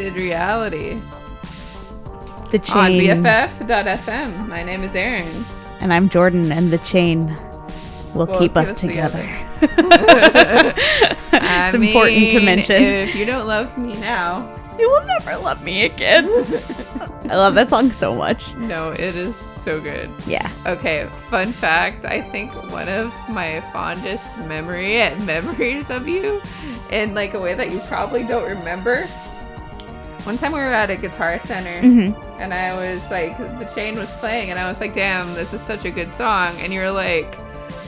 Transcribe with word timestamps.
twisted 0.00 0.14
reality 0.14 1.00
The 2.50 2.58
chain. 2.58 2.76
on. 2.76 2.90
BFF.fm. 3.22 4.48
My 4.48 4.62
name 4.62 4.82
is 4.82 4.94
Erin. 4.94 5.44
And 5.80 5.92
I'm 5.92 6.08
Jordan, 6.08 6.52
and 6.52 6.70
the 6.70 6.78
chain 6.78 7.36
will 8.14 8.26
keep 8.26 8.56
us 8.56 8.70
us 8.70 8.80
together. 8.80 9.24
it's 9.62 11.74
important 11.74 12.30
to 12.30 12.40
mention. 12.40 12.82
If 12.82 13.14
you 13.14 13.24
don't 13.24 13.46
love 13.46 13.76
me 13.78 13.94
now, 13.94 14.54
you 14.78 14.90
will 14.90 15.06
never 15.06 15.36
love 15.36 15.62
me 15.62 15.84
again. 15.84 16.26
I 17.30 17.36
love 17.36 17.54
that 17.54 17.70
song 17.70 17.92
so 17.92 18.14
much. 18.14 18.54
no, 18.56 18.90
it 18.90 19.14
is 19.14 19.36
so 19.36 19.80
good. 19.80 20.10
Yeah. 20.26 20.50
Okay, 20.66 21.08
fun 21.28 21.52
fact. 21.52 22.04
I 22.04 22.20
think 22.20 22.52
one 22.72 22.88
of 22.88 23.12
my 23.28 23.60
fondest 23.72 24.38
memory 24.40 25.00
and 25.00 25.24
memories 25.34 25.90
of 25.90 26.08
you, 26.08 26.42
in 26.90 27.14
like 27.14 27.34
a 27.34 27.40
way 27.40 27.54
that 27.54 27.70
you 27.70 27.78
probably 27.80 28.24
don't 28.24 28.48
remember. 28.48 29.08
One 30.24 30.36
time 30.36 30.52
we 30.52 30.58
were 30.60 30.64
at 30.72 30.90
a 30.90 30.96
guitar 30.96 31.38
center, 31.38 31.80
Mm-hmm. 31.80 32.40
and 32.40 32.52
I 32.54 32.74
was 32.76 33.10
like, 33.10 33.36
the 33.58 33.64
chain 33.74 33.96
was 33.98 34.12
playing, 34.14 34.50
and 34.50 34.58
I 34.58 34.66
was 34.68 34.80
like, 34.80 34.92
"Damn, 34.92 35.34
this 35.34 35.52
is 35.54 35.60
such 35.60 35.84
a 35.84 35.90
good 35.90 36.10
song." 36.10 36.56
And 36.60 36.72
you 36.72 36.80
were 36.80 36.90
like, 36.90 37.36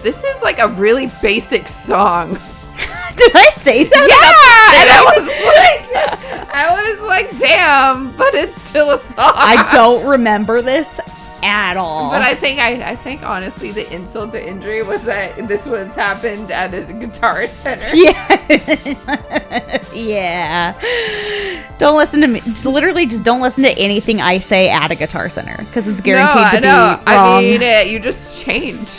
"This 0.02 0.24
is 0.24 0.42
like 0.42 0.58
a 0.58 0.68
really 0.68 1.10
basic 1.22 1.68
song." 1.68 2.32
Did 3.16 3.32
I 3.36 3.50
say 3.54 3.84
that? 3.84 4.08
Yeah, 4.08 4.80
and 4.80 4.90
I 4.90 5.02
was 5.14 5.26
like, 5.58 6.48
I 6.54 6.92
was 6.92 7.08
like, 7.08 7.38
"Damn," 7.38 8.16
but 8.16 8.34
it's 8.34 8.60
still 8.62 8.90
a 8.92 8.98
song. 8.98 9.32
I 9.36 9.68
don't 9.72 10.06
remember 10.06 10.62
this 10.62 10.98
at 11.42 11.76
all. 11.76 12.10
But 12.10 12.22
I 12.22 12.34
think 12.34 12.60
I, 12.60 12.90
I 12.90 12.96
think 12.96 13.22
honestly 13.22 13.72
the 13.72 13.92
insult 13.92 14.32
to 14.32 14.46
injury 14.46 14.82
was 14.82 15.02
that 15.04 15.48
this 15.48 15.66
was 15.66 15.94
happened 15.94 16.50
at 16.50 16.72
a 16.72 16.92
guitar 16.92 17.46
center. 17.46 17.88
Yeah. 18.02 19.84
yeah. 19.92 21.76
Don't 21.78 21.96
listen 21.96 22.20
to 22.20 22.28
me. 22.28 22.40
just 22.40 22.64
Literally, 22.64 23.06
just 23.06 23.24
don't 23.24 23.40
listen 23.40 23.64
to 23.64 23.70
anything 23.78 24.20
I 24.20 24.38
say 24.38 24.70
at 24.70 24.90
a 24.90 24.94
guitar 24.94 25.28
center 25.28 25.56
because 25.58 25.88
it's 25.88 26.00
guaranteed 26.00 26.36
no, 26.36 26.50
to 26.50 26.56
be 26.56 26.66
no. 26.66 26.88
wrong. 26.88 27.02
I 27.06 27.40
mean, 27.40 27.62
it, 27.62 27.88
you 27.88 27.98
just 27.98 28.42
change. 28.42 28.90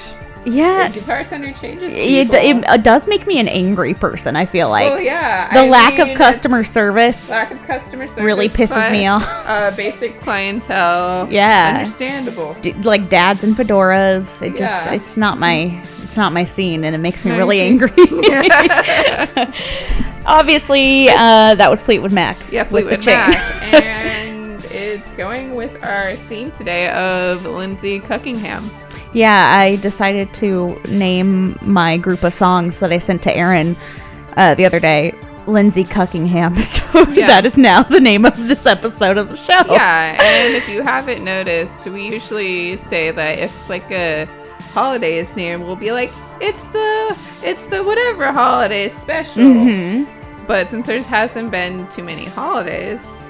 Yeah. 0.45 0.89
The 0.89 0.99
guitar 0.99 1.23
center 1.23 1.53
changes. 1.53 1.91
It, 1.93 2.31
people. 2.31 2.73
it, 2.73 2.83
does 2.83 3.07
make 3.07 3.27
me 3.27 3.39
an 3.39 3.47
angry 3.47 3.93
person, 3.93 4.35
I 4.35 4.45
feel 4.45 4.69
like. 4.69 4.89
well, 4.89 4.99
yeah. 4.99 5.53
the 5.53 5.61
I 5.61 5.69
lack 5.69 5.97
mean, 5.97 6.11
of 6.11 6.17
customer 6.17 6.63
service. 6.63 7.29
lack 7.29 7.51
of 7.51 7.61
customer 7.63 8.07
service 8.07 8.23
really 8.23 8.49
pisses 8.49 8.91
me 8.91 9.07
off. 9.07 9.23
Uh, 9.25 9.71
basic 9.71 10.19
clientele. 10.19 11.31
Yeah. 11.31 11.75
understandable. 11.79 12.55
d- 12.61 12.73
like 12.73 13.09
dads 13.09 13.43
and 13.43 13.55
fedoras. 13.55 14.41
It 14.41 14.55
just 14.55 14.87
it's 14.87 15.17
not 15.17 15.37
my 15.37 15.83
it's 16.03 16.17
not 16.17 16.33
my 16.33 16.43
scene 16.43 16.83
and 16.83 16.95
it 16.95 16.99
makes 16.99 17.25
me 17.25 17.35
really 17.35 17.57
you 17.57 17.63
angry. 17.63 17.89
Obviously, 20.25 21.09
uh, 21.09 21.55
that 21.55 21.67
was 21.69 21.83
Fleetwood 21.83 22.11
Mac. 22.11 22.37
Yeah, 22.51 22.63
Fleetwood. 22.63 23.05
Mac, 23.05 23.35
and 23.73 24.63
it's 24.65 25.11
going 25.13 25.55
with 25.55 25.83
our 25.83 26.15
theme 26.27 26.51
today 26.51 26.89
of 26.91 27.45
Lindsey 27.45 27.99
Cuckingham. 27.99 28.71
Yeah, 29.13 29.53
I 29.57 29.75
decided 29.77 30.33
to 30.35 30.79
name 30.87 31.57
my 31.61 31.97
group 31.97 32.23
of 32.23 32.33
songs 32.33 32.79
that 32.79 32.91
I 32.91 32.97
sent 32.97 33.21
to 33.23 33.35
Erin 33.35 33.75
uh, 34.37 34.55
the 34.55 34.65
other 34.65 34.79
day 34.79 35.13
Lindsey 35.47 35.83
Cuckingham. 35.83 36.55
So 36.93 37.09
Yeah. 37.11 37.27
that 37.27 37.45
is 37.45 37.57
now 37.57 37.81
the 37.83 37.99
name 37.99 38.23
of 38.25 38.47
this 38.47 38.65
episode 38.65 39.17
of 39.17 39.29
the 39.29 39.35
show. 39.35 39.61
Yeah, 39.71 40.21
and 40.21 40.55
if 40.55 40.67
you 40.69 40.81
haven't 40.83 41.23
noticed, 41.23 41.85
we 41.87 42.05
usually 42.07 42.77
say 42.77 43.09
that 43.11 43.39
if 43.39 43.67
like 43.69 43.91
a 43.91 44.25
holiday 44.73 45.17
is 45.17 45.35
near, 45.35 45.57
we'll 45.59 45.75
be 45.75 45.91
like, 45.91 46.11
it's 46.39 46.65
the 46.67 47.17
it's 47.43 47.65
the 47.67 47.83
whatever 47.83 48.31
holiday 48.31 48.89
special. 48.89 49.43
hmm 49.43 50.03
But 50.47 50.67
since 50.67 50.87
there 50.87 51.01
hasn't 51.01 51.51
been 51.51 51.87
too 51.87 52.03
many 52.03 52.25
holidays, 52.25 53.22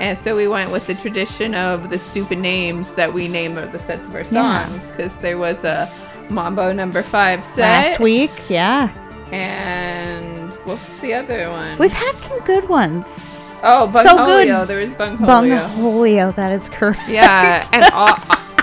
and 0.00 0.16
so 0.16 0.34
we 0.34 0.48
went 0.48 0.70
with 0.70 0.86
the 0.86 0.94
tradition 0.94 1.54
of 1.54 1.90
the 1.90 1.98
stupid 1.98 2.38
names 2.38 2.94
that 2.94 3.12
we 3.12 3.28
name 3.28 3.56
of 3.56 3.70
the 3.70 3.78
sets 3.78 4.06
of 4.06 4.14
our 4.14 4.24
songs, 4.24 4.90
because 4.90 5.18
there 5.18 5.38
was 5.38 5.64
a 5.64 5.92
Mambo 6.30 6.72
Number 6.72 7.02
Five 7.02 7.44
set 7.44 7.60
Last 7.62 8.00
week, 8.00 8.30
yeah. 8.48 8.92
and 9.30 10.52
what 10.64 10.82
was 10.84 10.98
the 10.98 11.14
other 11.14 11.50
one? 11.50 11.78
We've 11.78 11.92
had 11.92 12.18
some 12.18 12.40
good 12.40 12.68
ones. 12.68 13.36
oh, 13.62 13.90
so 13.90 14.02
good. 14.26 14.48
Bungholio. 14.48 14.66
There 14.66 14.80
was 14.80 14.90
Bungholio. 14.90 15.66
Bungholio, 15.68 16.34
that 16.34 16.52
is 16.52 16.68
correct. 16.68 17.08
Yeah, 17.08 17.62
and 17.72 17.84
all, 17.92 18.16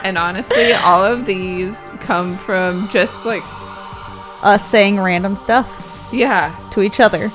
and 0.03 0.17
honestly, 0.17 0.73
all 0.73 1.03
of 1.03 1.25
these 1.25 1.89
come 1.99 2.37
from 2.37 2.87
just 2.89 3.25
like 3.25 3.43
Us 4.43 4.67
saying 4.67 4.99
random 4.99 5.35
stuff 5.35 5.83
yeah, 6.11 6.55
to 6.71 6.81
each 6.81 6.99
other. 6.99 7.31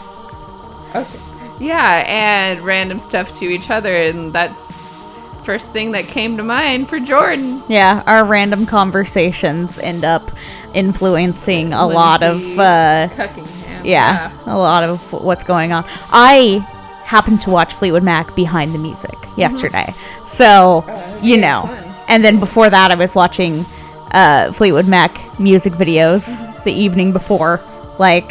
okay, 0.95 1.21
yeah, 1.63 2.05
and 2.07 2.61
random 2.63 2.99
stuff 2.99 3.39
to 3.39 3.45
each 3.47 3.71
other, 3.71 3.95
and 3.97 4.33
that's 4.33 4.97
first 5.45 5.73
thing 5.73 5.93
that 5.93 6.07
came 6.07 6.37
to 6.37 6.43
mind 6.43 6.89
for 6.89 7.01
Jordan. 7.01 7.63
Yeah, 7.69 8.03
our 8.07 8.25
random 8.25 8.67
conversations 8.67 9.79
end 9.79 10.05
up 10.05 10.31
influencing 10.75 11.73
a 11.73 11.87
lot 11.87 12.23
of 12.23 12.41
uh 12.59 13.09
Cuckingham. 13.15 13.85
yeah, 13.85 14.33
a 14.47 14.57
lot 14.57 14.83
of 14.85 15.13
what's 15.13 15.45
going 15.45 15.73
on. 15.73 15.85
I 16.11 16.67
happened 17.05 17.41
to 17.43 17.51
watch 17.51 17.75
Fleetwood 17.75 18.03
Mac 18.03 18.35
behind 18.35 18.73
the 18.75 18.79
music 18.79 19.17
yesterday. 19.37 19.95
So, 20.27 20.85
Uh, 20.89 21.19
you 21.23 21.37
know. 21.37 21.69
And 22.09 22.25
then 22.25 22.41
before 22.41 22.69
that 22.71 22.91
I 22.91 22.95
was 22.95 23.15
watching 23.15 23.67
uh 24.13 24.53
Fleetwood 24.53 24.87
Mac 24.89 25.39
music 25.41 25.73
videos 25.75 26.25
the 26.65 26.73
evening 26.73 27.13
before 27.13 27.61
like 27.99 28.31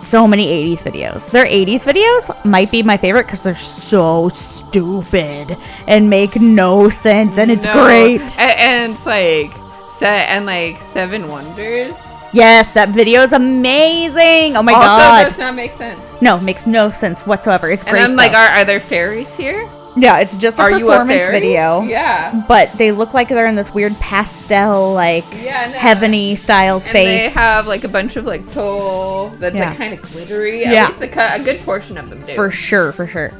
so 0.00 0.26
many 0.26 0.46
80s 0.74 0.82
videos. 0.82 1.30
Their 1.30 1.46
80s 1.46 1.84
videos 1.90 2.44
might 2.44 2.70
be 2.70 2.82
my 2.82 2.96
favorite 2.96 3.26
because 3.26 3.42
they're 3.42 3.56
so 3.56 4.28
stupid 4.30 5.56
and 5.86 6.10
make 6.10 6.36
no 6.36 6.88
sense, 6.90 7.38
and 7.38 7.50
it's 7.50 7.64
No, 7.66 7.84
great. 7.84 8.20
and, 8.38 8.50
and 8.58 8.92
it's 8.92 9.06
like 9.06 9.52
set 9.90 10.28
and 10.30 10.46
like 10.46 10.80
Seven 10.82 11.28
Wonders. 11.28 11.94
Yes, 12.32 12.72
that 12.72 12.88
video 12.88 13.22
is 13.22 13.32
amazing. 13.32 14.56
Oh 14.56 14.62
my 14.62 14.72
also 14.72 14.86
god. 14.86 15.24
does 15.28 15.38
not 15.38 15.54
make 15.54 15.72
sense. 15.72 16.04
No, 16.20 16.38
makes 16.40 16.66
no 16.66 16.90
sense 16.90 17.22
whatsoever. 17.22 17.70
It's 17.70 17.84
And 17.84 17.92
great. 17.92 18.02
I'm 18.02 18.16
like, 18.16 18.32
are, 18.32 18.50
are 18.50 18.64
there 18.64 18.80
fairies 18.80 19.36
here? 19.36 19.70
Yeah, 19.96 20.18
it's 20.18 20.36
just 20.36 20.58
a 20.58 20.62
Are 20.62 20.70
you 20.70 20.88
a 20.90 20.98
performance 20.98 21.28
video. 21.28 21.82
Yeah. 21.82 22.44
But 22.48 22.72
they 22.78 22.92
look 22.92 23.14
like 23.14 23.28
they're 23.28 23.46
in 23.46 23.54
this 23.54 23.72
weird 23.72 23.94
pastel, 24.00 24.92
like 24.92 25.24
Yeah, 25.42 25.70
no. 25.70 25.78
heaveny 25.78 26.38
style 26.38 26.80
space. 26.80 26.96
And 26.96 27.06
they 27.06 27.28
have 27.30 27.66
like 27.66 27.84
a 27.84 27.88
bunch 27.88 28.16
of 28.16 28.26
like 28.26 28.48
toll 28.50 29.30
that's 29.38 29.56
Yeah. 29.56 29.68
like 29.70 29.78
kind 29.78 29.94
of 29.94 30.02
glittery. 30.02 30.64
At 30.64 30.72
Yeah. 30.72 30.88
least 30.88 31.02
a, 31.02 31.34
a 31.34 31.38
good 31.38 31.60
portion 31.60 31.96
of 31.98 32.10
them 32.10 32.20
do. 32.26 32.34
for 32.34 32.50
sure, 32.50 32.92
for 32.92 33.06
sure. 33.06 33.32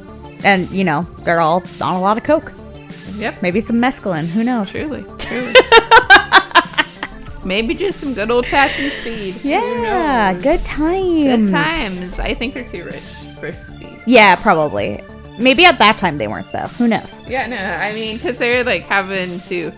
And 0.43 0.69
you 0.71 0.83
know, 0.83 1.03
they're 1.23 1.41
all 1.41 1.63
on 1.81 1.95
a 1.95 2.01
lot 2.01 2.17
of 2.17 2.23
coke. 2.23 2.51
Yep. 3.15 3.41
Maybe 3.41 3.61
some 3.61 3.77
mescaline. 3.77 4.25
Who 4.27 4.43
knows? 4.43 4.71
Truly. 4.71 5.03
Truly. 5.17 5.53
Maybe 7.45 7.75
just 7.75 7.99
some 7.99 8.15
good 8.15 8.31
old 8.31 8.47
fashioned 8.47 8.91
speed. 8.93 9.35
Who 9.35 9.49
Yeah, 9.49 10.33
good 10.33 10.65
times. 10.65 11.45
Good 11.47 11.51
times. 11.51 12.17
I 12.19 12.33
think 12.33 12.55
they're 12.55 12.63
too 12.67 12.83
rich 12.85 13.03
for 13.39 13.51
speed. 13.53 14.01
Yeah, 14.07 14.35
probably. 14.35 15.03
Maybe 15.37 15.65
at 15.65 15.77
that 15.79 15.97
time 15.97 16.17
they 16.17 16.27
weren't 16.27 16.51
though. 16.51 16.67
Who 16.77 16.87
knows? 16.87 17.19
Yeah, 17.27 17.45
no, 17.47 17.57
I 17.57 17.93
mean, 17.93 18.17
because 18.17 18.37
they're 18.37 18.63
like 18.63 18.83
having 18.83 19.39
to 19.41 19.71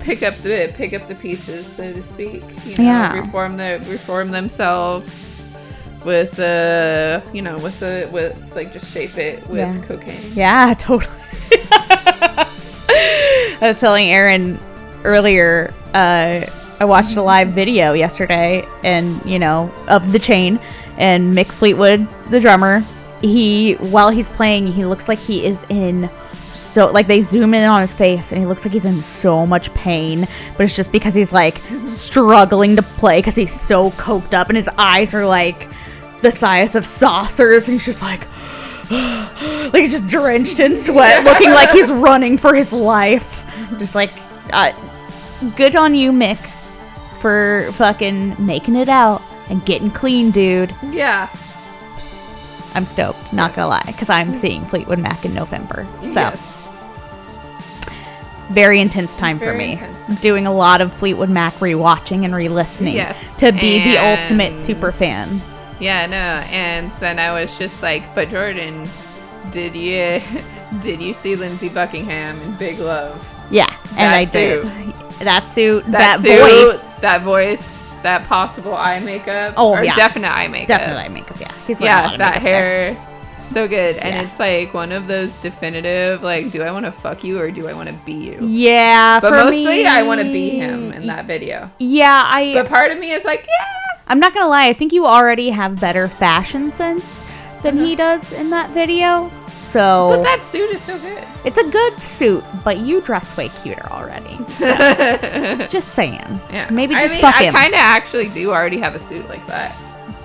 pick 0.00 0.22
up 0.22 0.36
the 0.38 0.72
pick 0.76 0.92
up 0.94 1.06
the 1.08 1.14
pieces, 1.14 1.66
so 1.66 1.92
to 1.92 2.02
speak. 2.02 2.42
You 2.64 2.76
know, 2.76 2.84
Yeah. 2.84 3.20
Reform 3.20 3.56
the 3.56 3.82
reform 3.88 4.30
themselves 4.30 5.46
with 6.04 6.32
the 6.32 7.22
you 7.32 7.42
know 7.42 7.58
with 7.58 7.78
the 7.80 8.08
with 8.12 8.36
like 8.56 8.72
just 8.72 8.92
shape 8.92 9.16
it 9.18 9.46
with 9.48 9.58
Yeah. 9.60 9.78
cocaine. 9.86 10.32
Yeah, 10.34 10.74
totally. 10.78 11.12
I 12.14 12.48
was 13.68 13.78
telling 13.80 14.08
Erin 14.08 14.58
earlier, 15.04 15.72
uh, 15.94 16.44
I 16.80 16.84
watched 16.84 17.14
a 17.16 17.22
live 17.22 17.48
video 17.50 17.92
yesterday 17.92 18.66
and, 18.82 19.24
you 19.24 19.38
know, 19.38 19.72
of 19.88 20.10
the 20.12 20.18
chain 20.18 20.58
and 20.98 21.36
Mick 21.36 21.46
Fleetwood, 21.52 22.06
the 22.30 22.40
drummer, 22.40 22.84
he 23.22 23.74
while 23.74 24.10
he's 24.10 24.28
playing, 24.28 24.66
he 24.66 24.84
looks 24.84 25.08
like 25.08 25.18
he 25.18 25.44
is 25.46 25.64
in 25.68 26.10
so 26.52 26.90
like 26.90 27.06
they 27.06 27.22
zoom 27.22 27.54
in 27.54 27.64
on 27.64 27.80
his 27.80 27.94
face 27.94 28.30
and 28.30 28.38
he 28.38 28.46
looks 28.46 28.64
like 28.64 28.74
he's 28.74 28.84
in 28.84 29.02
so 29.02 29.46
much 29.46 29.72
pain, 29.74 30.28
but 30.56 30.64
it's 30.64 30.76
just 30.76 30.92
because 30.92 31.14
he's 31.14 31.32
like 31.32 31.62
struggling 31.86 32.76
to 32.76 32.82
play 32.82 33.18
because 33.18 33.34
he's 33.34 33.58
so 33.58 33.90
coked 33.92 34.34
up 34.34 34.48
and 34.48 34.56
his 34.56 34.68
eyes 34.76 35.14
are 35.14 35.26
like 35.26 35.68
the 36.20 36.30
size 36.30 36.74
of 36.74 36.84
saucers 36.84 37.64
and 37.64 37.72
he's 37.74 37.86
just 37.86 38.02
like 38.02 38.26
like 38.90 39.76
he's 39.76 39.92
just 39.92 40.06
drenched 40.06 40.60
in 40.60 40.76
sweat, 40.76 41.24
looking 41.24 41.50
like 41.50 41.70
he's 41.70 41.90
running 41.90 42.36
for 42.36 42.54
his 42.54 42.72
life. 42.72 43.38
Just 43.78 43.94
like, 43.94 44.12
uh, 44.52 44.72
good 45.56 45.76
on 45.76 45.94
you, 45.94 46.12
Mick, 46.12 46.38
for 47.20 47.70
fucking 47.72 48.44
making 48.44 48.76
it 48.76 48.88
out 48.90 49.22
and 49.48 49.64
getting 49.64 49.90
clean, 49.90 50.30
dude. 50.30 50.74
Yeah. 50.90 51.28
I'm 52.74 52.86
stoked, 52.86 53.32
not 53.32 53.54
gonna 53.54 53.68
lie, 53.68 53.82
because 53.86 54.08
I'm 54.10 54.34
seeing 54.34 54.64
Fleetwood 54.66 54.98
Mac 54.98 55.24
in 55.24 55.34
November. 55.34 55.86
So, 56.02 56.08
Yes. 56.12 56.38
very 58.50 58.80
intense 58.80 59.14
time 59.14 59.38
for 59.38 59.54
me. 59.54 59.72
intense 59.72 60.02
time. 60.06 60.16
Doing 60.16 60.46
a 60.46 60.52
lot 60.52 60.80
of 60.80 60.92
Fleetwood 60.92 61.30
Mac 61.30 61.54
rewatching 61.58 62.24
and 62.24 62.34
re 62.34 62.48
listening 62.48 62.94
Yes, 62.94 63.36
to 63.38 63.52
be 63.52 63.82
the 63.82 63.96
ultimate 63.98 64.58
super 64.58 64.92
fan. 64.92 65.40
Yeah, 65.80 66.06
no. 66.06 66.16
And 66.16 66.90
then 66.92 67.18
I 67.18 67.32
was 67.32 67.56
just 67.58 67.82
like, 67.82 68.14
but 68.14 68.28
Jordan, 68.30 68.88
did 69.50 69.74
you 69.74 70.20
did 70.80 71.00
you 71.00 71.12
see 71.14 71.36
Lindsey 71.36 71.68
Buckingham 71.68 72.40
in 72.42 72.54
Big 72.56 72.78
Love? 72.78 73.26
Yeah, 73.50 73.72
and 73.90 73.98
That 73.98 74.14
I 74.14 74.24
suit. 74.24 74.62
did. 74.62 74.94
That 75.26 75.48
suit, 75.50 75.84
that, 75.86 75.98
That, 75.98 76.20
suit, 76.20 76.40
voice, 76.40 76.98
that 77.00 77.20
voice, 77.22 77.81
that 78.02 78.26
possible 78.26 78.74
eye 78.74 79.00
makeup. 79.00 79.54
Oh, 79.56 79.72
or 79.72 79.84
yeah. 79.84 79.94
definite 79.94 80.28
eye 80.28 80.48
makeup. 80.48 80.68
definitely 80.68 81.04
eye 81.04 81.08
makeup. 81.08 81.40
Yeah, 81.40 81.52
he's 81.66 81.80
wearing 81.80 81.96
a 81.96 82.02
lot 82.02 82.10
Yeah, 82.12 82.16
that 82.18 82.28
makeup 82.34 82.42
there. 82.44 82.94
hair. 82.94 83.08
So 83.42 83.66
good. 83.66 83.96
And 83.96 84.14
Yeah. 84.14 84.22
it's 84.22 84.38
like 84.38 84.72
one 84.72 84.92
of 84.92 85.08
those 85.08 85.36
definitive, 85.36 86.22
like, 86.22 86.50
do 86.50 86.62
I 86.62 86.70
want 86.70 86.86
to 86.86 86.92
fuck 86.92 87.24
you 87.24 87.38
or 87.40 87.50
do 87.50 87.68
I 87.68 87.72
want 87.72 87.88
to 87.88 87.94
be 88.06 88.12
you? 88.12 88.38
Yeah, 88.46 89.18
But 89.20 89.30
for 89.30 89.44
mostly 89.44 89.64
me, 89.64 89.86
I 89.86 90.02
want 90.02 90.20
to 90.20 90.32
be 90.32 90.50
him 90.50 90.92
in 90.92 91.06
that 91.08 91.26
video. 91.26 91.70
Yeah, 91.78 92.22
I. 92.24 92.54
But 92.54 92.68
part 92.68 92.92
of 92.92 92.98
me 92.98 93.10
is 93.10 93.24
like, 93.24 93.46
yeah. 93.48 93.66
I'm 94.06 94.20
not 94.20 94.34
gonna 94.34 94.48
lie. 94.48 94.66
I 94.66 94.72
think 94.72 94.92
you 94.92 95.06
already 95.06 95.50
have 95.50 95.80
better 95.80 96.08
fashion 96.08 96.70
sense 96.70 97.24
than 97.62 97.78
uh-huh. 97.78 97.86
he 97.86 97.96
does 97.96 98.32
in 98.32 98.50
that 98.50 98.70
video. 98.70 99.30
So. 99.62 100.08
But 100.16 100.22
that 100.24 100.42
suit 100.42 100.70
is 100.70 100.82
so 100.82 100.98
good. 100.98 101.24
it's 101.44 101.56
a 101.58 101.68
good 101.70 102.00
suit, 102.02 102.44
but 102.64 102.78
you 102.78 103.00
dress 103.00 103.36
way 103.36 103.48
cuter 103.62 103.86
already. 103.90 104.36
Just 105.68 105.88
saying. 105.90 106.40
Yeah. 106.50 106.68
Maybe 106.70 106.94
I 106.94 107.00
just 107.02 107.14
mean, 107.14 107.22
fuck 107.22 107.36
I 107.36 107.44
him. 107.44 107.54
kind 107.54 107.72
of 107.72 107.80
actually 107.80 108.28
do 108.28 108.50
already 108.50 108.78
have 108.78 108.94
a 108.94 108.98
suit 108.98 109.28
like 109.28 109.46
that. 109.46 109.74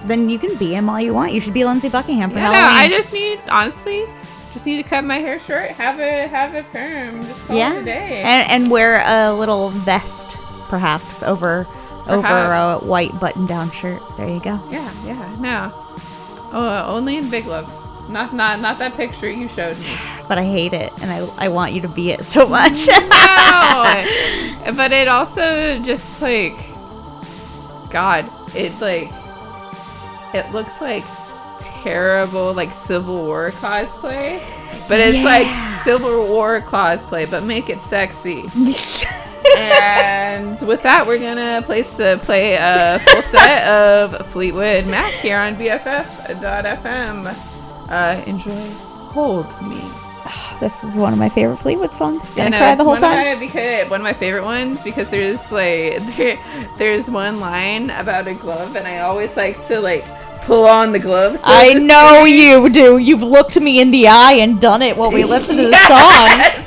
then 0.06 0.28
you 0.30 0.40
can 0.40 0.56
be 0.58 0.74
him 0.74 0.90
all 0.90 1.00
you 1.00 1.14
want. 1.14 1.34
You 1.34 1.40
should 1.42 1.54
be 1.54 1.64
Lindsey 1.66 1.88
Buckingham 1.90 2.30
for 2.32 2.38
Yeah, 2.38 2.52
no, 2.52 2.54
Halloween. 2.58 2.80
I 2.80 2.88
just 2.90 3.14
need 3.14 3.40
honestly, 3.50 4.06
just 4.54 4.66
need 4.66 4.82
to 4.82 4.90
cut 4.90 5.04
my 5.04 5.18
hair 5.20 5.40
short, 5.40 5.70
have 5.72 6.00
a 6.00 6.28
have 6.28 6.56
a 6.56 6.64
perm, 6.72 7.24
just 7.28 7.40
call 7.46 7.56
yeah, 7.56 7.74
it 7.76 7.82
a 7.82 7.86
day. 7.86 8.24
and 8.24 8.50
and 8.50 8.72
wear 8.72 9.02
a 9.06 9.32
little 9.34 9.70
vest, 9.70 10.32
perhaps 10.70 11.22
over 11.24 11.68
over 12.08 12.28
a 12.28 12.78
white 12.80 13.18
button-down 13.20 13.70
shirt. 13.72 14.02
There 14.18 14.30
you 14.30 14.40
go. 14.40 14.60
yeah, 14.72 14.92
yeah, 15.06 15.36
no. 15.40 15.72
Oh, 16.54 16.86
only 16.88 17.18
in 17.18 17.30
Big 17.30 17.46
Love. 17.46 17.70
Not 18.10 18.34
not 18.34 18.60
not 18.62 18.80
that 18.80 18.94
picture 18.96 19.30
you 19.30 19.48
showed 19.48 19.78
me. 19.80 19.96
But 20.28 20.38
I 20.38 20.44
hate 20.44 20.74
it, 20.74 20.94
and 21.02 21.12
I 21.12 21.20
I 21.38 21.48
want 21.50 21.74
you 21.74 21.82
to 21.82 21.88
be 21.88 22.12
it 22.12 22.24
so 22.24 22.48
much. 22.48 22.88
no. 22.88 23.02
but 24.76 24.92
it 24.92 25.08
also 25.08 25.80
just 25.80 26.22
like 26.22 26.56
God, 27.90 28.30
it 28.56 28.78
like 28.80 29.12
it 30.34 30.52
looks 30.52 30.80
like 30.82 31.04
terrible 31.60 32.54
like 32.54 32.74
Civil 32.74 33.16
War 33.26 33.52
cosplay. 33.52 34.40
But 34.88 35.00
it's 35.00 35.18
Yeah. 35.18 35.24
like 35.24 35.80
Civil 35.80 36.28
War 36.28 36.62
cosplay, 36.62 37.30
but 37.30 37.44
make 37.44 37.70
it 37.70 37.82
sexy. 37.82 38.50
and 39.58 40.60
with 40.68 40.82
that, 40.84 41.06
we're 41.08 41.20
gonna 41.20 41.62
place 41.66 42.00
uh, 42.00 42.18
play 42.20 42.56
a 42.56 43.00
full 43.08 43.22
set 43.22 43.68
of 43.68 44.28
Fleetwood 44.32 44.86
Mac 44.88 45.14
here 45.14 45.38
on 45.40 45.56
BFF.fm. 45.56 47.36
Uh, 47.90 48.22
enjoy. 48.26 48.70
Hold 49.12 49.50
me. 49.62 49.82
this 50.60 50.84
is 50.84 50.98
one 50.98 51.14
of 51.14 51.20
my 51.20 51.30
favorite 51.30 51.58
Fleetwood 51.58 51.94
songs. 51.94 52.30
Gonna 52.32 52.44
I 52.44 52.50
know, 52.50 52.58
cry 52.58 52.76
the 52.76 52.84
whole 52.84 52.98
time. 52.98 53.34
Of 53.34 53.40
because 53.40 53.90
one 53.90 54.02
of 54.02 54.04
my 54.04 54.14
favorite 54.14 54.44
ones 54.44 54.84
because 54.84 55.10
there's 55.10 55.52
like 55.52 56.06
there, 56.18 56.40
there's 56.78 57.10
one 57.10 57.40
line 57.40 57.90
about 57.92 58.28
a 58.28 58.34
glove 58.34 58.76
and 58.76 58.88
I 58.88 59.00
always 59.00 59.38
like 59.38 59.66
to 59.68 59.80
like 59.80 60.06
pull 60.42 60.66
on 60.66 60.94
the 60.94 61.00
glove. 61.00 61.40
so 61.40 61.46
I 61.48 61.74
know 61.74 62.24
you 62.24 62.70
do. 62.70 62.98
You've 62.98 63.24
looked 63.24 63.60
me 63.60 63.80
in 63.82 63.92
the 63.92 64.08
eye 64.08 64.34
and 64.34 64.60
done 64.60 64.82
it 64.82 64.96
while 64.96 65.12
we 65.12 65.24
listen 65.36 65.58
to 65.58 65.64
the 65.64 65.78
song. 65.88 66.64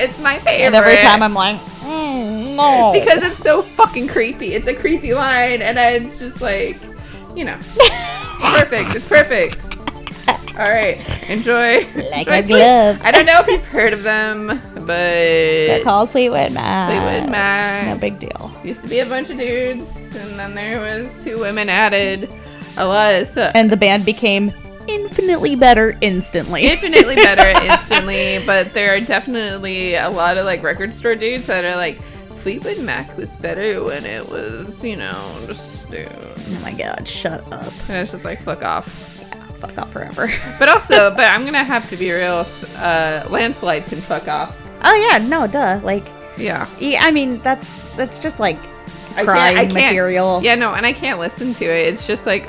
It's 0.00 0.20
my 0.20 0.38
favorite. 0.38 0.66
And 0.66 0.74
every 0.74 0.96
time 0.96 1.22
I'm 1.22 1.34
like, 1.34 1.60
mm, 1.80 2.56
no. 2.56 2.92
because 2.92 3.22
it's 3.22 3.38
so 3.38 3.62
fucking 3.62 4.08
creepy. 4.08 4.54
It's 4.54 4.66
a 4.66 4.74
creepy 4.74 5.14
line, 5.14 5.62
and 5.62 5.78
I'm 5.78 6.10
just 6.12 6.40
like, 6.40 6.78
you 7.34 7.44
know, 7.44 7.56
perfect. 8.40 8.94
It's 8.94 9.06
perfect. 9.06 9.73
All 10.56 10.70
right, 10.70 11.00
enjoy. 11.28 11.80
Like 12.10 12.28
enjoy 12.28 12.34
a 12.34 12.42
glove. 12.42 13.00
I 13.02 13.10
don't 13.10 13.26
know 13.26 13.40
if 13.40 13.48
you've 13.48 13.64
heard 13.64 13.92
of 13.92 14.04
them, 14.04 14.46
but 14.74 14.86
They're 14.86 15.82
called 15.82 16.10
Fleetwood 16.10 16.52
Mac. 16.52 16.90
Fleetwood 16.90 17.30
Mac. 17.30 17.86
No 17.88 17.98
big 17.98 18.20
deal. 18.20 18.52
Used 18.62 18.82
to 18.82 18.88
be 18.88 19.00
a 19.00 19.06
bunch 19.06 19.30
of 19.30 19.36
dudes, 19.38 20.14
and 20.14 20.38
then 20.38 20.54
there 20.54 20.80
was 20.80 21.24
two 21.24 21.40
women 21.40 21.68
added. 21.68 22.32
A 22.76 22.86
lot 22.86 23.14
of 23.14 23.26
stuff. 23.26 23.50
And 23.54 23.68
the 23.68 23.76
band 23.76 24.04
became 24.04 24.52
infinitely 24.86 25.56
better 25.56 25.98
instantly. 26.00 26.62
Infinitely 26.66 27.16
better 27.16 27.48
instantly, 27.64 28.40
but 28.46 28.72
there 28.74 28.94
are 28.94 29.00
definitely 29.00 29.94
a 29.96 30.08
lot 30.08 30.38
of 30.38 30.44
like 30.44 30.62
record 30.62 30.92
store 30.92 31.16
dudes 31.16 31.46
that 31.48 31.64
are 31.64 31.76
like, 31.76 31.96
Fleetwood 32.44 32.78
Mac 32.78 33.16
was 33.16 33.34
better 33.36 33.82
when 33.82 34.04
it 34.04 34.28
was, 34.28 34.84
you 34.84 34.96
know, 34.96 35.36
just 35.46 35.90
dude. 35.90 36.08
oh 36.12 36.60
my 36.62 36.72
god, 36.74 37.08
shut 37.08 37.40
up. 37.52 37.72
And 37.88 37.96
it's 37.98 38.12
just 38.12 38.24
like, 38.24 38.40
fuck 38.42 38.62
off. 38.62 38.88
Fuck 39.66 39.78
off 39.78 39.92
forever. 39.92 40.28
But 40.58 40.68
also, 40.68 41.10
but 41.10 41.24
I'm 41.24 41.44
gonna 41.44 41.64
have 41.64 41.88
to 41.90 41.96
be 41.96 42.10
real. 42.12 42.44
Uh, 42.76 43.26
landslide 43.28 43.86
can 43.86 44.00
fuck 44.00 44.28
off. 44.28 44.56
oh 44.82 44.94
yeah, 45.10 45.18
no, 45.18 45.46
duh. 45.46 45.80
Like, 45.82 46.04
Yeah. 46.36 46.68
yeah, 46.78 47.00
I 47.02 47.10
mean, 47.10 47.38
that's 47.40 47.68
that's 47.96 48.18
just 48.18 48.38
like 48.40 48.58
I 49.16 49.24
crying 49.24 49.56
I 49.58 49.62
can't, 49.66 49.74
material. 49.74 50.40
Yeah, 50.42 50.54
no, 50.56 50.74
and 50.74 50.84
I 50.84 50.92
can't 50.92 51.18
listen 51.20 51.52
to 51.54 51.64
it. 51.64 51.86
It's 51.88 52.06
just 52.06 52.26
like, 52.26 52.48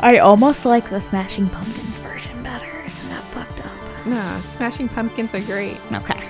I 0.00 0.18
almost 0.18 0.64
like 0.64 0.88
the 0.90 1.00
Smashing 1.00 1.48
Pumpkins 1.48 1.98
version 2.00 2.42
better. 2.42 2.82
Isn't 2.86 3.08
that 3.08 3.24
fucked 3.24 3.60
up? 3.60 4.06
no, 4.06 4.40
Smashing 4.42 4.88
Pumpkins 4.90 5.34
are 5.34 5.40
great. 5.40 5.78
Okay. 5.92 6.20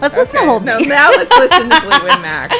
Let's 0.00 0.16
listen 0.16 0.36
to 0.36 0.40
Okay, 0.40 0.48
Hold 0.48 0.64
no, 0.64 0.78
now 0.78 1.10
let's 1.10 1.30
listen 1.30 1.68
to 1.70 1.80
Blue 1.80 1.90
Fleetwood 1.90 2.20
Mac. 2.22 2.50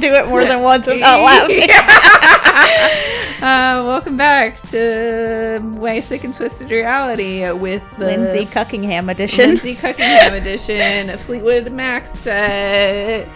Can't 0.00 0.14
do 0.14 0.18
it 0.18 0.28
more 0.30 0.44
than 0.44 0.62
once 0.62 0.86
without 0.86 1.20
laughing. 1.24 1.68
Uh, 3.40 3.82
welcome 3.86 4.18
back 4.18 4.60
to 4.68 5.60
Way 5.76 6.02
Sick 6.02 6.24
and 6.24 6.34
Twisted 6.34 6.70
Reality 6.70 7.50
with 7.52 7.82
the 7.98 8.04
Lindsey 8.04 8.44
Cuckingham 8.44 9.08
edition. 9.08 9.48
Lindsey 9.48 9.74
Cuckingham 9.74 10.34
edition, 10.34 11.16
Fleetwood 11.24 11.72
Mac 11.72 12.06
set. 12.06 13.26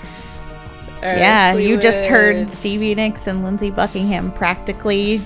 Yeah, 1.00 1.55
you 1.55 1.81
just 1.81 2.05
heard 2.05 2.35
Fleetwood- 2.37 2.50
Stevie 2.50 2.94
Nicks 2.94 3.27
and 3.27 3.42
Lindsey 3.42 3.70
Buckingham 3.70 4.31
practically 4.31 5.22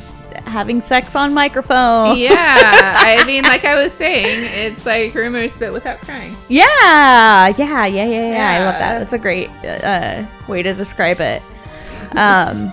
having 0.51 0.81
sex 0.83 1.15
on 1.17 1.33
microphone. 1.35 2.17
Yeah, 2.19 2.95
I 2.97 3.25
mean, 3.27 3.45
like 3.45 3.65
I 3.65 3.75
was 3.83 3.93
saying, 3.93 4.45
it's 4.69 4.85
like 4.87 5.15
rumors, 5.15 5.57
but 5.57 5.73
without 5.73 5.99
crying. 5.99 6.37
Yeah, 6.49 7.49
yeah, 7.57 7.87
yeah, 7.87 7.87
yeah, 7.87 8.05
yeah. 8.07 8.51
I 8.51 8.65
love 8.65 8.75
that. 8.79 8.99
That's 8.99 9.13
a 9.13 9.19
great 9.19 9.51
uh, 9.65 10.25
way 10.49 10.63
to 10.63 10.75
describe 10.75 11.21
it. 11.21 11.43
Um, 12.17 12.73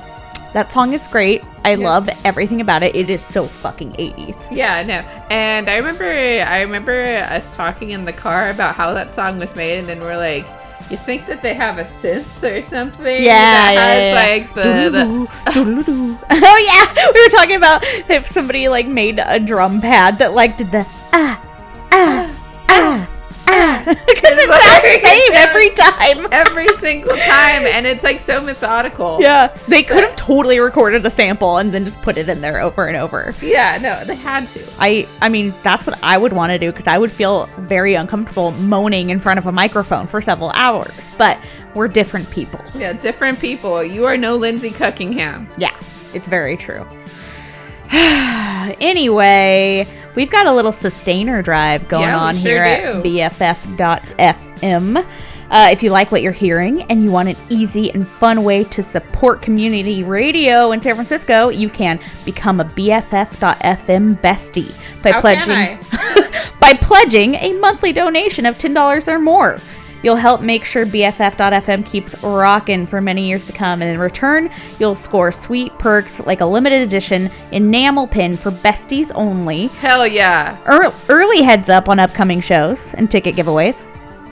that 0.53 0.71
song 0.71 0.93
is 0.93 1.05
great. 1.07 1.43
I 1.65 1.71
Yes. 1.71 1.79
love 1.79 2.09
everything 2.23 2.61
about 2.61 2.83
it. 2.83 2.95
It 2.95 3.09
is 3.09 3.21
so 3.21 3.47
fucking 3.47 3.91
80s. 3.93 4.47
Yeah, 4.51 4.83
no. 4.83 4.99
And 5.29 5.69
I 5.69 5.75
remember 5.77 6.05
I 6.05 6.61
remember 6.61 7.03
us 7.29 7.51
talking 7.55 7.89
in 7.89 8.05
the 8.05 8.13
car 8.13 8.49
about 8.51 8.75
how 8.75 8.93
that 8.93 9.13
song 9.13 9.39
was 9.39 9.55
made 9.55 9.89
and 9.89 9.99
we're 10.01 10.15
like, 10.15 10.45
you 10.89 10.97
think 10.97 11.25
that 11.25 11.41
they 11.41 11.53
have 11.53 11.77
a 11.77 11.83
synth 11.83 12.43
or 12.43 12.61
something? 12.61 13.23
Yeah, 13.23 13.33
that 13.33 13.73
yeah, 13.73 13.85
has 13.87 14.03
yeah. 14.03 14.33
like 14.33 14.53
the, 14.53 14.89
the 14.89 15.05
oh 16.29 16.57
yeah, 16.65 17.11
we 17.13 17.23
were 17.23 17.29
talking 17.29 17.55
about 17.55 17.83
if 18.09 18.27
somebody 18.27 18.67
like 18.67 18.87
made 18.87 19.19
a 19.19 19.39
drum 19.39 19.81
pad 19.81 20.19
that 20.19 20.33
like 20.33 20.57
did 20.57 20.71
the 20.71 20.85
ah 21.13 21.41
ah 21.91 22.24
because 24.07 24.37
it's 24.37 24.47
like- 24.47 24.85
same 25.05 25.33
every 25.33 25.69
time. 25.71 26.27
every 26.31 26.67
single 26.75 27.15
time 27.15 27.65
and 27.65 27.85
it's 27.85 28.03
like 28.03 28.19
so 28.19 28.41
methodical. 28.41 29.19
Yeah, 29.21 29.55
they 29.67 29.83
could 29.83 30.03
have 30.03 30.15
totally 30.15 30.59
recorded 30.59 31.05
a 31.05 31.11
sample 31.11 31.57
and 31.57 31.73
then 31.73 31.85
just 31.85 32.01
put 32.01 32.17
it 32.17 32.27
in 32.29 32.41
there 32.41 32.59
over 32.61 32.87
and 32.87 32.97
over. 32.97 33.35
Yeah, 33.41 33.77
no, 33.77 34.03
they 34.05 34.15
had 34.15 34.47
to. 34.49 34.65
I 34.79 35.07
I 35.21 35.29
mean 35.29 35.53
that's 35.63 35.85
what 35.85 35.97
I 36.01 36.17
would 36.17 36.33
want 36.33 36.51
to 36.51 36.57
do 36.59 36.71
because 36.71 36.87
I 36.87 36.97
would 36.97 37.11
feel 37.11 37.45
very 37.59 37.95
uncomfortable 37.95 38.51
moaning 38.51 39.09
in 39.09 39.19
front 39.19 39.37
of 39.37 39.45
a 39.45 39.51
microphone 39.51 40.07
for 40.07 40.21
several 40.21 40.51
hours. 40.55 41.11
But 41.17 41.39
we're 41.73 41.87
different 41.87 42.29
people. 42.31 42.61
Yeah, 42.75 42.93
different 42.93 43.39
people. 43.39 43.83
You 43.83 44.05
are 44.05 44.17
no 44.17 44.35
Lindsey 44.35 44.71
Cuckingham. 44.71 45.47
Yeah, 45.57 45.77
it's 46.13 46.27
very 46.27 46.57
true. 46.57 46.85
anyway, 48.81 49.87
we've 50.15 50.29
got 50.29 50.47
a 50.47 50.51
little 50.53 50.73
sustainer 50.73 51.41
drive 51.41 51.87
going 51.87 52.03
Yeah, 52.03 52.19
on 52.19 52.35
sure 52.35 52.63
here 52.63 52.63
at 52.63 53.03
do. 53.03 53.09
BFF.fm. 53.09 55.05
Uh, 55.49 55.69
if 55.71 55.83
you 55.83 55.91
like 55.91 56.11
what 56.11 56.21
you're 56.21 56.31
hearing 56.31 56.81
and 56.83 57.03
you 57.03 57.11
want 57.11 57.29
an 57.29 57.37
easy 57.49 57.91
and 57.91 58.07
fun 58.07 58.43
way 58.43 58.63
to 58.65 58.81
support 58.81 59.41
community 59.41 60.01
radio 60.03 60.71
in 60.71 60.81
San 60.81 60.95
Francisco, 60.95 61.49
you 61.49 61.69
can 61.69 61.99
become 62.25 62.59
a 62.59 62.65
BFF.FM 62.65 64.19
bestie 64.21 64.73
by 65.03 65.11
How 65.11 65.21
pledging 65.21 65.79
by 66.59 66.73
pledging 66.73 67.35
a 67.35 67.53
monthly 67.53 67.93
donation 67.93 68.45
of 68.45 68.57
$10 68.57 69.07
or 69.07 69.19
more. 69.19 69.59
You'll 70.05 70.17
help 70.17 70.41
make 70.41 70.63
sure 70.63 70.85
BFF.FM 70.85 71.83
keeps 71.83 72.15
rocking 72.21 72.85
for 72.85 73.01
many 73.01 73.27
years 73.27 73.43
to 73.47 73.51
come, 73.51 73.81
and 73.81 73.89
in 73.89 73.99
return, 73.99 74.51
you'll 74.77 74.93
score 74.93 75.31
sweet 75.31 75.75
perks 75.79 76.19
like 76.19 76.41
a 76.41 76.45
limited 76.45 76.83
edition 76.83 77.31
enamel 77.51 78.05
pin 78.05 78.37
for 78.37 78.51
besties 78.51 79.11
only, 79.15 79.65
Hell 79.65 80.05
yeah. 80.05 80.59
early 81.09 81.41
heads 81.41 81.69
up 81.69 81.89
on 81.89 81.97
upcoming 81.97 82.39
shows 82.39 82.93
and 82.93 83.09
ticket 83.09 83.35
giveaways, 83.35 83.83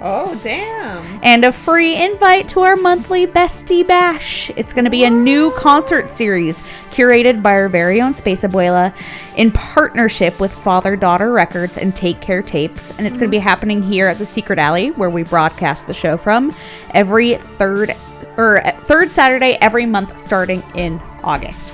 Oh, 0.06 0.38
damn. 0.44 1.22
and 1.24 1.46
a 1.46 1.54
free 1.54 1.96
invite 1.96 2.50
to 2.50 2.60
our 2.60 2.76
monthly 2.76 3.26
Bestie 3.26 3.88
Bash. 3.88 4.52
It's 4.58 4.74
going 4.74 4.84
to 4.84 4.92
be 4.92 5.06
a 5.06 5.10
new 5.10 5.52
concert 5.52 6.12
series 6.12 6.62
curated 6.92 7.42
by 7.42 7.52
our 7.52 7.70
very 7.70 8.02
own 8.02 8.14
Space 8.14 8.42
Abuela 8.42 8.94
in 9.38 9.50
partnership 9.54 10.42
with 10.42 10.54
Father 10.54 10.98
Daughter 10.98 11.32
Records 11.32 11.78
and 11.78 11.96
Take 11.96 12.20
Care 12.20 12.42
Tapes. 12.42 12.92
And 12.98 13.08
it's 13.08 13.18
going 13.18 13.30
to 13.30 13.32
be 13.32 13.38
mm-hmm. 13.38 13.48
happening 13.48 13.82
here 13.82 14.08
at 14.10 14.18
the 14.18 14.26
Secret 14.26 14.60
Alley 14.60 14.92
where 14.92 15.10
we 15.10 15.24
broadcast 15.24 15.88
the 15.88 15.94
show 15.94 16.18
from 16.18 16.54
every 16.90 17.36
third 17.36 17.96
or 18.36 18.62
third 18.80 19.10
Saturday 19.10 19.58
every 19.62 19.86
month 19.86 20.18
starting 20.18 20.62
in 20.76 21.00
August. 21.24 21.72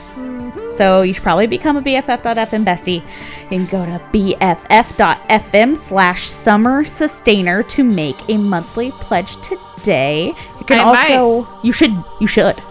So 0.72 1.02
you 1.02 1.14
should 1.14 1.24
probably 1.24 1.48
become 1.48 1.78
a 1.78 1.82
BFF.FM 1.82 2.64
bestie. 2.66 3.04
You 3.44 3.48
can 3.48 3.66
go 3.66 3.86
to 3.86 4.00
BFF.FM 4.14 5.78
slash 5.78 6.28
summer 6.28 6.84
sustainer 6.84 7.64
to 7.64 7.84
make 7.84 8.18
a 8.30 8.38
monthly 8.38 8.92
pledge 8.92 9.36
today. 9.42 10.34
You 10.60 10.66
can 10.66 10.80
I 10.80 10.84
also 11.16 11.48
you 11.64 11.72
should 11.74 11.96
you 12.20 12.28
should. 12.28 12.62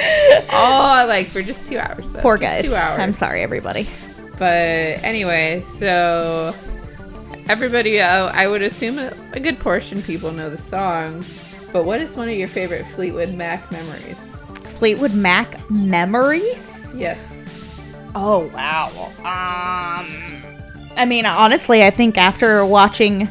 Oh, 0.52 1.06
like 1.08 1.28
for 1.28 1.44
just 1.44 1.64
two 1.68 1.78
hours. 1.78 2.12
Though. 2.12 2.22
Poor 2.22 2.40
Just 2.40 2.52
guys. 2.52 2.64
Two 2.66 2.74
hours. 2.74 3.00
I'm 3.00 3.14
sorry, 3.14 3.44
everybody. 3.44 3.88
But 4.40 5.04
anyway, 5.04 5.62
so 5.62 6.56
everybody, 7.50 8.00
uh, 8.00 8.28
I 8.34 8.48
would 8.48 8.62
assume 8.62 9.00
a, 9.00 9.12
good 9.40 9.60
portion 9.60 10.02
people 10.04 10.32
know 10.32 10.50
the 10.50 10.58
songs. 10.58 11.42
But 11.74 11.86
what 11.86 12.02
is 12.02 12.16
one 12.16 12.30
of 12.30 12.36
your 12.36 12.48
favorite 12.48 12.86
Fleetwood 12.96 13.34
Mac 13.34 13.72
memories? 13.72 14.42
Fleetwood 14.78 15.14
Mac 15.14 15.70
memories? 15.70 16.96
Yes. 16.98 17.20
Oh 18.16 18.50
wow. 18.54 18.90
Um 19.20 20.42
I 20.98 21.06
mean, 21.06 21.26
honestly, 21.26 21.84
I 21.84 21.92
think 21.92 22.18
after 22.18 22.66
watching 22.66 23.28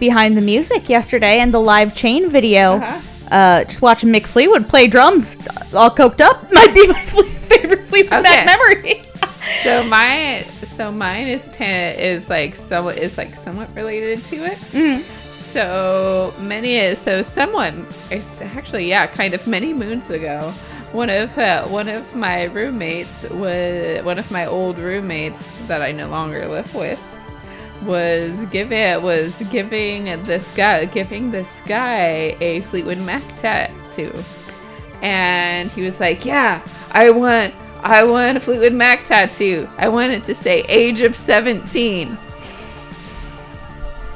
Behind 0.00 0.36
the 0.36 0.40
Music 0.40 0.88
yesterday 0.88 1.38
and 1.40 1.52
the 1.52 1.60
live 1.60 1.94
chain 1.94 2.28
video, 2.30 2.72
Uh-huh. 2.76 3.34
uh, 3.34 3.64
just 3.64 3.82
watching 3.82 4.08
Mick 4.08 4.26
Fleetwood 4.26 4.68
play 4.68 4.86
drums 4.86 5.36
all 5.74 5.90
coked 5.90 6.20
up 6.20 6.50
might 6.52 6.74
be 6.74 6.86
my 6.88 7.04
favorite 7.48 7.84
Fleetwood 7.88 8.22
Mac 8.22 8.46
memory. 8.46 9.02
So 9.62 9.82
my 9.84 10.46
so 10.64 10.90
mine 10.90 11.26
is 11.28 11.48
ten 11.48 11.98
is 11.98 12.28
like 12.30 12.54
so 12.56 12.88
is 12.88 13.16
like 13.18 13.36
somewhat 13.36 13.74
related 13.74 14.24
to 14.26 14.36
it. 14.46 14.58
Mhm. 14.72 15.04
So 15.32 16.34
many 16.38 16.76
is 16.76 16.98
so 16.98 17.22
somewhat 17.22 17.74
it's 18.10 18.40
actually 18.42 18.88
yeah 18.88 19.06
kind 19.06 19.34
of 19.34 19.46
many 19.46 19.72
moons 19.72 20.10
ago. 20.10 20.52
One 20.92 21.08
of 21.10 21.36
uh, 21.38 21.64
one 21.68 21.88
of 21.88 22.14
my 22.14 22.44
roommates 22.44 23.22
was 23.30 24.04
one 24.04 24.18
of 24.18 24.30
my 24.30 24.46
old 24.46 24.78
roommates 24.78 25.52
that 25.66 25.80
I 25.80 25.92
no 25.92 26.08
longer 26.08 26.46
live 26.48 26.74
with 26.74 27.00
was 27.84 28.44
giving 28.46 29.02
was 29.02 29.42
giving 29.50 30.04
this 30.24 30.50
guy 30.52 30.84
giving 30.84 31.30
this 31.30 31.62
guy 31.66 32.36
a 32.40 32.60
Fleetwood 32.62 32.98
Mac 32.98 33.22
tattoo, 33.36 34.12
and 35.02 35.70
he 35.72 35.82
was 35.82 35.98
like, 35.98 36.24
"Yeah, 36.24 36.60
I 36.92 37.10
want 37.10 37.54
I 37.82 38.04
want 38.04 38.36
a 38.36 38.40
Fleetwood 38.40 38.72
Mac 38.72 39.04
tattoo. 39.04 39.68
I 39.78 39.88
want 39.88 40.12
it 40.12 40.24
to 40.24 40.34
say 40.34 40.60
age 40.68 41.00
of 41.00 41.16
17." 41.16 42.16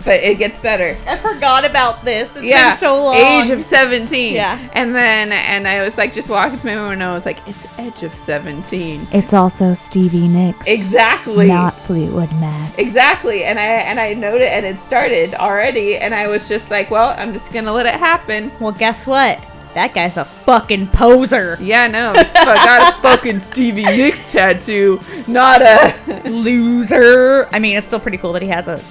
But 0.04 0.22
it 0.22 0.38
gets 0.38 0.60
better. 0.60 0.96
I 1.08 1.16
forgot 1.18 1.64
about 1.64 2.04
this. 2.04 2.36
It's 2.36 2.46
yeah, 2.46 2.70
been 2.70 2.78
so 2.78 3.06
long. 3.06 3.16
age 3.16 3.50
of 3.50 3.60
17. 3.60 4.34
Yeah. 4.34 4.56
And 4.72 4.94
then 4.94 5.32
and 5.32 5.66
I 5.66 5.82
was 5.82 5.98
like 5.98 6.14
just 6.14 6.28
walking 6.28 6.56
to 6.56 6.64
my 6.64 6.74
room 6.74 6.92
and 6.92 7.02
I 7.02 7.12
was 7.12 7.26
like, 7.26 7.40
"It's 7.48 7.66
edge 7.76 8.04
of 8.04 8.14
17." 8.14 9.08
It's 9.10 9.34
also 9.34 9.74
Stevie 9.74 10.28
Nicks. 10.28 10.64
Exactly. 10.68 11.48
Not 11.48 11.76
Fleetwood 11.80 12.30
Mac. 12.34 12.78
Exactly, 12.78 13.42
and 13.46 13.58
I 13.58 13.64
and 13.64 13.98
I 13.98 14.14
noted 14.14 14.46
and 14.46 14.64
it 14.64 14.78
started 14.78 15.34
already, 15.34 15.96
and 15.96 16.14
I 16.14 16.28
was 16.28 16.48
just 16.48 16.70
like, 16.70 16.88
well, 16.88 17.12
I'm 17.18 17.32
just 17.32 17.52
gonna 17.52 17.72
let 17.72 17.86
it 17.86 17.94
happen. 17.94 18.52
Well, 18.60 18.70
guess 18.70 19.08
what? 19.08 19.40
That 19.76 19.92
guy's 19.92 20.16
a 20.16 20.24
fucking 20.24 20.86
poser. 20.86 21.58
Yeah, 21.60 21.86
no, 21.86 22.14
I 22.14 22.22
got 22.24 22.98
a 22.98 23.02
fucking 23.02 23.40
Stevie 23.40 23.84
Nicks 23.84 24.32
tattoo, 24.32 24.98
not 25.26 25.60
a. 25.60 25.94
Loser. 26.24 27.46
I 27.52 27.58
mean, 27.58 27.76
it's 27.76 27.86
still 27.86 28.00
pretty 28.00 28.16
cool 28.16 28.32
that 28.32 28.40
he 28.40 28.48
has 28.48 28.68
a 28.68 28.82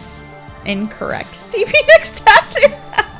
incorrect 0.64 1.34
Stevie 1.34 1.74
Nicks 1.88 2.12
tattoo. 2.12 2.72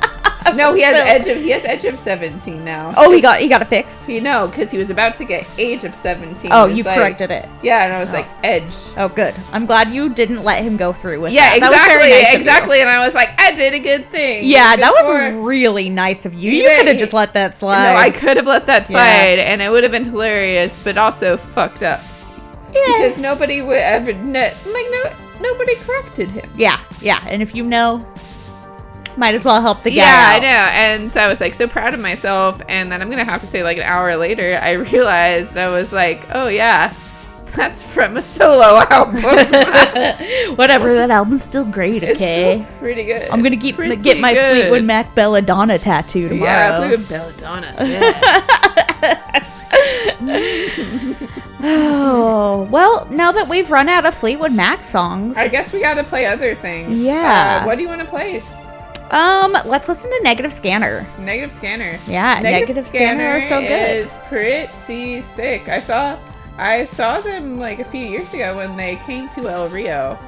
No, 0.54 0.74
he 0.74 0.82
has 0.82 0.94
edge 0.94 1.26
of 1.28 1.42
he 1.42 1.50
has 1.50 1.64
edge 1.64 1.84
of 1.84 1.98
17 1.98 2.64
now. 2.64 2.94
Oh, 2.96 3.12
he 3.12 3.20
got 3.20 3.40
he 3.40 3.48
got 3.48 3.62
it 3.62 3.68
fixed. 3.68 4.08
You 4.08 4.20
know, 4.20 4.48
because 4.48 4.70
he 4.70 4.78
was 4.78 4.90
about 4.90 5.14
to 5.16 5.24
get 5.24 5.46
age 5.58 5.84
of 5.84 5.94
17. 5.94 6.50
Oh, 6.52 6.66
you 6.66 6.82
like- 6.82 6.98
corrected 6.98 7.30
it. 7.30 7.48
Yeah, 7.62 7.84
and 7.84 7.92
I 7.92 8.00
was 8.00 8.10
oh. 8.10 8.14
like 8.14 8.26
edge. 8.44 8.72
Oh, 8.96 9.08
good. 9.08 9.34
I'm 9.52 9.66
glad 9.66 9.92
you 9.92 10.08
didn't 10.08 10.44
let 10.44 10.62
him 10.62 10.76
go 10.76 10.92
through 10.92 11.20
with 11.20 11.32
Yeah, 11.32 11.58
that. 11.58 11.60
That 11.60 11.70
was 11.70 11.80
very 11.80 12.12
exactly, 12.12 12.22
nice 12.22 12.34
exactly. 12.34 12.80
And 12.80 12.88
I 12.88 13.04
was 13.04 13.14
like, 13.14 13.30
I 13.38 13.54
did 13.54 13.74
a 13.74 13.78
good 13.78 14.08
thing. 14.10 14.44
Yeah, 14.44 14.76
Good 14.76 14.84
that 14.84 14.92
was 14.92 15.08
for- 15.08 15.40
really 15.40 15.88
nice 15.88 16.24
of 16.26 16.34
you. 16.34 16.52
You 16.52 16.68
could 16.68 16.86
have 16.86 16.98
just 16.98 17.12
let 17.12 17.32
that 17.34 17.56
slide. 17.56 17.92
No, 17.92 17.96
I 17.98 18.10
could 18.10 18.36
have 18.36 18.46
let 18.46 18.66
that 18.66 18.82
Yeah. 18.82 18.86
slide, 18.86 19.38
and 19.38 19.60
it 19.60 19.70
would 19.70 19.82
have 19.82 19.92
been 19.92 20.04
hilarious, 20.04 20.78
but 20.78 20.96
also 20.96 21.36
fucked 21.36 21.82
up. 21.82 22.00
Yeah. 22.72 22.84
because 22.98 23.18
nobody 23.20 23.62
would 23.62 23.78
ever 23.78 24.12
like 24.12 24.86
no 24.90 25.12
nobody 25.40 25.76
corrected 25.76 26.30
him. 26.30 26.50
yeah, 26.56 26.80
yeah. 27.00 27.24
And 27.26 27.40
if 27.40 27.54
you 27.54 27.64
know, 27.64 28.06
might 29.16 29.34
as 29.34 29.44
well 29.44 29.60
help 29.60 29.82
the 29.82 29.90
guy 29.90 29.96
Yeah, 29.96 30.32
I 30.34 30.38
know. 30.40 30.46
And 30.48 31.12
so 31.12 31.20
I 31.20 31.28
was 31.28 31.40
like 31.40 31.54
so 31.54 31.66
proud 31.66 31.94
of 31.94 32.00
myself, 32.00 32.60
and 32.68 32.90
then 32.92 33.00
I'm 33.02 33.08
gonna 33.10 33.24
have 33.24 33.40
to 33.42 33.46
say 33.46 33.62
like 33.62 33.78
an 33.78 33.84
hour 33.84 34.16
later, 34.16 34.58
I 34.62 34.70
realized 34.92 35.56
I 35.56 35.68
was 35.68 35.92
like, 35.92 36.22
oh 36.34 36.48
yeah, 36.48 36.92
that's 37.56 37.82
from 37.82 38.16
a 38.18 38.22
solo 38.22 38.80
album. 38.90 39.22
Whatever, 40.56 40.92
that 40.94 41.10
album's 41.10 41.42
still 41.42 41.64
great. 41.64 42.02
it's 42.02 42.16
Okay. 42.20 42.64
still 42.66 42.78
pretty 42.78 43.04
good. 43.04 43.28
I'm 43.30 43.42
gonna 43.42 43.56
keep 43.56 43.76
Pretty 43.76 43.96
get 43.96 44.18
my 44.20 44.34
good. 44.34 44.60
Fleetwood 44.62 44.84
Mac 44.84 45.14
Belladonna 45.14 45.78
tattoo 45.78 46.28
tomorrow. 46.28 46.50
Yeah, 46.50 46.78
Fleetwood 46.78 47.08
Belladonna. 47.08 47.74
Yeah. 47.80 49.42
Oh 51.68 52.68
well, 52.70 53.06
now 53.10 53.32
that 53.32 53.48
we've 53.48 53.70
run 53.70 53.88
out 53.88 54.04
of 54.06 54.14
Fleetwood 54.14 54.52
Mac 54.52 54.84
songs, 54.84 55.36
I 55.36 55.48
guess 55.48 55.72
we 55.72 55.80
got 55.80 55.94
to 55.94 56.04
play 56.04 56.26
other 56.26 56.54
things. 56.54 56.98
Yeah. 56.98 57.60
Uh, 57.62 57.66
what 57.66 57.76
do 57.76 57.82
you 57.82 57.88
want 57.88 58.02
to 58.02 58.06
play? 58.06 58.42
Um, 59.10 59.56
let's 59.64 59.88
listen 59.88 60.10
to 60.10 60.20
Negative 60.22 60.52
Scanner. 60.52 61.06
Negative 61.18 61.56
Scanner. 61.56 61.98
Yeah, 62.06 62.40
Negative, 62.40 62.86
Scanner, 62.86 63.38
are 63.38 63.42
so 63.42 63.60
good. 63.60 63.96
Is 63.96 64.10
pretty 64.24 65.22
sick. 65.22 65.68
I 65.68 65.80
saw, 65.80 66.18
I 66.58 66.84
saw 66.86 67.20
them 67.20 67.58
like 67.58 67.78
a 67.78 67.84
few 67.84 68.04
years 68.04 68.32
ago 68.32 68.56
when 68.56 68.76
they 68.76 68.96
came 69.06 69.28
to 69.30 69.48
El 69.48 69.68
Rio, 69.68 70.18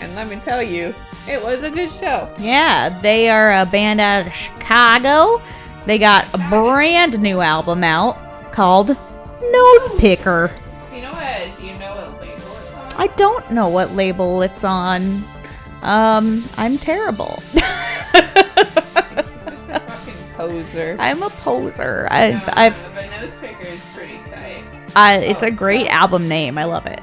and 0.00 0.14
let 0.14 0.28
me 0.28 0.36
tell 0.36 0.62
you, 0.62 0.94
it 1.28 1.42
was 1.42 1.62
a 1.62 1.70
good 1.70 1.90
show. 1.90 2.32
Yeah, 2.38 3.00
they 3.00 3.28
are 3.28 3.52
a 3.58 3.66
band 3.66 4.00
out 4.00 4.26
of 4.26 4.32
Chicago. 4.32 5.42
They 5.86 5.98
got 5.98 6.26
a 6.34 6.38
brand 6.38 7.20
new 7.20 7.40
album 7.40 7.84
out 7.84 8.52
called 8.52 8.88
Nose 8.88 9.88
picker. 9.98 10.50
Do 10.90 10.96
you 10.96 11.02
know 11.02 11.12
what? 11.12 11.58
Do 11.58 11.66
you 11.66 11.78
know 11.78 11.94
what 11.94 12.20
label 12.20 12.56
it's 12.56 12.74
on? 12.74 13.00
I 13.00 13.06
don't 13.16 13.50
know 13.52 13.68
what 13.68 13.94
label 13.94 14.42
it's 14.42 14.64
on. 14.64 15.24
Um, 15.86 16.44
I'm 16.56 16.78
terrible. 16.78 17.42
Just 17.54 17.64
a 19.68 19.80
fucking 19.86 20.14
poser. 20.34 20.96
I'm 20.98 21.22
a 21.22 21.30
poser. 21.30 22.08
I've, 22.10 22.42
I've, 22.54 22.94
But 22.94 23.08
nose 23.10 23.32
picker 23.40 23.62
is 23.64 23.80
pretty 23.94 24.18
tight. 24.30 24.64
I, 24.96 25.16
it's 25.18 25.42
a 25.42 25.46
Oh. 25.46 25.50
great 25.50 25.86
album 25.88 26.28
name. 26.28 26.58
I 26.58 26.64
love 26.64 26.86
it. 26.86 27.00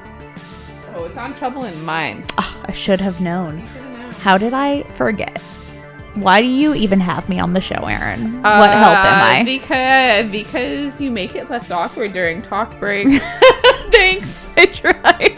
Oh, 0.94 1.04
it's 1.04 1.16
on 1.16 1.34
Trouble 1.34 1.64
in 1.64 1.84
Mind. 1.84 2.30
Ah, 2.38 2.60
I 2.66 2.72
should 2.72 3.00
have 3.00 3.20
known. 3.20 3.60
You 3.60 3.66
should 3.68 3.82
have 3.82 3.98
known. 3.98 4.10
How 4.12 4.38
did 4.38 4.52
I 4.54 4.82
forget? 4.94 5.38
Why 6.14 6.40
do 6.40 6.46
you 6.46 6.74
even 6.74 7.00
have 7.00 7.28
me 7.28 7.40
on 7.40 7.52
the 7.54 7.60
show, 7.60 7.86
Erin? 7.86 8.40
what 8.42 8.70
help 8.70 8.96
am 8.96 9.20
Uh, 9.20 9.40
I? 9.40 9.42
Because 9.44 10.30
because 10.30 11.00
you 11.00 11.10
make 11.10 11.34
it 11.34 11.50
less 11.50 11.70
awkward 11.72 12.12
during 12.12 12.40
talk 12.42 12.78
breaks. 12.78 13.18
Thanks. 13.90 14.46
I 14.56 14.66
try. 14.66 15.36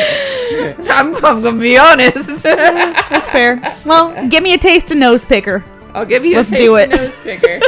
I'm, 0.90 1.14
I'm 1.24 1.42
gonna 1.42 1.58
be 1.58 1.78
honest. 1.78 2.42
That's 2.42 3.28
fair. 3.30 3.60
Well, 3.84 4.28
give 4.28 4.42
me 4.42 4.54
a 4.54 4.58
taste 4.58 4.90
of 4.90 4.98
nose 4.98 5.24
picker. 5.24 5.64
I'll 5.94 6.04
give 6.06 6.24
you 6.24 6.36
Let's 6.36 6.52
a 6.52 6.56
do 6.56 6.76
it. 6.76 6.92
of 6.92 7.00
nose 7.00 7.18
picker. 7.22 7.60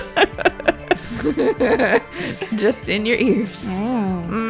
Just 2.57 2.89
in 2.89 3.05
your 3.07 3.17
ears. 3.19 3.65
Mm. 3.67 4.42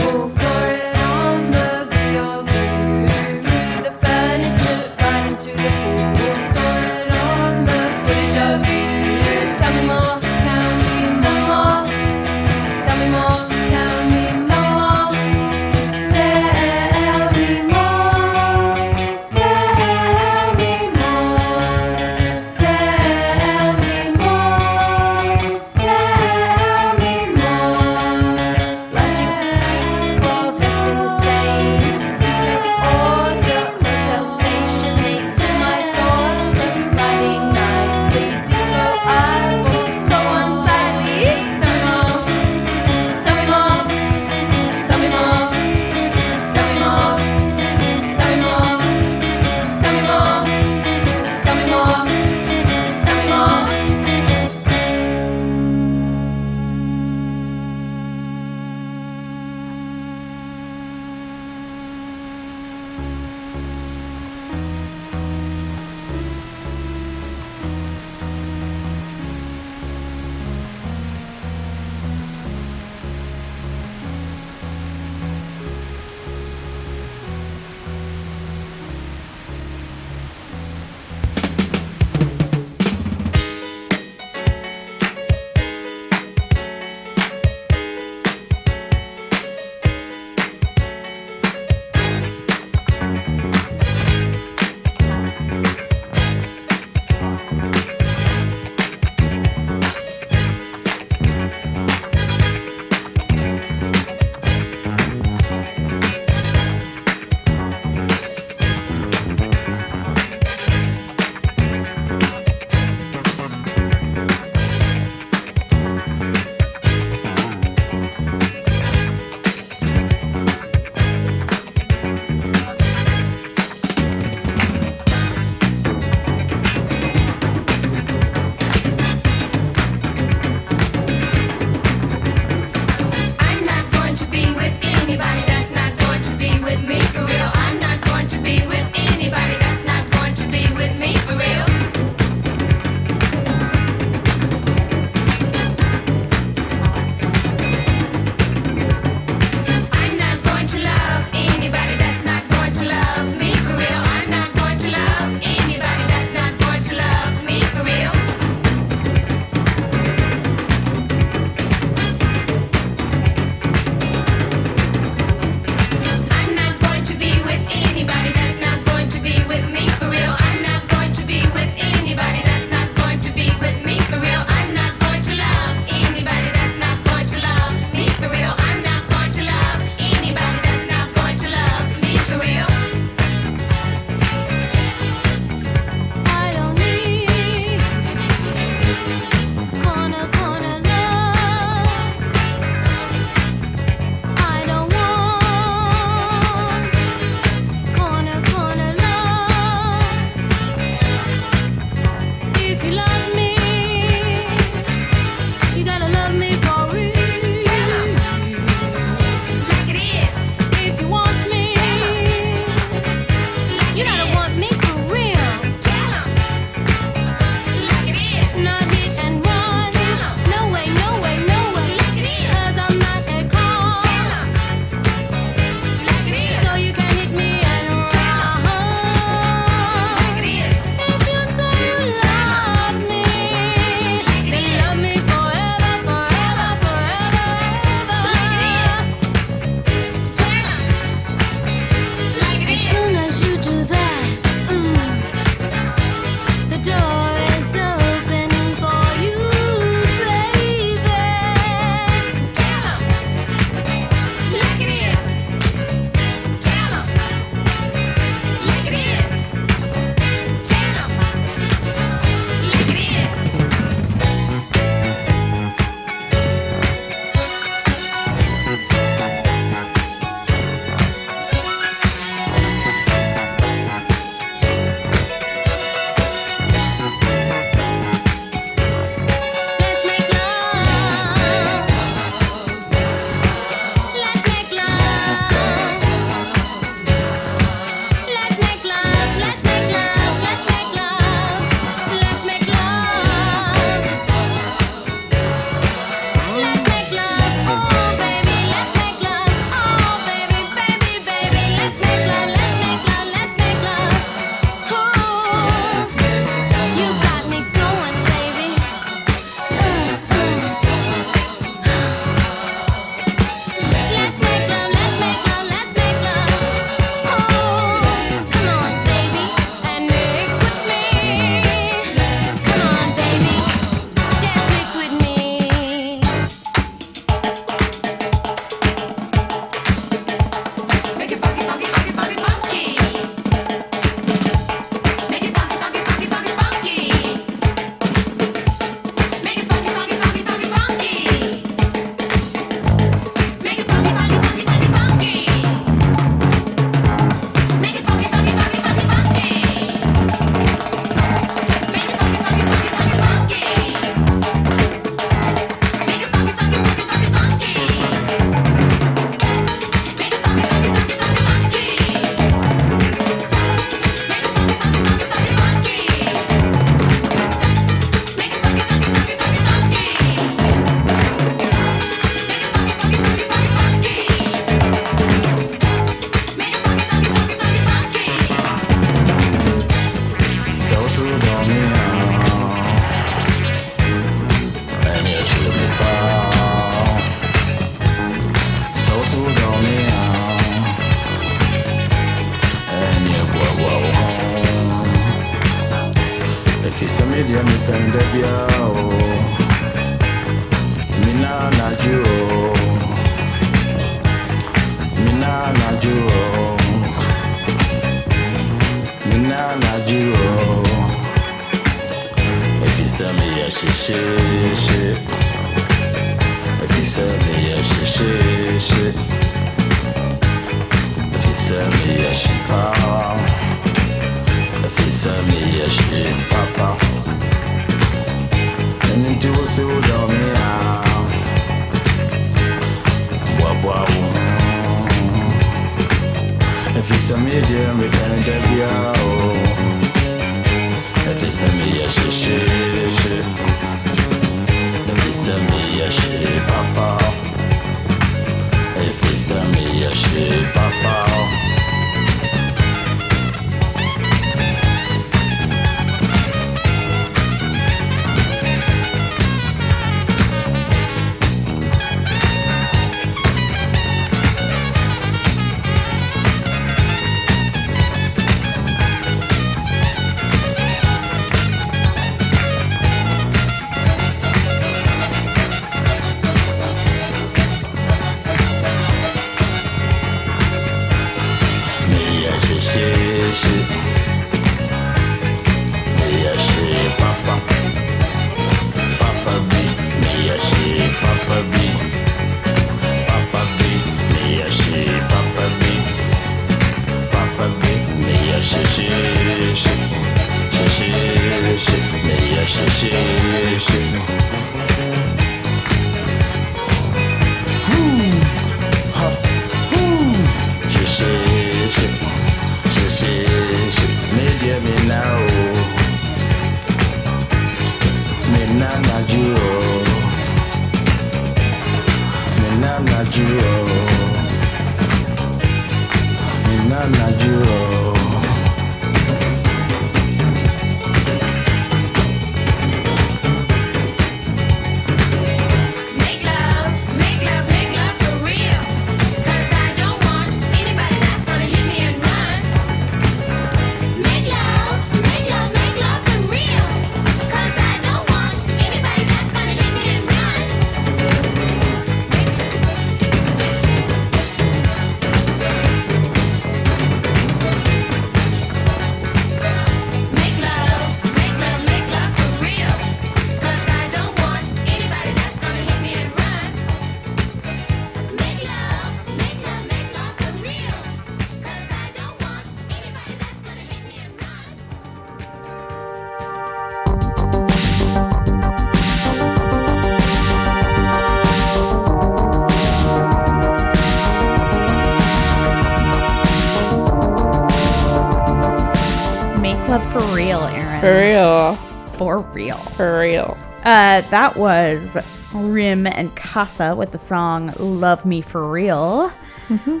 That 594.34 594.56
was 594.56 595.16
Rim 595.52 596.08
and 596.08 596.34
Kasa 596.34 596.96
with 596.96 597.12
the 597.12 597.18
song 597.18 597.72
"Love 597.78 598.26
Me 598.26 598.40
for 598.42 598.68
Real." 598.68 599.30
Mm-hmm. 599.68 600.00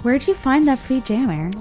Where'd 0.00 0.26
you 0.26 0.32
find 0.32 0.66
that 0.66 0.82
sweet 0.82 1.04
jam, 1.04 1.28
Erin? 1.28 1.52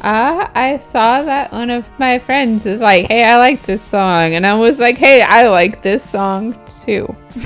Uh, 0.00 0.48
I 0.54 0.78
saw 0.78 1.20
that 1.20 1.52
one 1.52 1.68
of 1.68 1.90
my 1.98 2.18
friends 2.18 2.64
was 2.64 2.80
like, 2.80 3.08
hey, 3.08 3.24
I 3.24 3.36
like 3.36 3.62
this 3.64 3.82
song. 3.82 4.32
And 4.32 4.46
I 4.46 4.54
was 4.54 4.80
like, 4.80 4.96
hey, 4.96 5.20
I 5.20 5.48
like 5.48 5.82
this 5.82 6.02
song 6.02 6.58
too. 6.64 7.14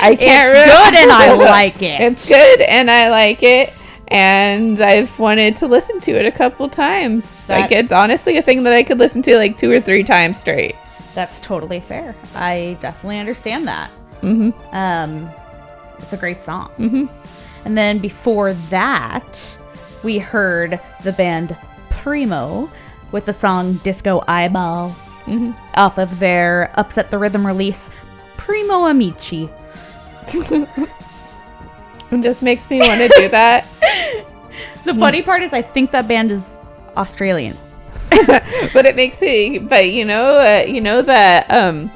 I 0.00 0.16
can't 0.18 0.56
It's 0.56 0.74
good 0.74 0.94
and 0.96 1.12
I 1.12 1.34
like 1.36 1.80
it. 1.82 2.00
It's 2.00 2.28
good 2.28 2.62
and 2.62 2.90
I 2.90 3.10
like 3.10 3.44
it. 3.44 3.72
And 4.08 4.80
I've 4.80 5.16
wanted 5.20 5.54
to 5.58 5.68
listen 5.68 6.00
to 6.00 6.10
it 6.18 6.26
a 6.26 6.32
couple 6.32 6.68
times. 6.68 7.48
like, 7.48 7.70
it's 7.70 7.92
honestly 7.92 8.38
a 8.38 8.42
thing 8.42 8.64
that 8.64 8.72
I 8.72 8.82
could 8.82 8.98
listen 8.98 9.22
to 9.22 9.36
like 9.36 9.56
two 9.56 9.70
or 9.70 9.80
three 9.80 10.02
times 10.02 10.40
straight. 10.40 10.74
That's 11.18 11.40
totally 11.40 11.80
fair. 11.80 12.14
I 12.36 12.78
definitely 12.80 13.18
understand 13.18 13.66
that. 13.66 13.90
Mm-hmm. 14.22 14.52
Um, 14.72 15.28
it's 15.98 16.12
a 16.12 16.16
great 16.16 16.44
song. 16.44 16.70
Mm-hmm. 16.78 17.06
And 17.64 17.76
then 17.76 17.98
before 17.98 18.52
that, 18.70 19.58
we 20.04 20.20
heard 20.20 20.80
the 21.02 21.10
band 21.10 21.58
Primo 21.90 22.70
with 23.10 23.26
the 23.26 23.32
song 23.32 23.78
"Disco 23.82 24.22
Eyeballs" 24.28 25.24
off 25.74 25.98
of 25.98 26.20
their 26.20 26.70
"Upset 26.76 27.10
the 27.10 27.18
Rhythm" 27.18 27.44
release, 27.44 27.90
Primo 28.36 28.86
Amici. 28.86 29.50
It 32.10 32.22
just 32.22 32.42
makes 32.42 32.70
me 32.70 32.78
want 32.78 33.00
to 33.00 33.08
do 33.08 33.28
that. 33.30 33.66
The 34.84 34.94
funny 34.94 35.22
part 35.22 35.42
is, 35.42 35.52
I 35.52 35.62
think 35.62 35.90
that 35.90 36.08
band 36.08 36.30
is 36.30 36.58
Australian. 36.96 37.58
but 38.72 38.86
it 38.86 38.96
makes 38.96 39.20
it 39.22 39.68
but 39.68 39.90
you 39.90 40.04
know 40.04 40.36
uh, 40.36 40.64
you 40.66 40.80
know 40.80 41.02
that 41.02 41.50
um 41.50 41.90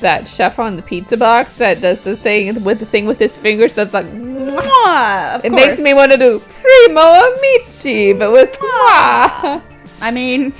that 0.00 0.28
chef 0.28 0.58
on 0.58 0.76
the 0.76 0.82
pizza 0.82 1.16
box 1.16 1.56
that 1.56 1.80
does 1.80 2.04
the 2.04 2.16
thing 2.16 2.62
with 2.62 2.78
the 2.78 2.86
thing 2.86 3.04
with 3.06 3.18
his 3.18 3.36
fingers 3.36 3.74
that's 3.74 3.92
like 3.92 4.06
Mwah, 4.06 5.44
it 5.44 5.50
course. 5.50 5.52
makes 5.52 5.80
me 5.80 5.92
want 5.92 6.12
to 6.12 6.18
do 6.18 6.40
primo 6.40 7.00
amici 7.00 8.12
but 8.12 8.30
with 8.32 8.56
mwah. 8.58 9.62
I 10.00 10.10
mean, 10.10 10.52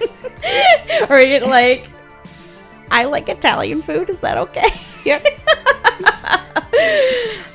or 1.10 1.46
like, 1.46 1.88
I 2.90 3.04
like 3.04 3.28
Italian 3.28 3.82
food. 3.82 4.10
Is 4.10 4.20
that 4.20 4.38
okay? 4.38 4.68
yes 5.04 5.24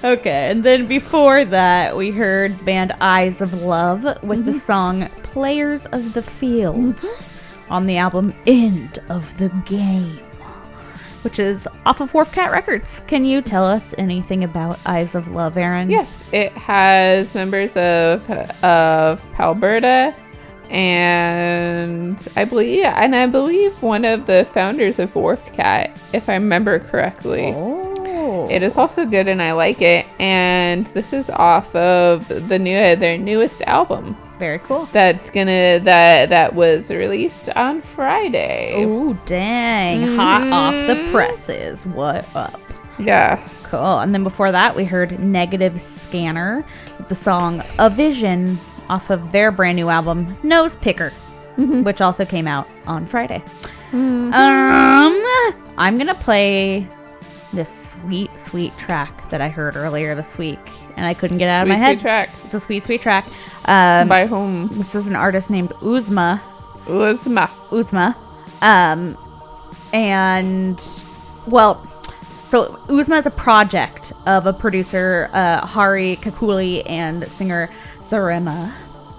Okay, 0.03 0.51
and 0.51 0.63
then 0.63 0.87
before 0.87 1.43
that, 1.43 1.97
we 1.97 2.11
heard 2.11 2.63
band 2.63 2.93
Eyes 3.01 3.41
of 3.41 3.53
Love 3.53 4.03
with 4.23 4.45
the 4.45 4.51
mm-hmm. 4.51 4.59
song 4.59 5.09
Players 5.23 5.87
of 5.87 6.13
the 6.13 6.21
Field 6.21 6.97
mm-hmm. 6.97 7.73
on 7.73 7.87
the 7.87 7.97
album 7.97 8.33
End 8.45 8.99
of 9.09 9.35
the 9.39 9.49
Game, 9.65 10.19
which 11.23 11.39
is 11.39 11.67
off 11.87 11.99
of 11.99 12.13
Wharf 12.13 12.31
Cat 12.31 12.51
Records. 12.51 13.01
Can 13.07 13.25
you 13.25 13.41
tell 13.41 13.65
us 13.65 13.95
anything 13.97 14.43
about 14.43 14.79
Eyes 14.85 15.15
of 15.15 15.29
Love, 15.29 15.57
Erin? 15.57 15.89
yes 15.89 16.25
it 16.31 16.51
has 16.53 17.33
members 17.33 17.75
of 17.75 18.29
of 18.63 19.27
Palberta 19.33 20.13
and 20.69 22.27
I 22.35 22.45
believe, 22.45 22.79
yeah, 22.79 23.01
and 23.03 23.15
I 23.15 23.25
believe 23.27 23.81
one 23.81 24.05
of 24.05 24.25
the 24.25 24.45
founders 24.53 24.99
of 24.99 25.13
Wharf 25.15 25.51
Cat, 25.53 25.91
if 26.13 26.29
I 26.29 26.33
remember 26.33 26.79
correctly. 26.79 27.53
Oh. 27.55 28.47
It 28.49 28.61
is 28.63 28.77
also 28.77 29.05
good, 29.05 29.27
and 29.27 29.41
I 29.41 29.53
like 29.53 29.81
it. 29.81 30.05
And 30.19 30.85
this 30.87 31.13
is 31.13 31.29
off 31.29 31.73
of 31.75 32.27
the 32.27 32.59
new 32.59 32.95
their 32.95 33.17
newest 33.17 33.61
album. 33.63 34.17
very 34.39 34.59
cool. 34.59 34.87
That's 34.91 35.29
gonna 35.29 35.79
that 35.83 36.29
that 36.29 36.53
was 36.53 36.91
released 36.91 37.49
on 37.49 37.81
Friday. 37.81 38.73
Oh, 38.85 39.13
dang. 39.25 40.15
Hot 40.15 40.43
off 40.51 40.73
the 40.87 40.95
Mm-hmm. 40.95 41.11
presses. 41.11 41.85
What 41.85 42.25
up? 42.35 42.59
Yeah, 42.99 43.39
Cool. 43.63 43.99
And 43.99 44.13
then 44.13 44.23
before 44.23 44.51
that, 44.51 44.75
we 44.75 44.85
heard 44.85 45.19
Negative 45.19 45.79
Scanner 45.81 46.65
with 46.97 47.09
the 47.09 47.15
song 47.15 47.61
A 47.79 47.89
Vision 47.89 48.57
off 48.89 49.09
of 49.09 49.31
their 49.31 49.51
brand 49.51 49.75
new 49.75 49.89
album, 49.89 50.37
Nose 50.43 50.75
Picker, 50.75 51.11
Mm-hmm. 51.57 51.81
which 51.81 52.01
also 52.01 52.23
came 52.23 52.47
out 52.47 52.67
on 52.85 53.07
Friday. 53.07 53.43
Mm-hmm. 53.91 54.31
Um, 54.31 55.73
I'm 55.75 55.97
going 55.97 56.05
to 56.05 56.13
play 56.13 56.87
this 57.51 57.89
sweet, 57.91 58.37
sweet 58.37 58.77
track 58.77 59.27
that 59.31 59.41
I 59.41 59.49
heard 59.49 59.75
earlier 59.75 60.13
this 60.13 60.37
week, 60.37 60.59
and 60.95 61.05
I 61.07 61.15
couldn't 61.15 61.39
get 61.39 61.47
out 61.47 61.63
sweet, 61.65 61.73
of 61.73 61.79
my 61.79 61.83
head. 61.83 61.99
sweet 61.99 62.01
track. 62.01 62.29
It's 62.45 62.53
a 62.53 62.59
sweet, 62.59 62.85
sweet 62.85 63.01
track. 63.01 63.25
Um, 63.65 64.07
By 64.07 64.27
whom? 64.27 64.67
this 64.77 64.93
is 64.93 65.07
an 65.07 65.15
artist 65.15 65.49
named 65.49 65.69
Uzma. 65.81 66.39
Uzma. 66.85 67.47
Uzma. 67.69 68.15
Um, 68.61 69.17
and 69.93 71.03
well, 71.47 71.81
so 72.49 72.73
Uzma 72.87 73.17
is 73.17 73.25
a 73.25 73.31
project 73.31 74.13
of 74.27 74.45
a 74.45 74.53
producer, 74.53 75.29
uh, 75.33 75.65
Hari 75.65 76.17
Kakuli, 76.21 76.83
and 76.87 77.29
singer 77.31 77.69
Zarema. 78.09 78.73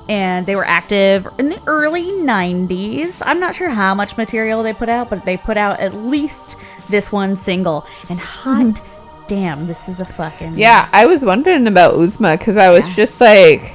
And 0.09 0.47
they 0.47 0.57
were 0.57 0.64
active 0.64 1.28
in 1.39 1.51
the 1.51 1.61
early 1.66 2.05
90s. 2.05 3.20
I'm 3.20 3.39
not 3.39 3.55
sure 3.55 3.68
how 3.68 3.95
much 3.95 4.16
material 4.16 4.62
they 4.62 4.72
put 4.72 4.89
out, 4.89 5.11
but 5.11 5.26
they 5.26 5.36
put 5.36 5.59
out 5.59 5.80
at 5.80 5.95
least 5.95 6.57
this 6.89 7.12
one 7.12 7.36
single. 7.36 7.86
And 8.09 8.18
hot 8.18 8.64
mm-hmm. 8.64 9.26
damn, 9.26 9.66
this 9.66 9.86
is 9.89 10.01
a 10.01 10.07
fucking. 10.07 10.57
Yeah, 10.59 10.89
I 10.93 11.05
was 11.05 11.24
wondering 11.24 11.66
about 11.66 11.95
Uzma 11.95 12.39
because 12.39 12.57
I 12.57 12.70
was 12.70 12.89
Yeah. 12.89 12.95
just 12.95 13.20
like, 13.20 13.74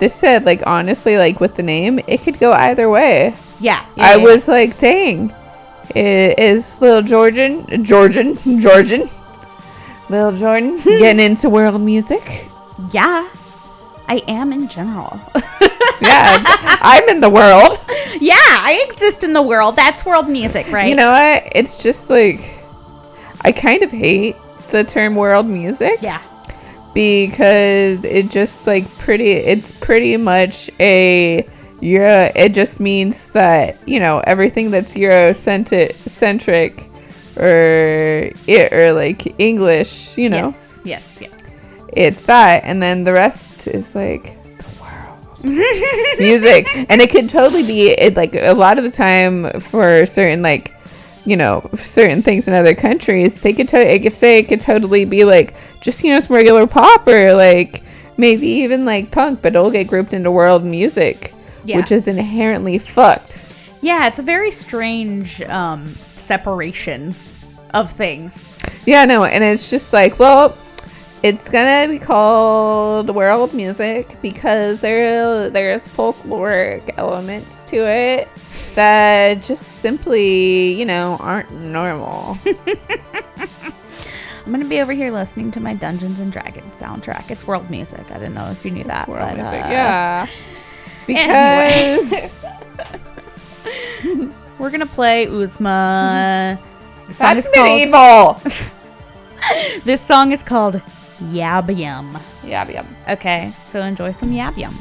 this 0.00 0.14
said 0.14 0.44
like 0.44 0.62
honestly 0.66 1.18
like 1.18 1.38
with 1.40 1.54
the 1.54 1.62
name, 1.62 2.00
it 2.08 2.22
could 2.22 2.40
go 2.40 2.52
either 2.52 2.90
way. 2.90 3.34
Yeah. 3.60 3.84
yeah, 3.96 4.04
I 4.04 4.16
yeah. 4.16 4.22
was 4.24 4.48
like, 4.48 4.76
dang, 4.78 5.32
i- 5.94 6.34
is 6.38 6.80
little 6.80 7.02
Georgian, 7.02 7.84
Georgian, 7.84 8.36
Georgian, 8.60 9.08
little 10.08 10.32
Jordan 10.32 10.76
getting 10.84 11.24
into 11.24 11.48
world 11.48 11.80
music? 11.80 12.48
Yeah. 12.92 13.28
I 14.08 14.16
am 14.28 14.52
in 14.52 14.68
general. 14.68 15.20
Yeah, 16.00 16.42
I'm 16.80 17.08
in 17.08 17.20
the 17.20 17.28
world. 17.28 17.80
yeah, 18.20 18.36
I 18.38 18.84
exist 18.88 19.24
in 19.24 19.32
the 19.32 19.42
world. 19.42 19.74
That's 19.74 20.04
world 20.06 20.28
music, 20.28 20.70
right? 20.70 20.88
You 20.88 20.94
know 20.94 21.10
what? 21.10 21.48
It's 21.56 21.82
just 21.82 22.08
like 22.08 22.62
I 23.40 23.50
kind 23.50 23.82
of 23.82 23.90
hate 23.90 24.36
the 24.70 24.84
term 24.84 25.16
world 25.16 25.46
music 25.46 25.98
Yeah. 26.00 26.22
because 26.94 28.04
it 28.04 28.30
just 28.30 28.64
like 28.68 28.88
pretty 28.98 29.32
it's 29.32 29.72
pretty 29.72 30.16
much 30.16 30.70
a 30.78 31.44
Euro 31.80 32.30
it 32.36 32.54
just 32.54 32.78
means 32.78 33.28
that, 33.32 33.76
you 33.88 33.98
know, 33.98 34.20
everything 34.24 34.70
that's 34.70 34.94
Eurocentric 34.94 36.86
or 37.36 38.30
it 38.46 38.72
or 38.72 38.92
like 38.92 39.34
English, 39.40 40.16
you 40.16 40.28
know. 40.28 40.48
Yes. 40.48 40.80
Yes. 40.84 41.04
Yes. 41.20 41.30
It's 41.92 42.22
that 42.24 42.64
and 42.64 42.82
then 42.82 43.04
the 43.04 43.12
rest 43.12 43.66
is 43.66 43.94
like 43.94 44.36
the 44.58 44.64
world. 44.80 45.44
music 46.18 46.66
and 46.90 47.00
it 47.00 47.10
could 47.10 47.28
totally 47.28 47.62
be 47.62 47.90
it 47.90 48.16
like 48.16 48.34
a 48.34 48.52
lot 48.52 48.78
of 48.78 48.84
the 48.84 48.90
time 48.90 49.60
for 49.60 50.04
certain 50.06 50.42
like 50.42 50.74
you 51.24 51.36
know 51.36 51.68
certain 51.76 52.22
things 52.22 52.48
in 52.48 52.54
other 52.54 52.74
countries 52.74 53.40
they 53.40 53.52
could 53.52 53.68
to- 53.68 53.98
could 54.00 54.12
say 54.12 54.38
it 54.38 54.48
could 54.48 54.60
totally 54.60 55.04
be 55.04 55.24
like 55.24 55.54
just 55.80 56.02
you 56.02 56.12
know 56.12 56.20
some 56.20 56.34
regular 56.34 56.66
pop 56.66 57.06
or 57.06 57.34
like 57.34 57.82
maybe 58.16 58.46
even 58.48 58.84
like 58.84 59.10
punk 59.10 59.40
but 59.42 59.54
it'll 59.54 59.70
get 59.70 59.84
grouped 59.86 60.12
into 60.12 60.30
world 60.30 60.64
music 60.64 61.32
Yeah. 61.64 61.76
which 61.78 61.92
is 61.92 62.08
inherently 62.08 62.78
fucked 62.78 63.44
Yeah, 63.80 64.06
it's 64.08 64.18
a 64.18 64.22
very 64.22 64.50
strange 64.50 65.40
um, 65.42 65.94
separation 66.16 67.14
of 67.74 67.92
things. 67.92 68.50
yeah 68.86 69.04
no 69.04 69.24
and 69.24 69.44
it's 69.44 69.70
just 69.70 69.92
like 69.92 70.18
well 70.18 70.56
it's 71.22 71.48
gonna 71.48 71.90
be 71.90 71.98
called 71.98 73.10
world 73.10 73.52
music 73.52 74.16
because 74.22 74.80
there 74.80 75.50
there's 75.50 75.88
folkloric 75.88 76.94
elements 76.96 77.64
to 77.64 77.76
it 77.88 78.28
that 78.74 79.42
just 79.42 79.80
simply 79.80 80.74
you 80.74 80.84
know 80.84 81.16
aren't 81.20 81.50
normal 81.52 82.38
I'm 84.46 84.52
gonna 84.52 84.64
be 84.64 84.80
over 84.80 84.92
here 84.92 85.12
listening 85.12 85.50
to 85.52 85.60
my 85.60 85.74
Dungeons 85.74 86.20
and 86.20 86.32
Dragons 86.32 86.72
soundtrack. 86.80 87.30
It's 87.30 87.46
world 87.46 87.68
music. 87.68 88.10
I 88.10 88.14
didn't 88.14 88.32
know 88.32 88.50
if 88.50 88.64
you 88.64 88.70
knew 88.70 88.84
that. 88.84 89.06
world 89.06 89.20
but, 89.20 89.36
music 89.36 89.62
uh, 89.62 89.68
yeah 89.68 90.26
anyway. 91.06 91.98
because 91.98 92.30
We're 94.58 94.70
gonna 94.70 94.86
play 94.86 95.26
Uzma. 95.26 96.58
That's 97.18 97.46
is 97.46 97.52
called- 97.54 98.42
medieval 98.44 99.82
This 99.84 100.00
song 100.00 100.32
is 100.32 100.42
called 100.42 100.80
Yab 101.20 101.68
Yum. 101.76 102.18
yeah 102.44 102.68
yeah 102.68 102.86
Okay, 103.08 103.52
so 103.64 103.80
enjoy 103.82 104.12
some 104.12 104.30
Yab 104.30 104.56
Yum. 104.56 104.78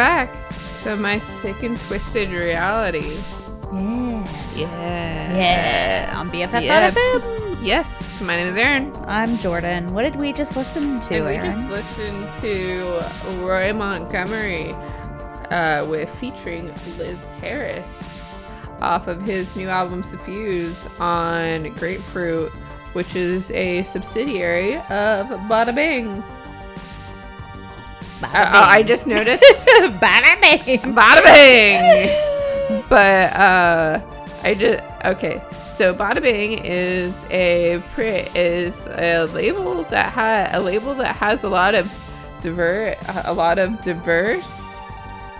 Back 0.00 0.34
to 0.82 0.96
my 0.96 1.18
sick 1.18 1.62
and 1.62 1.78
twisted 1.80 2.30
reality. 2.30 3.18
Yeah. 3.70 4.26
Yeah. 4.56 5.36
Yeah. 5.36 6.14
On 6.16 6.30
BFF.fm. 6.30 6.62
Yeah. 6.64 7.60
Yes, 7.60 8.18
my 8.22 8.34
name 8.34 8.46
is 8.46 8.56
Aaron. 8.56 8.90
I'm 9.06 9.36
Jordan. 9.36 9.92
What 9.92 10.04
did 10.04 10.16
we 10.16 10.32
just 10.32 10.56
listen 10.56 11.00
to, 11.00 11.16
and 11.16 11.26
we 11.26 11.32
Aaron? 11.32 11.52
just 11.52 11.68
listened 11.68 12.30
to 12.40 13.04
Roy 13.44 13.74
Montgomery 13.74 14.72
uh, 15.50 15.84
with 15.86 16.08
featuring 16.14 16.72
Liz 16.96 17.18
Harris 17.38 18.22
off 18.80 19.06
of 19.06 19.20
his 19.20 19.54
new 19.54 19.68
album 19.68 20.02
Suffuse 20.02 20.88
on 20.98 21.74
Grapefruit, 21.74 22.50
which 22.94 23.14
is 23.14 23.50
a 23.50 23.84
subsidiary 23.84 24.76
of 24.76 25.26
Bada 25.50 25.74
Bing. 25.74 26.24
I, 28.22 28.78
I 28.78 28.82
just 28.82 29.06
noticed 29.06 29.42
Bada 29.66 30.40
bing. 30.40 30.80
Bada 30.94 31.24
Bing. 31.24 32.82
But 32.88 33.32
uh, 33.34 34.00
I 34.42 34.54
just 34.54 34.82
okay. 35.04 35.42
So 35.68 35.94
Bada 35.94 36.20
Bing 36.22 36.58
is 36.64 37.26
a 37.30 37.82
pre- 37.94 38.28
is 38.34 38.86
a 38.88 39.24
label 39.24 39.84
that 39.84 40.12
ha- 40.12 40.50
a 40.52 40.60
label 40.60 40.94
that 40.96 41.16
has 41.16 41.42
a 41.42 41.48
lot 41.48 41.74
of 41.74 41.92
diver 42.42 42.94
a 43.24 43.32
lot 43.32 43.58
of 43.58 43.80
diverse 43.82 44.60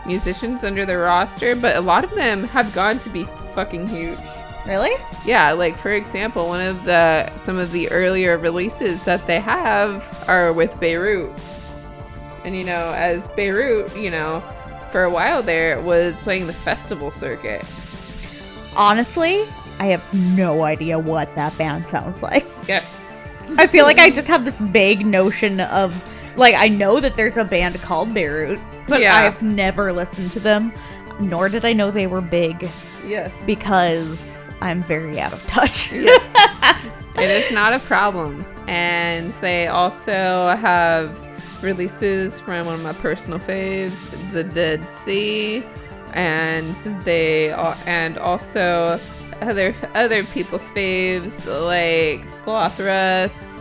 musicians 0.07 0.65
under 0.65 0.86
their 0.86 1.01
roster, 1.01 1.55
but 1.55 1.77
a 1.77 1.81
lot 1.81 2.05
of 2.05 2.11
them 2.15 2.44
have 2.44 2.73
gone 2.73 2.98
to 3.01 3.11
be 3.11 3.24
fucking 3.55 3.86
huge. 3.86 4.19
Really? 4.66 4.93
Yeah, 5.24 5.52
like 5.52 5.77
for 5.77 5.90
example, 5.90 6.47
one 6.48 6.61
of 6.61 6.85
the 6.85 7.35
some 7.36 7.59
of 7.59 7.73
the 7.73 7.90
earlier 7.90 8.39
releases 8.39 9.05
that 9.05 9.27
they 9.27 9.40
have 9.40 10.24
are 10.28 10.52
with 10.52 10.78
Beirut. 10.81 11.31
And 12.44 12.56
you 12.56 12.64
know, 12.64 12.92
as 12.94 13.28
Beirut, 13.28 13.94
you 13.96 14.10
know, 14.10 14.42
for 14.90 15.04
a 15.04 15.10
while 15.10 15.42
there 15.42 15.80
was 15.80 16.18
playing 16.20 16.46
the 16.46 16.52
festival 16.52 17.10
circuit. 17.10 17.64
Honestly, 18.76 19.44
I 19.78 19.86
have 19.86 20.12
no 20.14 20.62
idea 20.62 20.98
what 20.98 21.34
that 21.34 21.56
band 21.58 21.88
sounds 21.88 22.22
like. 22.22 22.46
Yes. 22.68 23.54
I 23.58 23.66
feel 23.66 23.84
like 23.84 23.98
I 23.98 24.10
just 24.10 24.28
have 24.28 24.44
this 24.44 24.58
vague 24.58 25.04
notion 25.04 25.60
of 25.60 25.94
like 26.36 26.54
I 26.54 26.68
know 26.68 27.00
that 27.00 27.16
there's 27.16 27.36
a 27.36 27.44
band 27.44 27.80
called 27.82 28.14
Beirut, 28.14 28.60
but 28.86 29.00
Yeah. 29.00 29.14
I've 29.16 29.42
never 29.42 29.92
listened 29.92 30.32
to 30.32 30.40
them, 30.40 30.72
nor 31.18 31.48
did 31.48 31.64
I 31.64 31.72
know 31.72 31.90
they 31.90 32.06
were 32.06 32.20
big 32.20 32.70
Yes. 33.04 33.36
because 33.44 34.50
I'm 34.60 34.82
very 34.82 35.20
out 35.20 35.32
of 35.32 35.44
touch. 35.46 35.90
Yes. 35.92 36.34
it 37.16 37.30
is 37.30 37.50
not 37.50 37.72
a 37.72 37.80
problem. 37.80 38.46
And 38.68 39.30
they 39.40 39.66
also 39.66 40.54
have 40.60 41.10
releases 41.62 42.41
from 42.41 42.66
one 42.66 42.74
of 42.77 42.82
my 42.82 42.93
personal 42.95 43.39
faves, 43.39 43.99
The 44.32 44.45
Dead 44.45 44.89
C, 44.89 45.65
and 46.12 46.74
they 47.05 47.51
and 47.87 48.19
also 48.19 48.99
other 49.41 49.74
other 49.95 50.24
people's 50.24 50.69
faves 50.70 51.47
like 51.47 52.28
Slothrust. 52.31 53.59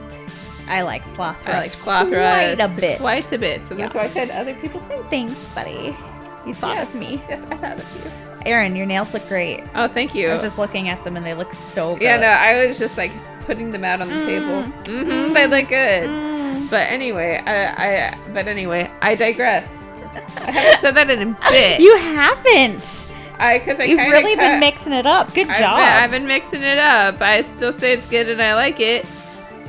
I 0.67 0.83
like 0.83 1.03
Sloth 1.15 1.37
I 1.47 1.51
like 1.53 1.71
Rust 1.71 1.83
Sloth 1.83 2.07
quite 2.09 2.59
a 2.59 2.67
bit. 2.79 2.99
quite 2.99 3.31
a 3.31 3.37
bit. 3.39 3.63
So 3.63 3.73
that's 3.75 3.95
Yeah. 3.95 4.01
why 4.01 4.05
I 4.05 4.09
said 4.09 4.29
other 4.29 4.53
people's 4.55 4.83
faves. 4.83 5.09
Thanks, 5.09 5.39
buddy. 5.55 5.97
You 6.45 6.53
thought 6.53 6.75
Yeah. 6.75 6.81
of 6.83 6.93
me. 6.95 7.21
Yes, 7.27 7.43
I 7.49 7.55
thought 7.57 7.79
of 7.79 7.85
you. 7.95 8.11
Aaron, 8.45 8.75
your 8.75 8.85
nails 8.85 9.13
look 9.13 9.27
great. 9.27 9.63
Oh, 9.75 9.87
thank 9.87 10.13
you. 10.15 10.29
I 10.29 10.33
was 10.33 10.41
just 10.43 10.57
looking 10.57 10.87
at 10.87 11.03
them 11.03 11.17
and 11.17 11.25
they 11.25 11.33
look 11.33 11.51
so 11.73 11.93
good. 11.95 12.03
Yeah, 12.03 12.17
no, 12.17 12.27
I 12.27 12.65
was 12.67 12.77
just 12.79 12.97
like 12.97 13.11
putting 13.49 13.71
them 13.71 13.83
out 13.83 13.99
on 14.01 14.09
the 14.09 14.19
table. 14.25 14.61
hmm 14.63 15.33
they 15.33 15.47
look 15.47 15.67
good. 15.69 16.03
Mm. 16.07 16.69
But 16.69 16.85
anyway, 16.91 17.41
I, 17.45 18.11
I 18.13 18.17
but 18.31 18.47
anyway, 18.47 18.89
I 19.01 19.15
digress. 19.15 19.67
I 20.37 20.51
haven't 20.51 20.79
said 20.81 20.95
that 20.95 21.09
in 21.09 21.21
a 21.33 21.35
bit. 21.49 21.79
You 21.79 21.97
haven't. 21.97 23.07
I 23.39 23.57
because 23.57 23.79
I 23.79 23.85
You've 23.85 23.99
really 23.99 24.35
been 24.35 24.59
mixing 24.59 24.93
it 24.93 25.05
up. 25.07 25.33
Good 25.33 25.47
I've 25.49 25.57
job. 25.59 25.77
Been, 25.77 25.87
I've 25.87 26.11
been 26.11 26.27
mixing 26.27 26.61
it 26.61 26.77
up. 26.77 27.21
I 27.21 27.41
still 27.41 27.71
say 27.71 27.93
it's 27.93 28.05
good 28.05 28.27
and 28.29 28.39
I 28.41 28.53
like 28.53 28.79
it, 28.79 29.05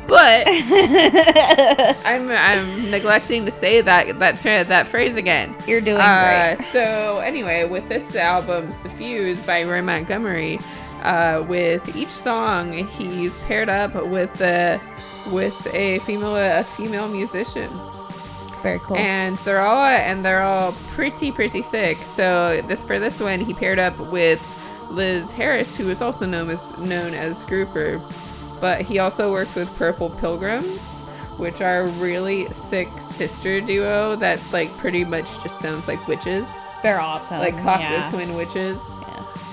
but 0.06 0.44
I'm 2.04 2.30
I'm 2.30 2.90
neglecting 2.90 3.44
to 3.46 3.50
say 3.50 3.80
that 3.80 4.18
that 4.18 4.36
ter- 4.38 4.64
that 4.64 4.88
phrase 4.88 5.16
again. 5.16 5.54
You're 5.66 5.80
doing 5.80 6.00
Uh, 6.00 6.56
great. 6.56 6.66
so 6.68 7.18
anyway, 7.24 7.64
with 7.64 7.88
this 7.88 8.14
album, 8.16 8.70
"Suffused" 8.72 9.46
by 9.46 9.62
Roy 9.64 9.80
Montgomery, 9.82 10.58
uh, 11.02 11.44
with 11.48 11.96
each 11.96 12.10
song 12.10 12.72
he's 12.72 13.36
paired 13.38 13.68
up 13.68 13.94
with 14.06 14.32
the 14.34 14.80
with 15.30 15.54
a 15.74 15.98
female 16.00 16.36
a 16.36 16.64
female 16.64 17.08
musician, 17.08 17.70
Very 18.62 18.78
cool. 18.80 18.96
and 18.96 19.36
they're 19.38 19.60
all 19.60 19.84
and 19.84 20.24
they're 20.24 20.42
all 20.42 20.72
pretty 20.92 21.30
pretty 21.32 21.62
sick. 21.62 21.98
So 22.06 22.62
this 22.66 22.82
for 22.84 22.98
this 22.98 23.20
one, 23.20 23.40
he 23.40 23.52
paired 23.54 23.78
up 23.78 23.98
with 23.98 24.40
Liz 24.90 25.32
Harris, 25.32 25.76
who 25.76 25.88
is 25.90 26.00
also 26.02 26.26
known 26.26 26.50
as 26.50 26.76
known 26.78 27.14
as 27.14 27.44
Grouper, 27.44 28.00
but 28.60 28.82
he 28.82 28.98
also 28.98 29.30
worked 29.30 29.54
with 29.54 29.68
Purple 29.76 30.10
Pilgrims. 30.10 31.02
Which 31.36 31.62
are 31.62 31.82
a 31.82 31.86
really 31.92 32.52
sick 32.52 32.88
sister 33.00 33.62
duo 33.62 34.14
that 34.16 34.38
like 34.52 34.76
pretty 34.76 35.06
much 35.06 35.42
just 35.42 35.58
sounds 35.58 35.88
like 35.88 36.06
witches 36.06 36.54
They're 36.82 37.00
awesome. 37.00 37.38
like 37.38 37.56
Cocteau 37.56 37.78
yeah. 37.80 38.10
Twin 38.10 38.34
Witches 38.34 38.78
Yeah. 38.99 38.99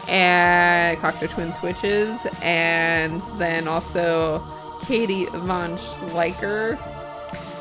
And 0.07 0.97
Cocteau 0.99 1.29
Twin 1.29 1.51
Switches, 1.53 2.25
and 2.41 3.21
then 3.37 3.67
also 3.67 4.43
Katie 4.81 5.25
Von 5.25 5.75
Schleicher, 5.77 6.77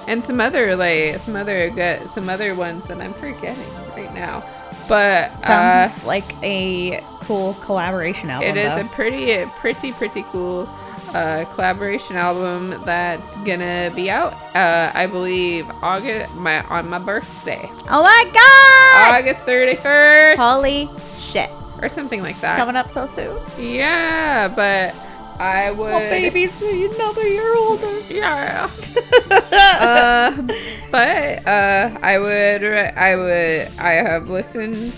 and 0.06 0.22
some 0.22 0.40
other 0.40 0.76
like 0.76 1.18
some 1.18 1.36
other 1.36 1.70
good 1.70 2.08
some 2.08 2.28
other 2.28 2.54
ones 2.54 2.86
that 2.88 3.00
I'm 3.00 3.14
forgetting 3.14 3.74
right 3.96 4.12
now. 4.14 4.44
But 4.88 5.32
uh, 5.44 5.88
Sounds 5.88 6.04
like 6.04 6.34
a 6.44 7.02
cool 7.22 7.54
collaboration 7.54 8.30
album. 8.30 8.48
it 8.50 8.56
is 8.56 8.72
though. 8.74 8.82
a 8.82 8.84
pretty 8.84 9.44
pretty 9.56 9.92
pretty 9.92 10.22
cool 10.30 10.68
uh, 11.08 11.44
collaboration 11.54 12.14
album 12.16 12.80
that's 12.84 13.36
gonna 13.38 13.90
be 13.96 14.08
out. 14.10 14.34
Uh, 14.54 14.92
I 14.94 15.06
believe 15.06 15.68
August 15.82 16.32
my 16.34 16.62
on 16.66 16.88
my 16.88 16.98
birthday, 17.00 17.68
oh 17.90 18.02
my 18.02 18.24
god! 18.32 19.18
August 19.20 19.44
31st, 19.44 20.36
Holy 20.36 20.88
shit. 21.18 21.50
Or 21.82 21.88
something 21.88 22.22
like 22.22 22.40
that. 22.40 22.56
Coming 22.56 22.76
up 22.76 22.88
so 22.88 23.06
soon. 23.06 23.40
Yeah, 23.58 24.48
but 24.48 24.94
I 25.40 25.70
would. 25.70 25.92
Oh, 25.92 25.98
baby, 25.98 26.46
so 26.46 26.68
another 26.68 27.26
year 27.26 27.54
older. 27.56 28.00
Yeah. 28.08 28.70
uh, 29.30 30.42
but 30.90 31.46
uh, 31.46 31.98
I 32.02 32.18
would. 32.18 32.64
I 32.64 33.16
would. 33.16 33.78
I 33.78 33.92
have 33.92 34.28
listened 34.28 34.94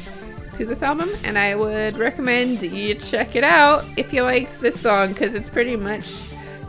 to 0.55 0.65
this 0.65 0.83
album, 0.83 1.11
and 1.25 1.39
I 1.39 1.55
would 1.55 1.97
recommend 1.97 2.63
you 2.63 2.95
check 2.95 3.37
it 3.37 3.45
out 3.45 3.85
if 3.97 4.13
you 4.13 4.23
liked 4.23 4.61
this 4.61 4.81
song, 4.81 5.09
because 5.09 5.35
it's 5.35 5.49
pretty 5.49 5.77
much 5.77 6.15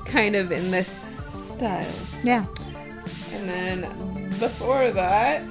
kind 0.06 0.36
of 0.36 0.52
in 0.52 0.72
this 0.72 1.04
style. 1.26 1.92
Yeah. 2.24 2.46
And 3.34 3.48
then 3.48 4.40
before 4.40 4.92
that, 4.92 5.44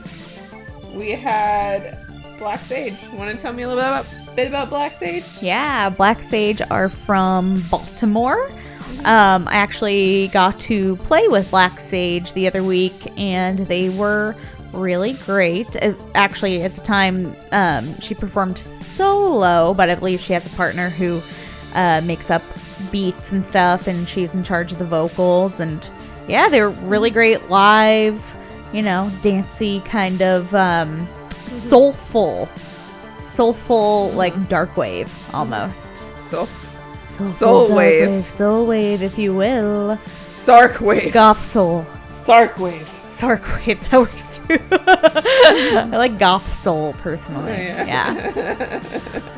we 0.92 1.12
had 1.12 1.98
Black 2.38 2.64
Sage. 2.64 3.08
Want 3.12 3.34
to 3.34 3.40
tell 3.40 3.52
me 3.52 3.62
a 3.62 3.68
little 3.68 3.82
bit 3.82 3.88
about, 3.88 4.06
bit 4.38 4.46
about 4.46 4.70
Black 4.70 4.94
Sage? 4.94 5.24
Yeah, 5.42 5.88
Black 5.88 6.22
Sage 6.22 6.62
are 6.70 6.88
from 6.88 7.60
Baltimore. 7.72 8.48
Um, 9.04 9.48
I 9.48 9.54
actually 9.54 10.28
got 10.28 10.60
to 10.60 10.94
play 10.98 11.26
with 11.26 11.50
Black 11.50 11.80
Sage 11.80 12.32
the 12.34 12.46
other 12.46 12.62
week, 12.62 12.94
and 13.18 13.58
they 13.58 13.88
were 13.88 14.36
really 14.72 15.14
great. 15.14 15.74
Uh, 15.82 15.92
Actually, 16.14 16.62
at 16.62 16.76
the 16.76 16.80
time, 16.82 17.34
um, 17.50 17.98
she 17.98 18.14
performed 18.14 18.58
solo, 18.58 19.74
but 19.74 19.90
I 19.90 19.96
believe 19.96 20.20
she 20.20 20.34
has 20.34 20.46
a 20.46 20.50
partner 20.50 20.88
who 20.88 21.20
uh, 21.74 22.00
makes 22.02 22.30
up 22.30 22.44
beats 22.92 23.32
and 23.32 23.44
stuff, 23.44 23.88
and 23.88 24.08
she's 24.08 24.36
in 24.36 24.44
charge 24.44 24.70
of 24.70 24.78
the 24.78 24.84
vocals. 24.84 25.58
And 25.58 25.90
yeah, 26.28 26.48
they 26.48 26.62
were 26.62 26.70
really 26.70 27.10
great 27.10 27.50
live, 27.50 28.24
you 28.72 28.82
know, 28.82 29.10
dancey 29.20 29.80
kind 29.80 30.22
of 30.22 30.54
um, 30.54 31.08
soulful, 31.48 32.48
soulful, 33.20 34.10
like 34.12 34.48
dark 34.48 34.76
wave 34.76 35.12
almost. 35.34 35.96
So, 36.20 36.48
Soulful 37.06 37.26
Soul 37.28 37.66
dark 37.68 37.78
wave. 37.78 38.28
soul 38.28 38.66
wave, 38.66 39.02
if 39.02 39.18
you 39.18 39.34
will. 39.34 39.98
Sark 40.30 40.80
Wave. 40.80 41.12
Goth 41.12 41.42
soul, 41.42 41.84
Sark 42.14 42.58
Wave. 42.58 42.88
sark 43.08 43.42
wave. 43.66 43.80
That 43.90 44.00
works 44.00 44.38
too. 44.38 44.58
I 44.70 45.84
like 45.92 46.18
goth 46.18 46.52
soul 46.52 46.92
personally. 47.02 47.52
Oh, 47.52 47.56
yeah. 47.56 47.84
yeah. 47.86 49.20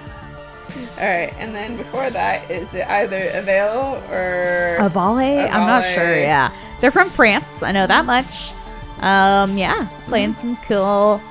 All 0.98 1.07
right, 1.07 1.32
and 1.39 1.55
then 1.55 1.77
before 1.78 2.11
that, 2.11 2.51
is 2.51 2.74
it 2.74 2.86
either 2.86 3.31
Avail 3.32 4.02
or 4.11 4.77
Avale? 4.81 5.48
I'm 5.51 5.66
not 5.66 5.82
sure. 5.85 6.20
Yeah, 6.20 6.55
they're 6.81 6.90
from 6.90 7.09
France. 7.09 7.62
I 7.62 7.73
know 7.73 7.86
that 7.86 8.05
much. 8.05 8.52
Um, 9.01 9.57
yeah, 9.57 9.89
playing 10.07 10.35
Mm-hmm. 10.35 10.40
some 10.40 10.57
cool 10.69 11.23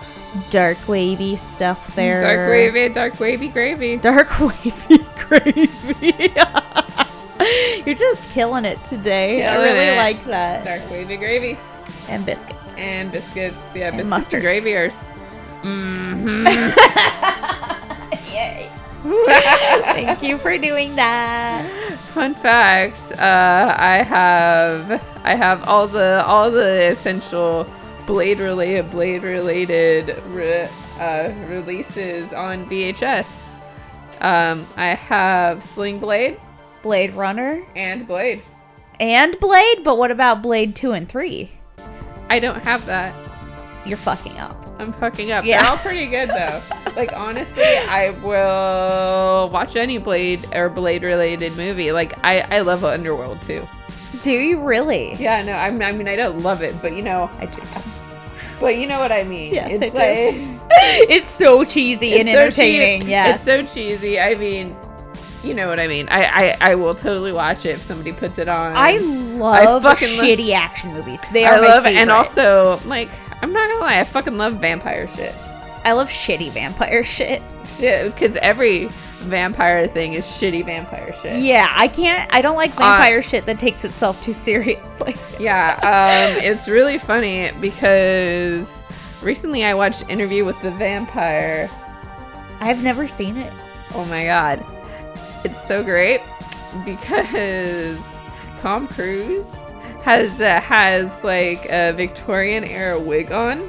dark 0.50 0.78
wavy 0.88 1.36
stuff 1.36 1.94
there. 1.96 2.22
Dark 2.22 2.50
Wavy, 2.50 2.90
Dark 2.94 3.20
Wavy 3.20 3.48
Gravy? 3.48 3.98
Dark 3.98 4.40
wavy 4.40 5.00
gravy. 5.18 6.34
You're 7.86 7.96
just 7.96 8.30
killing 8.32 8.66
it 8.66 8.84
today. 8.84 9.46
I 9.48 9.56
really 9.64 9.80
it. 9.94 9.98
like 9.98 10.24
that. 10.26 10.66
Dark 10.66 10.90
Wavy 10.92 11.18
Gravy. 11.18 11.58
And 12.08 12.26
biscuits. 12.26 12.60
And 12.78 13.12
biscuits, 13.12 13.60
yeah, 13.76 13.92
biscuits 13.92 14.10
mustard. 14.10 14.38
and 14.38 14.44
gravy 14.64 14.76
are 14.76 14.86
s- 14.86 15.08
Yay. 18.32 18.70
Thank 19.04 20.24
you 20.24 20.38
for 20.38 20.58
doing 20.58 20.96
that. 20.96 21.70
Fun 22.10 22.36
fact: 22.36 23.12
uh, 23.14 23.76
I 23.78 23.98
have 24.04 25.02
I 25.24 25.36
have 25.36 25.64
all 25.64 25.88
the 25.88 26.24
all 26.26 26.52
the 26.52 26.88
essential 26.90 27.66
Blade 28.10 28.40
related 28.40 28.90
Blade 28.90 29.22
related 29.22 30.20
re- 30.30 30.68
uh, 31.00 31.32
releases 31.48 32.34
on 32.34 32.66
VHS. 32.68 33.60
Um, 34.20 34.66
I 34.76 34.88
have 34.96 35.64
Sling 35.64 36.00
Blade 36.00 36.40
Blade 36.82 37.14
Runner 37.14 37.64
and 37.76 38.08
Blade. 38.08 38.42
and 39.00 39.40
Blade, 39.40 39.84
but 39.84 40.00
what 40.00 40.10
about 40.10 40.42
Blade 40.42 40.76
2 40.76 40.92
and 40.94 41.08
3? 41.08 41.52
I 42.32 42.40
don't 42.40 42.60
have 42.64 42.84
that. 42.88 43.14
You're 43.86 43.98
fucking 43.98 44.40
up. 44.40 44.58
I'm 44.80 44.92
fucking 44.92 45.32
up. 45.32 45.46
Yeah. 45.46 45.62
They're 45.62 45.72
all 45.72 45.78
pretty 45.78 46.08
good 46.08 46.30
though. 46.30 46.64
like 46.96 47.12
honestly, 47.14 47.64
I 47.64 48.10
will 48.24 49.50
watch 49.50 49.76
any 49.76 50.00
Blade 50.00 50.48
or 50.56 50.68
Blade 50.70 51.04
related 51.04 51.56
movie. 51.56 51.92
Like 51.92 52.18
I 52.26 52.40
I 52.50 52.62
love 52.62 52.84
Underworld 52.84 53.40
too. 53.44 53.68
Do 54.24 54.32
you 54.32 54.60
really? 54.60 55.14
Yeah, 55.14 55.44
no, 55.44 55.54
I 55.54 55.70
mean, 55.70 55.84
I 55.84 55.92
mean 55.92 56.08
I 56.08 56.16
don't 56.16 56.42
love 56.42 56.64
it, 56.64 56.82
but 56.82 56.94
you 56.96 57.04
know, 57.04 57.30
I 57.38 57.46
do 57.46 57.62
too. 57.62 57.82
But 58.60 58.78
you 58.78 58.88
know 58.88 59.00
what 59.00 59.12
I 59.12 59.24
mean. 59.24 59.54
Yes, 59.54 59.70
it's 59.82 59.96
I 59.96 59.98
like 59.98 60.60
It's 61.10 61.28
so 61.28 61.64
cheesy 61.64 62.20
and 62.20 62.28
so 62.30 62.38
entertaining. 62.38 63.02
cheap. 63.02 63.10
yeah. 63.10 63.34
It's 63.34 63.44
so 63.44 63.66
cheesy. 63.66 64.20
I 64.20 64.36
mean, 64.36 64.76
you 65.44 65.54
know 65.54 65.68
what 65.68 65.80
I 65.80 65.88
mean. 65.88 66.08
I 66.10 66.24
I, 66.52 66.58
I 66.72 66.76
will 66.76 66.96
totally 66.96 67.32
watch 67.32 67.66
it 67.66 67.72
if 67.76 67.84
somebody 67.84 68.12
puts 68.14 68.38
it 68.38 68.48
on. 68.48 68.74
I 68.76 68.98
love 68.98 69.84
fucking 69.84 70.18
lo- 70.18 70.24
shitty 70.24 70.52
action 70.54 70.94
movies. 70.94 71.22
They 71.34 71.46
are 71.46 71.56
I 71.56 71.60
love 71.60 71.86
and 71.86 72.12
also 72.12 72.80
like 72.86 73.10
I'm 73.42 73.54
not 73.54 73.70
gonna 73.70 73.82
lie, 73.82 74.00
I 74.00 74.04
fucking 74.04 74.38
love 74.38 74.56
vampire 74.56 75.08
shit. 75.08 75.34
I 75.86 75.94
love 75.94 76.10
shitty 76.10 76.52
vampire 76.52 77.04
shit. 77.16 77.42
Shit, 77.78 78.14
because 78.14 78.36
every 78.38 78.90
vampire 79.20 79.88
thing 79.88 80.14
is 80.14 80.26
shitty 80.26 80.66
vampire 80.66 81.14
shit. 81.22 81.42
Yeah, 81.42 81.68
I 81.76 81.88
can't. 81.88 82.28
I 82.34 82.42
don't 82.42 82.56
like 82.56 82.72
Uh, 82.76 82.80
vampire 82.80 83.22
shit 83.22 83.46
that 83.46 83.60
takes 83.60 83.84
itself 83.84 84.22
too 84.22 84.34
seriously. 84.34 85.16
Yeah, 85.40 85.80
um, 85.84 86.44
it's 86.44 86.68
really 86.68 86.98
funny 86.98 87.50
because 87.62 88.84
recently 89.22 89.64
I 89.64 89.74
watched 89.74 90.04
Interview 90.10 90.44
with 90.44 90.62
the 90.62 90.72
Vampire. 90.72 91.70
I've 92.60 92.84
never 92.84 93.08
seen 93.08 93.38
it. 93.38 93.54
Oh 93.94 94.04
my 94.04 94.26
god. 94.26 94.66
It's 95.46 95.64
so 95.66 95.82
great 95.82 96.20
because 96.84 98.00
Tom 98.58 98.86
Cruise 98.90 99.72
has 100.04 100.42
uh, 100.42 100.60
has 100.60 101.24
like 101.24 101.66
a 101.70 101.94
Victorian 101.94 102.66
era 102.66 103.00
wig 103.00 103.32
on 103.32 103.60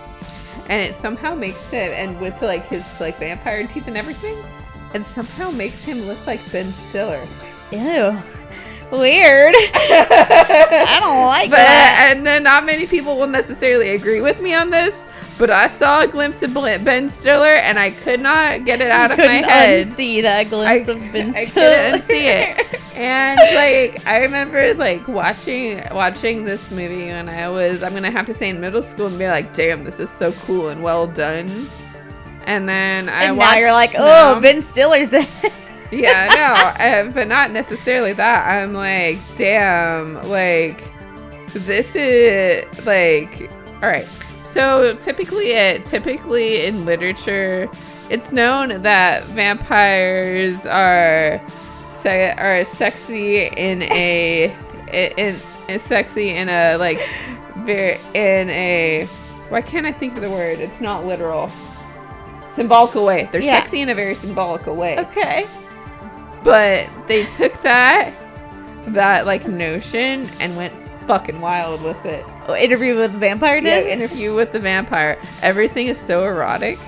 and 0.69 0.83
it 0.83 0.93
somehow 0.95 1.35
makes 1.37 1.73
it, 1.73 1.93
and 1.93 2.21
with 2.21 2.43
like 2.43 2.67
his 2.67 2.85
like 3.01 3.19
vampire 3.21 3.65
teeth 3.67 3.87
and 3.87 3.97
everything 3.97 4.37
and 4.95 5.05
somehow 5.05 5.51
makes 5.51 5.83
him 5.83 6.07
look 6.07 6.25
like 6.27 6.41
Ben 6.53 6.73
Stiller. 6.73 7.27
Ew. 7.73 8.19
Weird. 8.91 9.55
I 9.57 10.99
don't 11.01 11.27
like 11.27 11.49
But 11.51 11.59
that. 11.59 12.09
and 12.13 12.27
then 12.27 12.43
not 12.43 12.65
many 12.67 12.87
people 12.87 13.17
will 13.17 13.29
necessarily 13.29 13.91
agree 13.91 14.21
with 14.21 14.41
me 14.41 14.53
on 14.53 14.71
this, 14.71 15.07
but 15.39 15.49
I 15.49 15.69
saw 15.69 16.01
a 16.01 16.09
glimpse 16.09 16.43
of 16.43 16.53
Ben 16.55 17.09
Stiller 17.09 17.55
and 17.55 17.79
I 17.79 17.91
could 17.93 18.19
not 18.19 18.65
get 18.65 18.81
it 18.81 18.91
out 18.91 19.13
of 19.13 19.19
my 19.19 19.25
head. 19.47 19.87
unsee 19.87 20.23
that 20.23 20.39
I, 20.39 20.45
glimpse 20.45 20.89
of 20.89 20.99
Ben 21.13 21.31
Stiller. 21.33 21.41
I 21.41 21.47
couldn't 21.91 22.03
see 22.03 22.27
it. 22.27 22.81
And 22.97 23.39
like 23.55 24.05
I 24.07 24.19
remember 24.19 24.75
like 24.75 25.07
watching 25.07 25.83
watching 25.93 26.45
this 26.45 26.73
movie 26.73 27.07
when 27.07 27.29
I 27.29 27.49
was 27.49 27.85
I'm 27.85 27.95
gonna 27.95 28.11
have 28.11 28.27
to 28.27 28.35
say 28.35 28.49
in 28.49 28.61
middle 28.61 28.83
school 28.83 29.07
and 29.07 29.19
be 29.19 29.29
like, 29.29 29.55
damn, 29.55 29.85
this 29.85 30.01
is 30.01 30.11
so 30.11 30.33
cool 30.33 30.69
and 30.71 30.83
well 30.83 31.07
done. 31.07 31.71
And 32.51 32.69
then 32.69 33.09
I 33.09 33.25
and 33.27 33.37
now 33.37 33.45
watched 33.45 33.61
you're 33.61 33.73
like, 33.73 33.93
now- 33.93 34.37
oh, 34.37 34.41
Ben 34.41 34.61
Stiller's 34.61 35.13
in 35.13 35.25
it. 35.45 35.53
yeah, 35.93 36.27
no, 36.35 36.85
uh, 36.85 37.13
but 37.13 37.29
not 37.29 37.53
necessarily 37.53 38.13
that. 38.15 38.49
I'm 38.49 38.75
like, 38.75 39.21
damn, 39.37 40.15
like 40.29 40.85
this 41.55 41.95
is 41.95 42.65
like, 42.85 43.49
all 43.83 43.89
right. 43.89 44.07
So 44.43 44.97
typically, 44.97 45.53
it 45.53 45.85
typically 45.85 46.65
in 46.67 46.85
literature, 46.85 47.71
it's 48.09 48.33
known 48.33 48.83
that 48.83 49.27
vampires 49.27 50.67
are 50.67 51.41
se- 51.89 52.35
are 52.37 52.65
sexy 52.65 53.45
in 53.47 53.83
a 53.85 54.57
in, 54.93 55.41
in 55.69 55.79
sexy 55.79 56.31
in 56.31 56.49
a 56.49 56.77
like 56.79 57.01
very 57.59 58.01
in 58.15 58.51
a 58.51 59.07
why 59.51 59.61
can't 59.63 59.87
I 59.87 59.93
think 59.93 60.17
of 60.17 60.23
the 60.23 60.31
word? 60.31 60.59
It's 60.59 60.81
not 60.81 61.07
literal. 61.07 61.49
Symbolical 62.55 63.05
way. 63.05 63.29
They're 63.31 63.41
Yeah. 63.41 63.55
sexy 63.61 63.81
in 63.81 63.89
a 63.89 63.95
very 63.95 64.15
symbolical 64.15 64.75
way 64.77 64.99
Okay. 64.99 65.47
but 66.43 66.89
they 67.07 67.25
took 67.27 67.61
that 67.63 68.13
that 68.89 69.27
like 69.27 69.47
notion 69.47 70.29
and 70.41 70.57
went 70.57 70.73
fucking 71.07 71.41
wild 71.41 71.83
with 71.83 72.05
it. 72.05 72.25
Oh, 72.49 72.55
interview 72.55 72.97
with 72.97 73.13
the 73.13 73.19
vampire 73.19 73.59
Yeah, 73.59 73.81
interview 73.81 74.35
with 74.35 74.53
the 74.53 74.59
vampire. 74.61 75.19
Everything 75.43 75.87
is 75.89 75.99
so 75.99 76.25
erotic. 76.25 76.79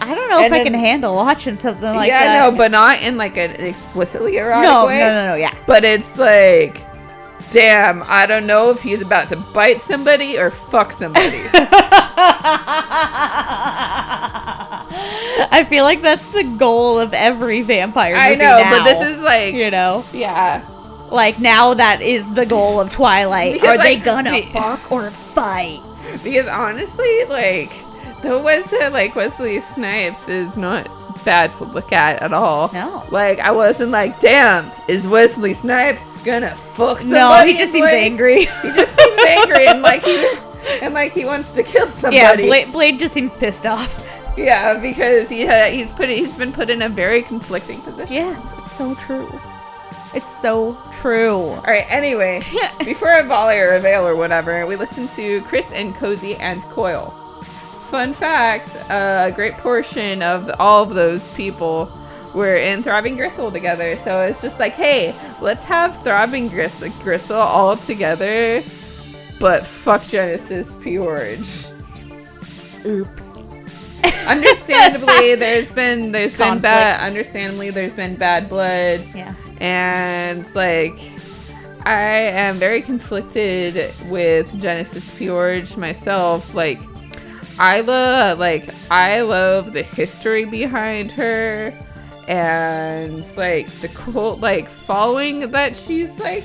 I 0.00 0.14
don't 0.14 0.28
know 0.28 0.40
if 0.40 0.46
and 0.46 0.54
I 0.54 0.62
can 0.62 0.74
handle 0.74 1.14
watching 1.14 1.58
something 1.58 1.82
like 1.82 2.08
yeah, 2.08 2.24
that. 2.24 2.34
Yeah, 2.34 2.50
no, 2.50 2.56
but 2.56 2.70
not 2.70 3.00
in 3.02 3.16
like 3.16 3.36
an 3.36 3.52
explicitly 3.52 4.36
erotic 4.36 4.68
no, 4.68 4.86
way. 4.86 4.98
no, 4.98 5.08
no, 5.08 5.26
no, 5.30 5.34
yeah. 5.36 5.54
But 5.66 5.84
it's 5.84 6.18
like, 6.18 6.82
damn, 7.50 8.02
I 8.06 8.26
don't 8.26 8.46
know 8.46 8.70
if 8.70 8.82
he's 8.82 9.00
about 9.00 9.28
to 9.30 9.36
bite 9.36 9.80
somebody 9.80 10.38
or 10.38 10.50
fuck 10.50 10.92
somebody. 10.92 11.42
I 15.48 15.64
feel 15.68 15.84
like 15.84 16.02
that's 16.02 16.26
the 16.28 16.44
goal 16.44 16.98
of 16.98 17.12
every 17.14 17.62
vampire 17.62 18.14
movie 18.14 18.26
I 18.26 18.34
know, 18.34 18.62
but 18.70 18.84
this 18.84 19.00
is 19.00 19.22
like, 19.22 19.54
you 19.54 19.70
know, 19.70 20.04
yeah. 20.12 20.66
like 21.10 21.38
now 21.38 21.74
that 21.74 22.02
is 22.02 22.32
the 22.34 22.46
goal 22.46 22.80
of 22.80 22.90
Twilight. 22.90 23.54
Because, 23.54 23.78
Are 23.78 23.82
they 23.82 23.96
gonna 23.96 24.32
the- 24.32 24.42
fuck 24.42 24.90
or 24.92 25.10
fight? 25.10 25.80
Because 26.22 26.46
honestly, 26.46 27.24
like, 27.24 27.72
the 28.22 28.38
Wesley, 28.38 28.88
like 28.88 29.14
Wesley 29.14 29.60
Snipes 29.60 30.28
is 30.28 30.56
not 30.56 30.88
bad 31.26 31.52
to 31.54 31.64
look 31.64 31.92
at 31.92 32.22
at 32.22 32.32
all. 32.32 32.70
No. 32.72 33.04
Like, 33.10 33.40
I 33.40 33.50
wasn't 33.50 33.90
like, 33.90 34.18
damn, 34.20 34.70
is 34.88 35.06
Wesley 35.06 35.52
Snipes 35.52 36.16
gonna 36.24 36.54
fuck 36.56 37.02
somebody? 37.02 37.18
No, 37.18 37.44
he 37.52 37.58
just 37.58 37.72
seems 37.72 37.84
Blade? 37.88 38.04
angry. 38.04 38.44
He 38.62 38.72
just 38.72 38.96
seems 38.96 39.18
angry 39.28 39.66
and 39.66 39.82
like 39.82 40.02
he 40.02 40.16
and 40.82 40.94
like 40.94 41.12
he 41.12 41.26
wants 41.26 41.52
to 41.52 41.62
kill 41.62 41.86
somebody. 41.88 42.16
yeah, 42.16 42.34
Blade, 42.36 42.72
Blade 42.72 42.98
just 42.98 43.12
seems 43.12 43.36
pissed 43.36 43.66
off. 43.66 44.08
Yeah, 44.38 44.78
because 44.78 45.28
he 45.28 45.44
ha- 45.46 45.70
he's 45.70 45.90
put 45.90 46.08
he's 46.08 46.32
been 46.32 46.52
put 46.52 46.70
in 46.70 46.80
a 46.82 46.88
very 46.88 47.22
conflicting 47.22 47.80
position. 47.82 48.14
Yes, 48.14 48.46
it's 48.58 48.72
so 48.72 48.94
true. 48.94 49.28
It's 50.14 50.40
so 50.40 50.78
true. 50.92 51.36
All 51.36 51.62
right. 51.62 51.84
Anyway, 51.88 52.40
before 52.84 53.18
a 53.18 53.22
volley 53.24 53.58
or 53.58 53.74
a 53.74 53.80
veil 53.80 54.06
or 54.06 54.16
whatever, 54.16 54.64
we 54.66 54.76
listen 54.76 55.08
to 55.08 55.42
Chris 55.42 55.72
and 55.72 55.94
Cosey 55.94 56.36
and 56.36 56.62
Coil. 56.70 57.14
Fun 57.90 58.12
fact: 58.14 58.74
a 58.90 59.32
great 59.34 59.54
portion 59.58 60.22
of 60.22 60.50
all 60.58 60.82
of 60.82 60.94
those 60.94 61.28
people 61.28 61.90
were 62.34 62.56
in 62.56 62.82
Throbbing 62.82 63.16
Gristle 63.16 63.50
together. 63.50 63.96
So 63.96 64.22
it's 64.22 64.42
just 64.42 64.58
like, 64.58 64.72
hey, 64.74 65.14
let's 65.40 65.64
have 65.64 66.02
Throbbing 66.02 66.48
Gris- 66.48 66.84
Gristle 67.02 67.36
all 67.36 67.76
together, 67.76 68.62
but 69.40 69.66
fuck 69.66 70.06
Genesis 70.06 70.74
P-Orridge. 70.76 71.66
Oops. 72.84 73.32
Understandably, 74.26 75.34
there's 75.36 75.72
been 75.72 76.12
there's 76.12 76.36
been 76.36 76.58
bad. 76.58 77.06
Understandably, 77.06 77.70
there's 77.70 77.92
been 77.94 78.16
bad 78.16 78.48
blood 78.48 79.04
Yeah. 79.14 79.34
and 79.60 80.52
like 80.54 80.98
I 81.84 82.00
am 82.02 82.58
very 82.58 82.82
conflicted 82.82 83.94
with 84.08 84.60
Genesis 84.60 85.10
P-Orridge 85.12 85.76
myself. 85.76 86.52
Like 86.54 86.80
I 87.58 87.80
love 87.80 88.38
like 88.38 88.68
I 88.90 89.22
love 89.22 89.72
the 89.72 89.82
history 89.82 90.44
behind 90.44 91.10
her 91.12 91.72
and 92.28 93.24
like 93.36 93.68
the 93.80 93.88
cool 93.88 94.36
like 94.36 94.68
following 94.68 95.50
that 95.52 95.76
she's 95.76 96.18
like 96.18 96.44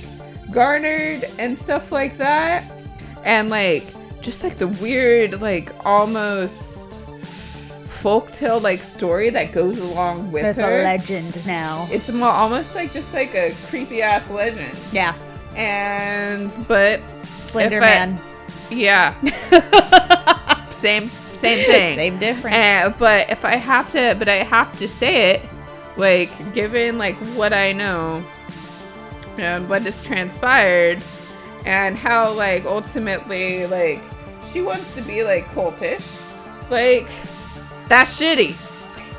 garnered 0.51 1.29
and 1.37 1.57
stuff 1.57 1.91
like 1.91 2.17
that. 2.17 2.63
And 3.23 3.49
like 3.49 3.85
just 4.21 4.43
like 4.43 4.55
the 4.55 4.67
weird 4.67 5.41
like 5.41 5.71
almost 5.85 6.87
folktale 7.87 8.61
like 8.61 8.83
story 8.83 9.29
that 9.29 9.51
goes 9.51 9.77
along 9.79 10.31
with 10.31 10.43
There's 10.43 10.55
her. 10.57 10.81
a 10.81 10.83
legend 10.83 11.45
now. 11.45 11.87
It's 11.91 12.09
mo- 12.09 12.27
almost 12.27 12.73
like 12.73 12.93
just 12.93 13.13
like 13.13 13.35
a 13.35 13.53
creepy 13.69 14.01
ass 14.01 14.29
legend. 14.29 14.77
Yeah. 14.91 15.13
And 15.55 16.55
but 16.67 17.01
Slender 17.41 17.77
If 17.77 17.83
I- 17.83 17.89
Man. 17.89 18.21
yeah, 18.71 19.13
same 20.71 21.11
same 21.33 21.65
thing. 21.65 21.95
Same 21.95 22.19
difference. 22.19 22.55
And, 22.55 22.97
but 22.97 23.29
if 23.29 23.45
I 23.45 23.55
have 23.55 23.91
to, 23.91 24.15
but 24.17 24.29
I 24.29 24.43
have 24.43 24.77
to 24.79 24.87
say 24.87 25.31
it, 25.31 25.41
like 25.97 26.31
given 26.53 26.97
like 26.97 27.15
what 27.35 27.53
I 27.53 27.73
know 27.73 28.23
and 29.37 29.67
what 29.69 29.83
has 29.83 30.01
transpired, 30.01 31.01
and 31.65 31.95
how 31.97 32.31
like 32.33 32.65
ultimately 32.65 33.67
like 33.67 34.01
she 34.51 34.61
wants 34.61 34.93
to 34.95 35.01
be 35.01 35.23
like 35.23 35.45
cultish, 35.47 36.19
like 36.69 37.07
That's 37.87 38.19
shitty. 38.19 38.55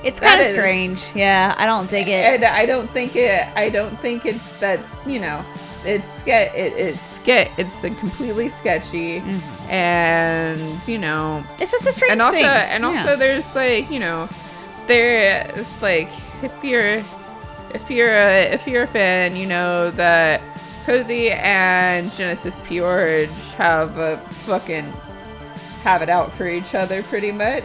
It's 0.04 0.18
kind 0.18 0.40
of 0.40 0.46
strange. 0.46 1.04
Yeah, 1.14 1.54
I 1.56 1.66
don't 1.66 1.88
dig 1.88 2.08
it. 2.08 2.34
And 2.34 2.44
I 2.44 2.66
don't 2.66 2.90
think 2.90 3.14
it. 3.14 3.46
I 3.54 3.68
don't 3.68 3.96
think 4.00 4.26
it's 4.26 4.52
that. 4.54 4.80
You 5.06 5.20
know, 5.20 5.44
it's 5.84 6.06
ske- 6.08 6.28
it, 6.54 6.72
It's 6.76 7.04
ske- 7.16 7.50
It's 7.58 7.84
a 7.84 7.90
completely 7.90 8.48
sketchy, 8.48 9.20
Mm-hmm. 9.20 9.70
and 9.70 10.88
you 10.88 10.98
know, 10.98 11.44
It's 11.58 11.70
just 11.70 11.86
a 11.86 11.92
strange 11.92 12.12
and 12.12 12.22
also 12.22 12.38
thing. 12.38 12.44
and 12.46 12.82
Yeah. 12.84 12.88
also 13.00 13.16
there's 13.16 13.54
like 13.54 13.90
you 13.90 13.98
know, 14.00 14.28
there 14.86 15.64
like 15.80 16.10
if 16.42 16.52
you're 16.64 17.02
if 17.74 17.90
you're 17.90 18.10
a 18.14 18.42
if 18.52 18.66
you're 18.66 18.82
a 18.84 18.86
fan, 18.86 19.36
you 19.36 19.46
know 19.46 19.90
that 19.92 20.40
Cosey 20.86 21.30
and 21.30 22.12
Genesis 22.12 22.60
George 22.68 23.30
have 23.56 23.98
a 23.98 24.16
fucking 24.46 24.84
have 25.84 26.02
it 26.02 26.08
out 26.08 26.32
for 26.32 26.48
each 26.48 26.74
other 26.74 27.02
pretty 27.04 27.32
much. 27.32 27.64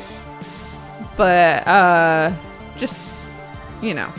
But 1.17 1.67
uh 1.67 2.31
just 2.77 3.09
you 3.81 3.93
know. 3.93 4.11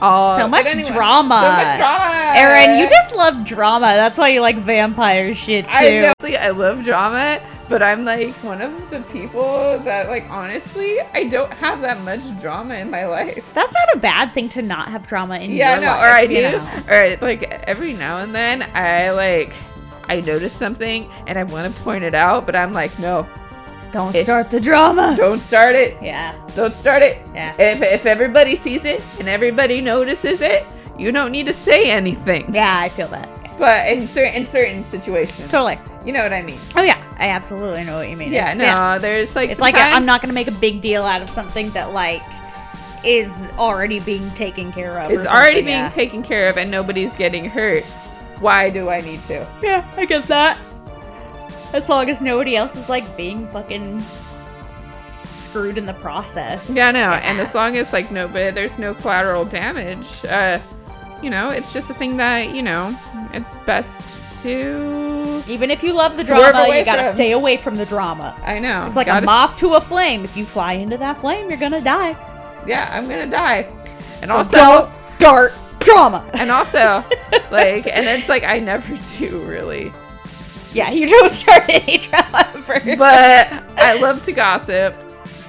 Uh, 0.00 0.38
So 0.38 0.48
much 0.48 0.66
anyway, 0.66 0.88
drama. 0.90 1.40
So 1.40 1.64
much 1.64 1.76
drama. 1.78 2.32
Aaron, 2.38 2.78
you 2.78 2.88
just 2.88 3.14
love 3.14 3.44
drama. 3.44 3.86
That's 3.86 4.18
why 4.18 4.28
you 4.28 4.40
like 4.40 4.56
vampire 4.56 5.34
shit 5.34 5.64
too. 5.64 5.70
I 5.72 5.88
know. 6.00 6.12
See, 6.20 6.36
I 6.36 6.50
love 6.50 6.84
drama, 6.84 7.40
but 7.68 7.82
I'm 7.82 8.04
like 8.04 8.34
one 8.44 8.60
of 8.62 8.90
the 8.90 9.00
people 9.12 9.78
that, 9.80 10.08
like, 10.08 10.24
honestly, 10.30 11.00
I 11.14 11.24
don't 11.24 11.52
have 11.54 11.80
that 11.82 12.00
much 12.02 12.20
drama 12.40 12.74
in 12.74 12.90
my 12.90 13.06
life. 13.06 13.50
That's 13.54 13.74
not 13.74 13.94
a 13.94 13.98
bad 13.98 14.32
thing 14.34 14.48
to 14.50 14.62
not 14.62 14.88
have 14.88 15.06
drama 15.06 15.36
in 15.38 15.50
Yeah, 15.52 15.72
your 15.74 15.80
no, 15.82 15.86
life. 15.88 16.00
or 16.02 16.06
I 16.14 16.26
do, 16.26 16.42
know. 16.42 16.82
or 16.88 17.16
like 17.26 17.42
every 17.68 17.92
now 17.92 18.18
and 18.18 18.34
then, 18.34 18.62
I 18.74 19.10
like, 19.10 19.52
I 20.08 20.20
notice 20.20 20.54
something 20.54 21.10
and 21.26 21.38
I 21.38 21.42
want 21.44 21.74
to 21.74 21.82
point 21.82 22.04
it 22.04 22.14
out, 22.14 22.46
but 22.46 22.54
I'm 22.54 22.72
like, 22.72 22.96
no, 22.98 23.26
Don't 23.92 24.14
It- 24.14 24.24
start 24.24 24.50
the 24.50 24.60
drama. 24.60 25.14
don't 25.16 25.40
start 25.40 25.74
it. 25.74 25.96
Yeah. 26.02 26.34
Don't 26.54 26.74
start 26.74 27.02
it. 27.02 27.18
Yeah. 27.34 27.54
If 27.58 27.82
if 27.82 28.06
everybody 28.06 28.56
sees 28.56 28.84
it 28.84 29.02
and 29.18 29.28
everybody 29.28 29.80
notices 29.80 30.40
it, 30.40 30.64
you 30.98 31.12
don't 31.12 31.30
need 31.32 31.46
to 31.46 31.52
say 31.52 31.90
anything. 31.90 32.46
Yeah, 32.52 32.78
I 32.78 32.88
feel 32.88 33.08
that. 33.08 33.28
Yeah. 33.44 33.52
But 33.58 33.88
in 33.88 34.06
certain 34.06 34.34
in 34.34 34.44
certain 34.44 34.84
situations, 34.84 35.50
Totally. 35.50 35.78
you 36.04 36.12
know 36.12 36.22
what 36.22 36.32
I 36.32 36.42
mean. 36.42 36.58
Oh 36.76 36.82
yeah, 36.82 36.98
I 37.18 37.28
absolutely 37.28 37.84
know 37.84 37.96
what 37.96 38.08
you 38.10 38.16
mean. 38.16 38.32
Yeah, 38.32 38.52
It's- 38.54 38.58
no, 38.58 38.98
there's 38.98 39.34
like 39.36 39.50
It's 39.50 39.60
like 39.60 39.74
sometimes- 39.76 39.96
I'm 39.96 40.06
not 40.06 40.20
gonna 40.20 40.32
make 40.34 40.48
a 40.48 40.58
big 40.66 40.80
deal 40.80 41.04
out 41.04 41.22
of 41.22 41.30
something 41.30 41.70
that 41.72 41.92
like 41.92 42.22
is 43.04 43.50
already 43.58 44.00
being 44.00 44.30
taken 44.32 44.72
care 44.72 44.98
of. 44.98 45.10
It's 45.10 45.26
already 45.26 45.62
being 45.62 45.84
yeah. 45.84 45.88
taken 45.88 46.22
care 46.22 46.48
of 46.48 46.56
and 46.58 46.70
nobody's 46.70 47.14
getting 47.14 47.44
hurt. 47.48 47.84
Why 48.40 48.68
do 48.68 48.90
I 48.90 49.00
need 49.00 49.22
to? 49.28 49.46
Yeah, 49.62 49.84
I 49.96 50.04
get 50.06 50.26
that. 50.26 50.58
As 51.72 51.88
long 51.88 52.08
as 52.10 52.22
nobody 52.22 52.56
else 52.56 52.74
is 52.76 52.88
like 52.88 53.16
being 53.16 53.48
fucking 53.48 54.04
screwed 55.32 55.78
in 55.78 55.84
the 55.86 55.94
process. 55.94 56.68
Yeah, 56.70 56.90
no. 56.90 57.10
And 57.12 57.38
as 57.38 57.54
long 57.54 57.76
as 57.76 57.92
like 57.92 58.10
nobody, 58.10 58.50
there's 58.50 58.78
no 58.78 58.94
collateral 58.94 59.44
damage. 59.44 60.24
Uh, 60.24 60.58
you 61.22 61.30
know, 61.30 61.50
it's 61.50 61.72
just 61.72 61.90
a 61.90 61.94
thing 61.94 62.16
that 62.18 62.54
you 62.54 62.62
know, 62.62 62.96
it's 63.32 63.56
best 63.66 64.06
to. 64.42 65.42
Even 65.48 65.70
if 65.70 65.82
you 65.82 65.92
love 65.94 66.16
the 66.16 66.24
drama, 66.24 66.66
you 66.68 66.84
gotta 66.84 67.04
from. 67.04 67.14
stay 67.16 67.32
away 67.32 67.56
from 67.56 67.76
the 67.76 67.86
drama. 67.86 68.38
I 68.44 68.58
know. 68.58 68.86
It's 68.86 68.96
like 68.96 69.06
a 69.06 69.10
Gotta 69.10 69.26
moth 69.26 69.52
s- 69.54 69.60
to 69.60 69.74
a 69.74 69.80
flame. 69.80 70.24
If 70.24 70.36
you 70.36 70.44
fly 70.46 70.74
into 70.74 70.96
that 70.98 71.18
flame, 71.18 71.48
you're 71.48 71.58
gonna 71.58 71.80
die. 71.80 72.10
Yeah, 72.66 72.88
I'm 72.92 73.08
gonna 73.08 73.26
die. 73.30 73.70
And 74.22 74.30
So 74.30 74.36
also, 74.38 74.56
don't 74.56 75.10
start 75.10 75.52
drama. 75.80 76.28
and 76.34 76.50
also, 76.50 77.04
like, 77.50 77.86
and 77.86 78.06
it's 78.08 78.28
like 78.28 78.44
I 78.44 78.58
never 78.58 78.96
do 79.18 79.38
really, 79.40 79.92
yeah, 80.76 80.90
you 80.90 81.08
don't 81.08 81.32
start 81.34 81.64
any 81.68 81.98
drama 81.98 82.52
ever. 82.54 82.96
but 82.96 83.50
I 83.78 83.98
love 83.98 84.22
to 84.24 84.32
gossip. 84.32 84.94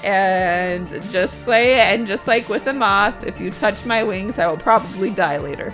And 0.04 0.88
just 1.12 1.44
say, 1.44 1.82
and 1.94 2.08
just 2.08 2.28
like 2.28 2.48
with 2.48 2.66
a 2.68 2.74
moth, 2.74 3.26
if 3.26 3.40
you 3.42 3.52
touch 3.52 3.84
my 3.84 4.04
wings, 4.04 4.40
I 4.40 4.48
will 4.48 4.58
probably 4.58 5.10
die 5.10 5.38
later. 5.38 5.74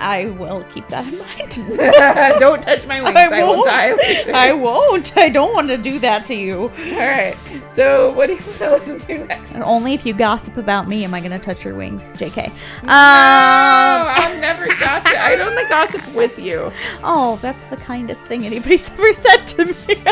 I 0.00 0.26
will 0.26 0.64
keep 0.64 0.88
that 0.88 1.06
in 1.06 1.18
mind. 1.18 1.50
Don't 2.40 2.62
touch 2.62 2.86
my 2.86 3.02
wings. 3.02 3.16
I, 3.16 3.42
will 3.42 3.64
die. 3.64 4.30
I 4.32 4.52
won't. 4.52 5.16
I 5.16 5.28
don't 5.28 5.52
want 5.52 5.68
to 5.68 5.76
do 5.76 5.98
that 6.00 6.26
to 6.26 6.34
you. 6.34 6.62
All 6.62 6.98
right. 6.98 7.36
So, 7.66 8.12
what 8.12 8.26
do 8.26 8.34
you 8.34 8.40
want 8.44 8.58
to 8.58 8.70
listen 8.70 8.98
to 8.98 9.24
next? 9.26 9.54
And 9.54 9.62
only 9.62 9.94
if 9.94 10.04
you 10.04 10.14
gossip 10.14 10.56
about 10.56 10.88
me 10.88 11.04
am 11.04 11.14
I 11.14 11.20
going 11.20 11.32
to 11.32 11.38
touch 11.38 11.64
your 11.64 11.74
wings, 11.74 12.08
JK. 12.08 12.48
Um, 12.48 12.52
oh, 12.84 12.88
I'll 12.88 14.40
never 14.40 14.66
gossip. 14.66 15.12
I'd 15.12 15.40
only 15.40 15.64
gossip 15.64 16.06
with 16.14 16.38
you. 16.38 16.72
oh, 17.02 17.38
that's 17.42 17.70
the 17.70 17.76
kindest 17.76 18.24
thing 18.24 18.46
anybody's 18.46 18.90
ever 18.90 19.12
said 19.12 19.44
to 19.44 19.64
me. 19.66 20.02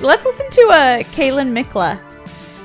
Let's 0.00 0.24
listen 0.24 0.48
to 0.50 0.62
uh, 0.70 1.02
Kælan 1.14 1.52
Mikla. 1.52 2.00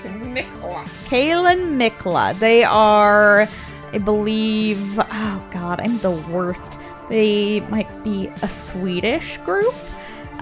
Mikla. 0.03 0.85
Kælan 1.05 1.77
Mikla. 1.77 2.37
They 2.39 2.63
are, 2.63 3.47
I 3.93 3.97
believe, 3.97 4.97
oh 4.99 5.47
god, 5.51 5.81
I'm 5.81 5.97
the 5.99 6.11
worst. 6.11 6.79
They 7.09 7.59
might 7.61 8.03
be 8.03 8.27
a 8.41 8.47
Swedish 8.49 9.37
group. 9.39 9.73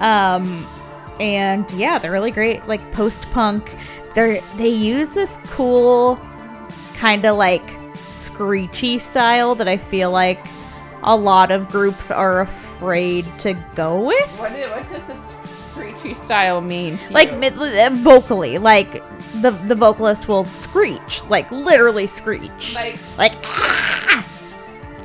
Um, 0.02 0.68
and 1.20 1.70
yeah, 1.72 2.00
they're 2.00 2.12
really 2.12 2.32
great, 2.32 2.68
like 2.68 2.92
post 2.92 3.24
punk. 3.32 3.76
They're 4.14 4.42
they 4.58 4.70
use 4.70 5.10
this 5.14 5.38
cool 5.48 6.20
kind 6.96 7.26
of 7.26 7.38
like 7.38 7.64
screechy 8.04 9.00
style 9.00 9.56
that 9.56 9.68
I 9.68 9.78
feel 9.78 10.12
like 10.12 10.46
a 11.04 11.16
lot 11.16 11.52
of 11.52 11.70
groups 11.70 12.12
are 12.12 12.42
afraid 12.42 13.26
to 13.40 13.54
go 13.76 14.00
with. 14.06 14.28
What, 14.40 14.52
i- 14.52 14.70
what 14.78 14.88
does 14.90 15.08
screechy 15.80 16.14
style 16.14 16.60
mean 16.62 16.98
to 16.98 17.14
like 17.14 17.38
mid- 17.38 17.58
uh, 17.58 17.90
vocally 17.94 18.58
like 18.58 19.04
the 19.42 19.52
the 19.68 19.76
vocalist 19.76 20.28
will 20.28 20.46
screech 20.50 21.24
like 21.26 21.50
literally 21.52 22.06
screech 22.06 22.76
like, 22.76 23.00
like 23.18 23.34
ah! 23.44 24.26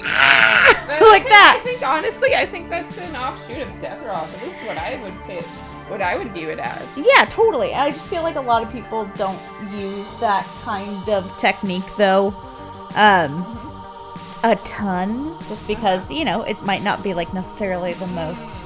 like 0.88 1.22
think, 1.22 1.28
that. 1.28 1.58
I 1.60 1.64
think 1.64 1.82
honestly, 1.82 2.34
I 2.34 2.44
think 2.44 2.68
that's 2.68 2.98
an 2.98 3.16
offshoot 3.16 3.62
of 3.62 3.80
death 3.80 4.02
rock. 4.02 4.28
At 4.28 4.46
least 4.46 4.66
what 4.66 4.76
I 4.76 5.00
would 5.02 5.14
pick, 5.24 5.44
what 5.88 6.02
I 6.02 6.16
would 6.16 6.32
view 6.32 6.50
it 6.50 6.58
as. 6.58 6.86
yeah 6.96 7.24
totally 7.26 7.72
i 7.74 7.90
just 7.90 8.06
feel 8.08 8.22
like 8.22 8.36
a 8.36 8.40
lot 8.40 8.62
of 8.62 8.72
people 8.72 9.04
don't 9.16 9.40
use 9.72 10.06
that 10.20 10.44
kind 10.62 11.08
of 11.08 11.36
technique 11.36 11.84
though 11.96 12.28
um 12.94 13.32
a 14.42 14.56
ton 14.64 15.36
just 15.48 15.66
because 15.66 16.10
you 16.10 16.24
know 16.24 16.42
it 16.42 16.60
might 16.62 16.82
not 16.82 17.02
be 17.02 17.14
like 17.14 17.32
necessarily 17.32 17.92
the 17.94 18.06
most 18.08 18.63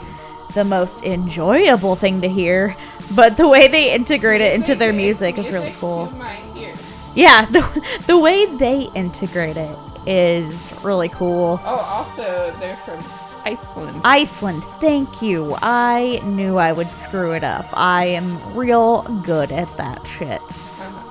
the 0.55 0.65
most 0.65 1.03
enjoyable 1.05 1.95
thing 1.97 2.21
to 2.21 2.29
hear 2.29 2.77
but 3.13 3.37
the 3.37 3.47
way 3.49 3.69
they 3.69 3.93
integrate 3.95 4.41
it 4.41 4.55
into 4.55 4.75
their 4.75 4.93
music 4.93 5.39
is 5.39 5.51
really 5.51 5.75
cool 5.79 6.09
to 6.09 6.17
my 6.17 6.43
ears. 6.57 6.79
yeah 7.15 7.45
the, 7.51 7.85
the 8.07 8.19
way 8.19 8.47
they 8.57 8.89
integrate 8.95 9.57
it 9.57 9.79
is 10.07 10.73
really 10.83 11.09
cool 11.11 11.61
Oh, 11.65 11.77
also 11.77 12.55
they're 12.61 12.77
from 12.79 13.03
Iceland. 13.45 14.01
Iceland, 14.05 14.63
thank 14.79 15.23
you. 15.23 15.57
I 15.63 16.21
knew 16.25 16.59
I 16.59 16.73
would 16.73 16.93
screw 16.93 17.33
it 17.33 17.43
up. 17.43 17.67
I 17.73 18.05
am 18.07 18.55
real 18.55 19.03
good 19.23 19.53
at 19.53 19.75
that 19.79 20.07
shit. 20.07 20.43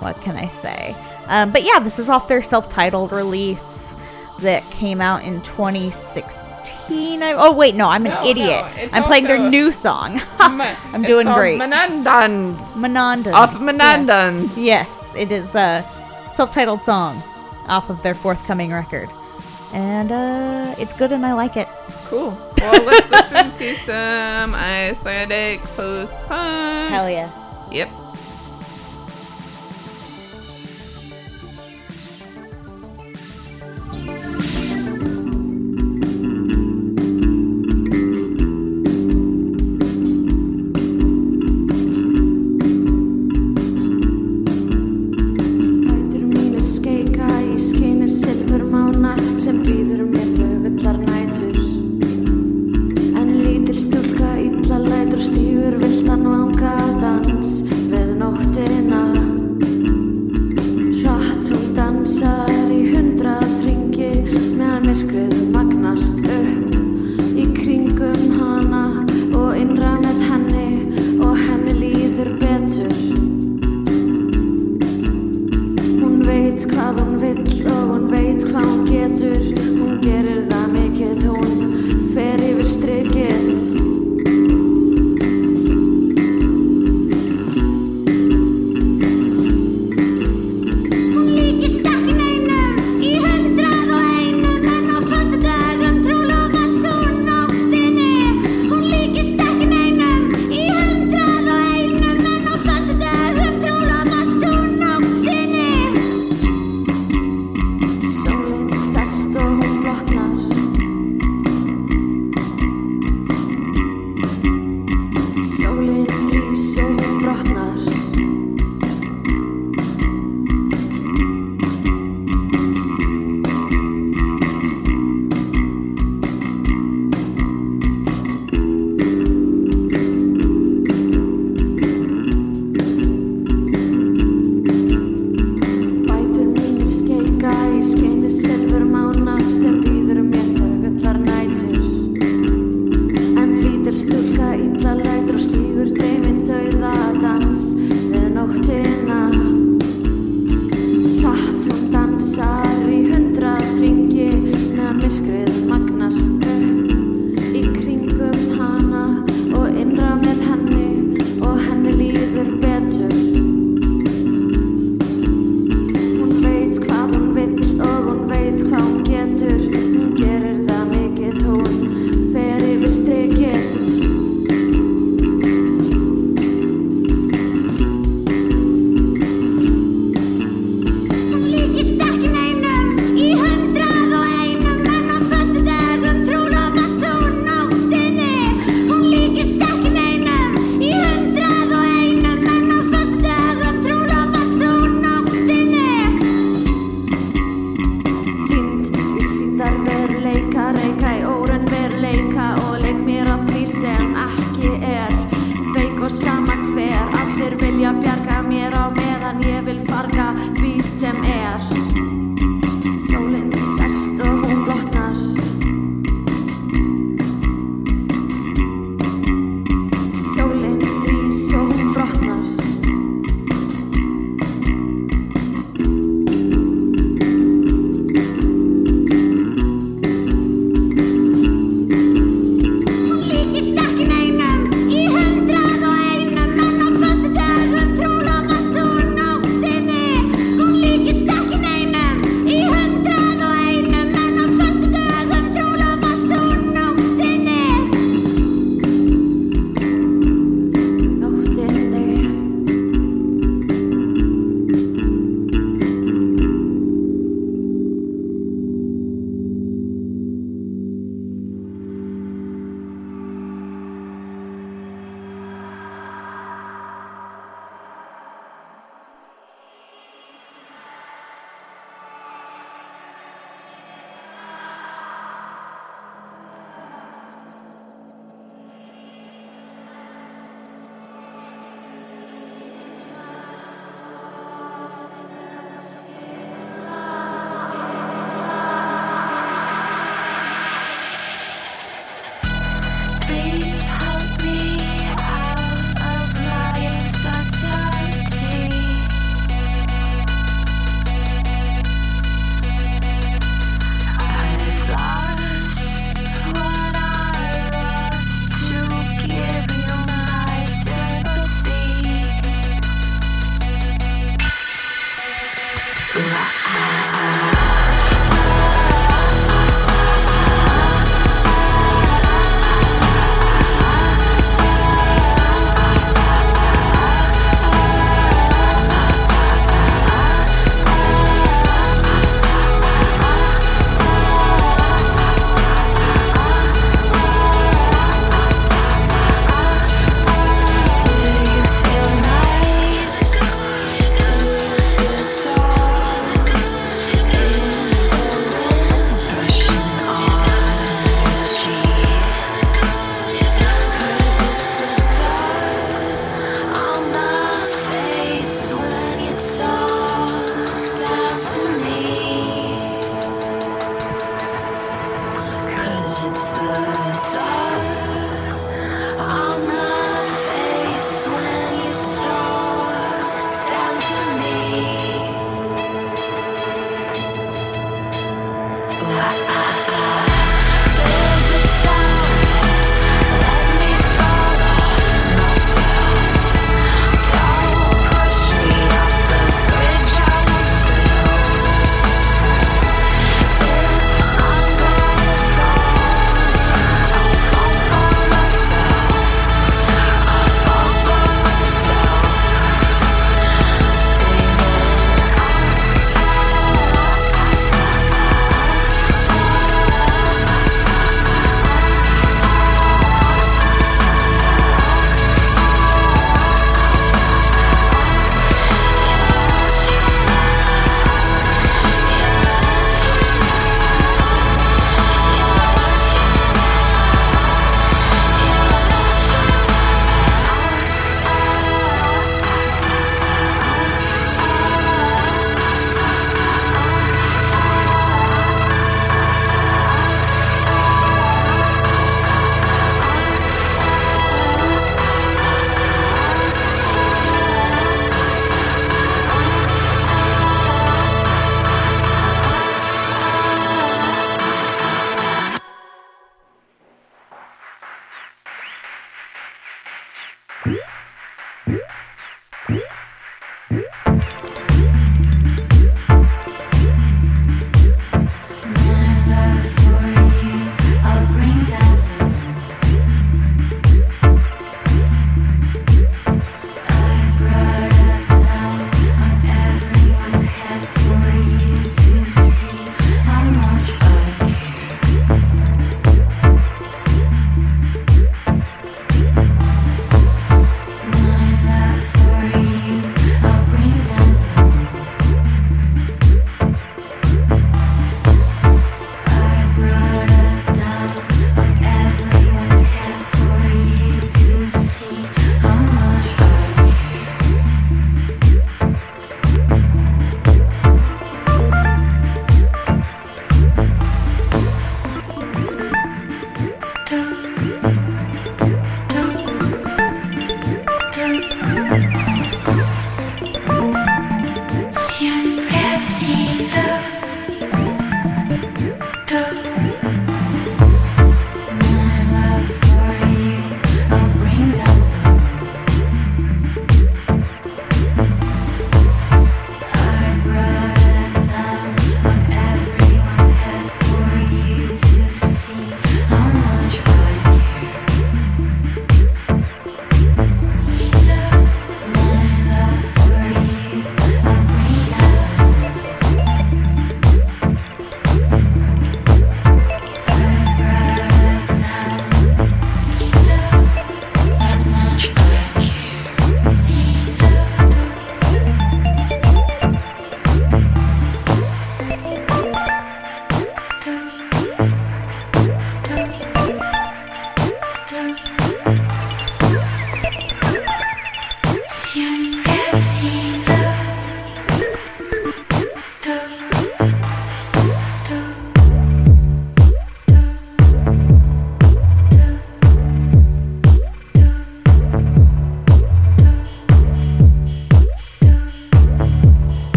What 0.00 0.20
can 0.20 0.36
I 0.36 0.48
say? 0.48 0.94
Um, 1.28 1.50
but 1.50 1.62
yeah, 1.62 1.78
this 1.78 1.98
is 1.98 2.10
off 2.10 2.28
their 2.28 2.42
self 2.42 2.68
titled 2.68 3.10
release 3.12 3.96
that 4.40 4.68
came 4.70 5.00
out 5.00 5.22
in 5.24 5.40
2016. 5.42 7.22
I, 7.22 7.32
oh, 7.32 7.52
wait, 7.52 7.74
no, 7.74 7.88
I'm 7.88 8.04
an 8.06 8.12
No, 8.12 8.22
no, 8.22 8.28
idiot. 8.28 8.64
it's 8.76 8.94
I'm 8.94 9.04
playing 9.04 9.24
their 9.24 9.38
new 9.38 9.72
song. 9.72 10.20
I'm 10.38 11.02
doing 11.02 11.26
great. 11.26 11.60
Mánadans. 11.60 12.76
Mánadans. 12.76 13.32
Off 13.32 13.54
of 13.54 13.60
Mánadans. 13.62 14.54
Yes, 14.56 14.88
yes 14.88 15.06
it 15.16 15.32
is 15.32 15.50
the 15.50 15.82
self 16.32 16.50
titled 16.50 16.84
song 16.84 17.22
off 17.68 17.90
of 17.90 18.02
their 18.02 18.14
forthcoming 18.14 18.70
record. 18.72 19.10
And 19.72 20.12
uh, 20.12 20.74
it's 20.78 20.92
good 20.94 21.12
and 21.12 21.26
I 21.26 21.32
like 21.32 21.56
it. 21.56 21.68
Cool. 22.06 22.30
Well, 22.58 22.84
let's 22.84 23.10
listen 23.10 23.50
to 23.52 23.74
some 23.76 24.54
Icelandic 24.54 25.62
post 25.74 26.24
punk. 26.26 26.90
Hell 26.90 27.10
yeah. 27.10 27.30
Yep. 27.72 27.90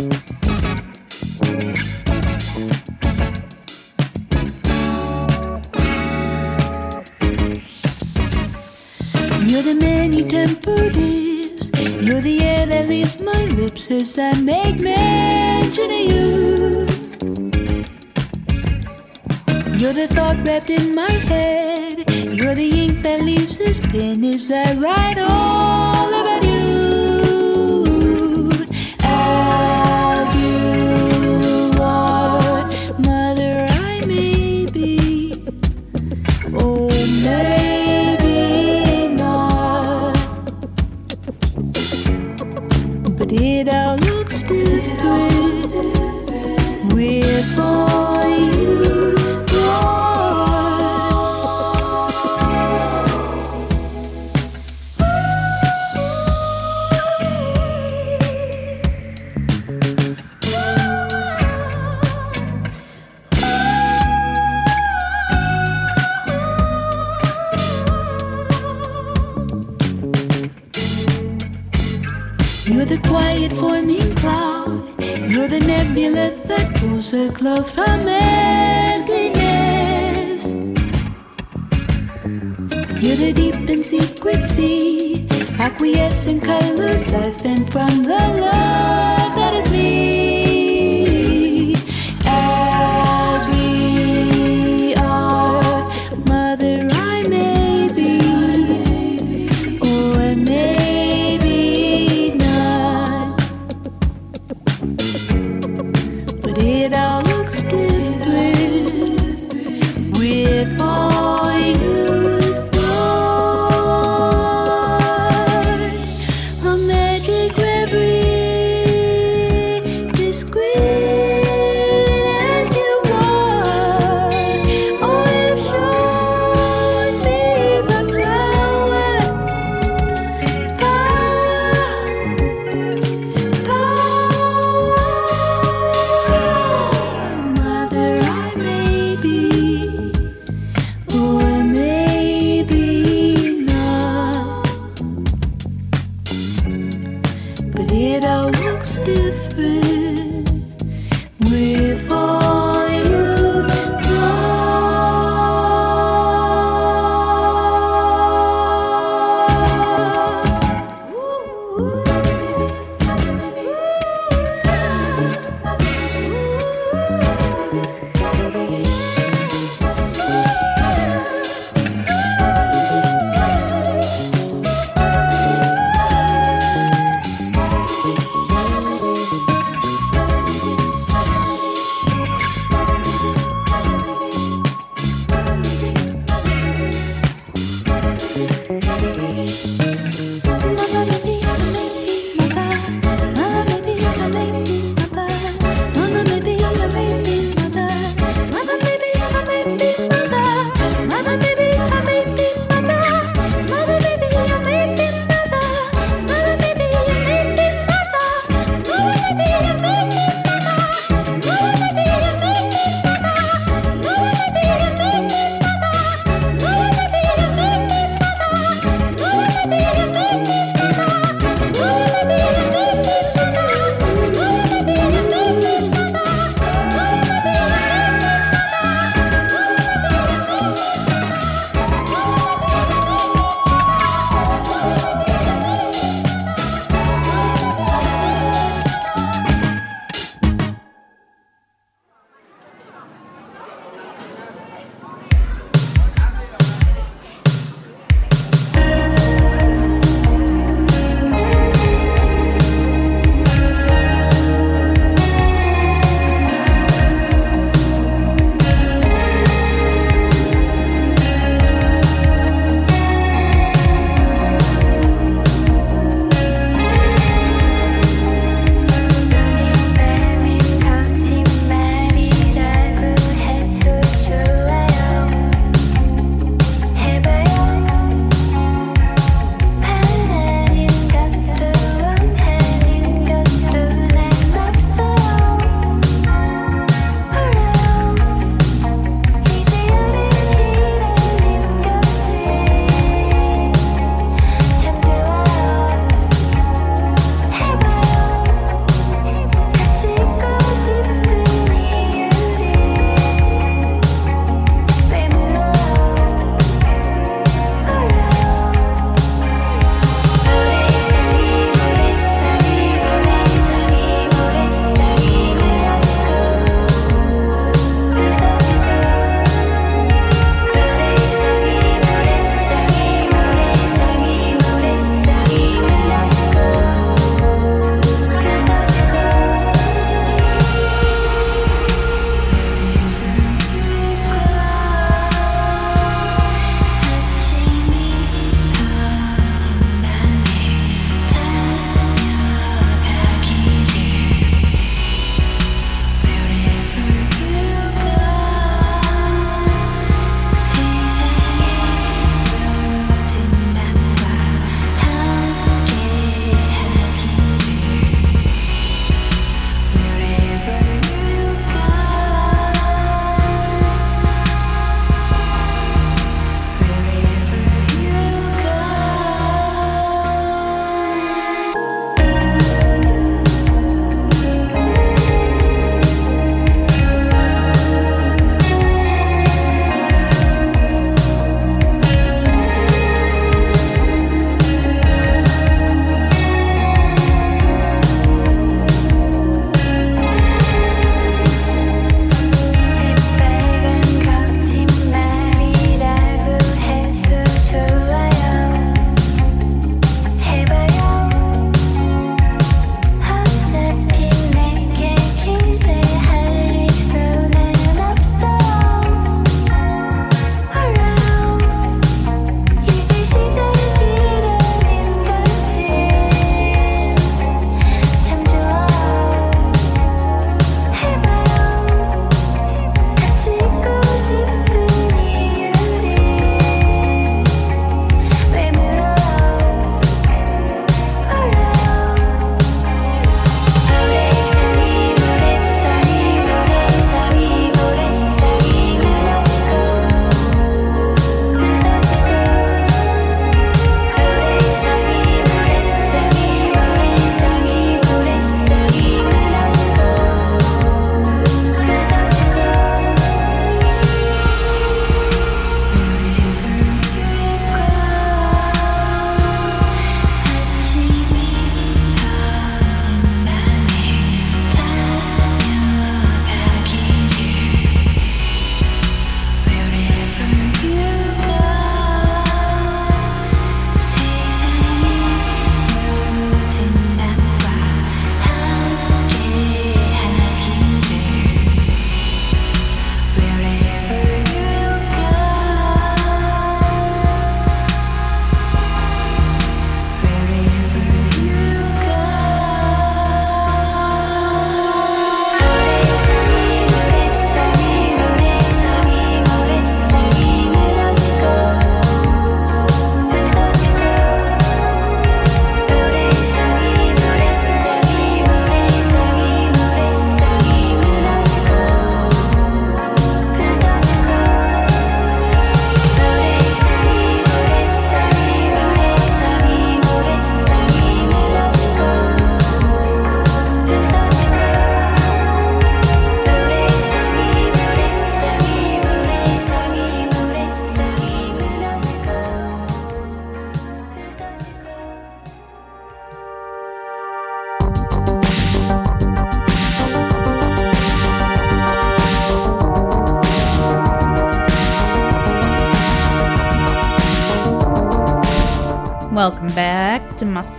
You're 0.00 0.08
the 9.62 9.76
many 9.78 10.22
temperatives. 10.26 11.70
You're 12.00 12.22
the 12.22 12.40
air 12.40 12.64
that 12.64 12.88
leaves 12.88 13.20
my 13.20 13.44
lips 13.44 13.90
as 13.90 14.18
I 14.18 14.32
make 14.40 14.80
mention 14.80 15.84
of 15.84 15.90
you. 15.90 16.86
You're 19.76 19.92
the 19.92 20.08
thought 20.08 20.38
wrapped 20.46 20.70
in 20.70 20.94
my 20.94 21.10
head. 21.10 22.10
You're 22.10 22.54
the 22.54 22.84
ink 22.84 23.02
that 23.02 23.20
leaves 23.20 23.58
this 23.58 23.78
pen 23.80 24.24
as 24.24 24.50
I 24.50 24.72
write 24.76 25.18
all 25.18 26.08
about 26.08 26.42
you. 26.44 26.49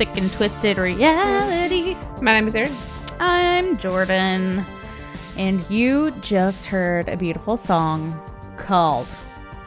Sick 0.02 0.18
and 0.18 0.34
twisted 0.34 0.80
reality. 0.80 1.96
My 2.24 2.34
name 2.34 2.48
is 2.48 2.56
Erin. 2.56 2.76
I'm 3.20 3.78
Jordan, 3.78 4.66
and 5.38 5.64
you 5.70 6.10
just 6.22 6.66
heard 6.66 7.08
a 7.08 7.16
beautiful 7.16 7.56
song 7.56 8.20
called 8.58 9.06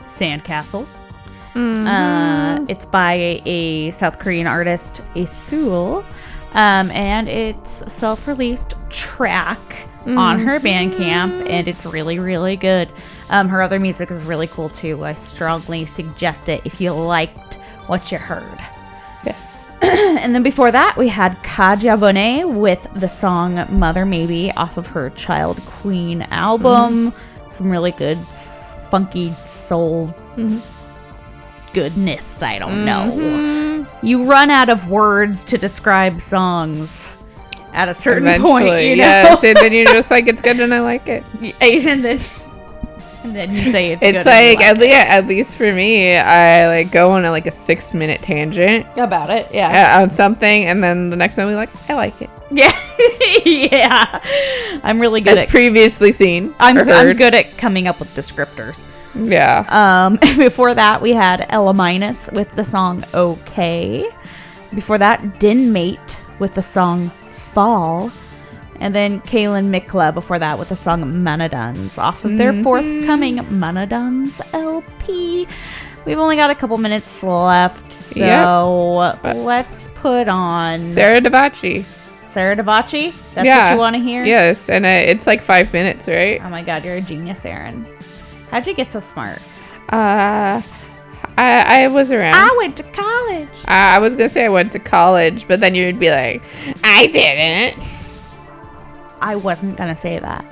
Sandcastles. 0.07 0.99
Uh, 1.55 2.67
it's 2.69 2.85
by 2.85 3.43
a 3.47 3.93
South 3.93 4.19
Korean 4.19 4.49
artist, 4.49 5.03
Asul, 5.15 6.05
um, 6.55 6.91
and 6.91 7.29
it's 7.29 7.83
a 7.83 7.91
self-released 7.91 8.75
track 8.91 9.89
on 10.05 10.41
her 10.41 10.59
Bandcamp, 10.59 11.49
and 11.49 11.69
it's 11.69 11.87
really, 11.87 12.19
really 12.19 12.57
good. 12.57 12.91
Um, 13.29 13.49
her 13.49 13.63
other 13.63 13.79
music 13.79 14.11
is 14.11 14.25
really 14.25 14.49
cool 14.49 14.69
too. 14.69 15.05
I 15.05 15.15
strongly 15.15 15.87
suggest 15.87 16.49
it 16.49 16.61
if 16.65 16.81
you 16.81 16.93
liked 16.93 17.55
what 17.87 18.11
you 18.11 18.19
heard. 18.19 18.59
Yes. 19.25 19.64
And 20.25 20.35
then 20.35 20.43
before 20.43 20.71
that, 20.71 20.97
we 20.97 21.09
had 21.09 21.37
Kadhja 21.43 21.99
Bonet 21.99 22.51
with 22.51 22.87
the 22.95 23.09
song 23.09 23.67
Mother 23.69 24.07
Maybe 24.07 24.51
off 24.53 24.77
of 24.79 24.87
her 24.89 25.11
Child 25.11 25.61
Queen 25.67 26.23
album. 26.31 27.13
Mm-hmm. 27.13 27.49
Some 27.49 27.71
really 27.71 27.93
good, 27.93 28.19
funky 28.91 29.35
soul 29.45 30.09
mm-hmm. 30.37 30.61
goodness. 31.73 32.43
I 32.43 32.59
don't 32.59 32.85
know. 32.85 33.13
Mm-hmm. 33.15 34.07
You 34.07 34.25
run 34.25 34.51
out 34.51 34.71
of 34.71 34.89
words 34.89 35.45
to 35.45 35.59
describe 35.59 36.21
songs 36.21 37.09
at 37.73 37.89
a 37.89 37.95
certain 37.95 38.27
Eventually, 38.27 38.65
point. 38.65 38.85
You 38.85 38.97
know? 38.97 39.05
yes. 39.05 39.45
And 39.45 39.57
then 39.57 39.73
you're 39.73 39.85
just 39.93 40.11
like, 40.11 40.27
it's 40.27 40.41
good 40.41 40.61
and 40.61 40.73
I 40.73 40.81
like 40.81 41.09
it. 41.09 41.25
and 41.61 42.05
then, 42.05 42.21
and 43.25 43.35
then 43.35 43.53
you 43.55 43.71
say 43.73 43.93
it's 43.93 44.03
It's 44.03 44.25
good 44.25 44.31
and 44.33 44.51
you 44.53 44.57
like, 44.59 44.67
at, 44.67 44.79
le- 44.79 44.87
at 45.17 45.27
least 45.27 45.57
for 45.57 45.73
me, 45.73 46.17
I 46.17 46.69
like 46.69 46.93
go 46.93 47.11
on 47.13 47.25
a, 47.25 47.31
like 47.31 47.47
a 47.47 47.51
six 47.51 47.95
minute 47.95 48.23
tangent 48.23 48.87
about 48.97 49.31
it. 49.31 49.49
Yeah. 49.53 49.97
uh, 49.99 50.03
on 50.03 50.09
something, 50.09 50.67
and 50.67 50.85
then 50.85 51.11
the 51.11 51.17
next 51.17 51.37
one 51.39 51.47
we 51.47 51.55
like, 51.55 51.71
I 51.91 51.95
like 51.95 52.21
it. 52.23 52.31
Yeah. 52.51 52.71
yeah. 53.45 54.21
I'm 54.85 55.01
really 55.01 55.21
good 55.21 55.33
As 55.33 55.43
at 55.45 55.49
previously 55.49 56.13
seen. 56.13 56.55
I'm, 56.61 56.79
I'm 56.79 57.17
good 57.17 57.35
at 57.35 57.57
coming 57.59 57.89
up 57.89 57.99
with 57.99 58.15
descriptors. 58.15 58.85
Yeah. 59.15 59.65
Um, 59.69 60.17
before 60.39 60.75
that, 60.75 61.01
we 61.01 61.13
had 61.15 61.47
Ela 61.49 61.75
Minus 61.75 62.31
with 62.33 62.53
the 62.53 62.63
song 62.63 63.05
"Okay." 63.15 64.09
Before 64.75 64.99
that, 64.99 65.41
Din 65.41 65.73
Mate 65.73 66.23
with 66.39 66.55
the 66.55 66.63
song 66.63 67.11
"Fall," 67.31 68.13
and 68.81 68.95
then 68.95 69.21
Kælan 69.23 69.71
Mikla 69.71 70.13
before 70.13 70.39
that 70.39 70.59
with 70.59 70.69
the 70.69 70.77
song 70.77 71.03
"Mánadans" 71.05 71.99
off 71.99 72.25
of 72.25 72.37
their 72.37 72.53
forthcoming 72.63 73.37
Mánadans 73.39 74.41
LP. 74.53 75.47
We've 76.05 76.19
only 76.19 76.37
got 76.37 76.51
a 76.51 76.55
couple 76.55 76.77
minutes 76.79 77.23
left, 77.23 77.93
so 77.93 79.17
But- 79.23 79.37
let's 79.37 79.89
put 79.95 80.29
on 80.29 80.85
Sarah 80.85 81.21
Davachi. 81.21 81.85
Sarah 82.27 82.57
Davachi? 82.57 83.15
That's 83.35 83.47
yeah. 83.47 83.69
what 83.69 83.73
you 83.75 83.79
want 83.79 83.97
to 83.97 84.03
hear. 84.03 84.25
Yes, 84.25 84.69
and 84.69 84.85
uh, 84.85 84.89
it's 84.89 85.27
like 85.27 85.41
five 85.41 85.73
minutes, 85.73 86.09
right? 86.09 86.41
Oh 86.45 86.49
my 86.51 86.63
God, 86.63 86.85
you're 86.85 86.97
a 86.97 87.01
genius, 87.01 87.45
Erin. 87.45 87.87
How'd 88.51 88.67
you 88.67 88.75
get 88.75 88.91
so 88.91 89.01
smart? 89.01 89.39
Uh, 89.91 90.61
I 91.39 91.85
I 91.85 91.89
was 91.89 92.11
around. 92.11 92.35
I 92.35 92.55
went 92.59 92.77
to 92.79 92.83
college. 92.83 93.49
I, 93.67 93.97
I 93.97 93.99
was 93.99 94.15
gonna 94.15 94.29
say 94.29 94.45
I 94.45 94.49
went 94.49 94.73
to 94.73 94.79
college, 94.79 95.47
but 95.49 95.61
then 95.61 95.75
you'd 95.75 95.99
be 95.99 96.11
like, 96.11 96.43
I 96.83 97.07
didn't. 97.07 97.81
I 99.25 99.37
wasn't 99.37 99.77
gonna 99.77 99.97
say 99.97 100.19
that, 100.19 100.45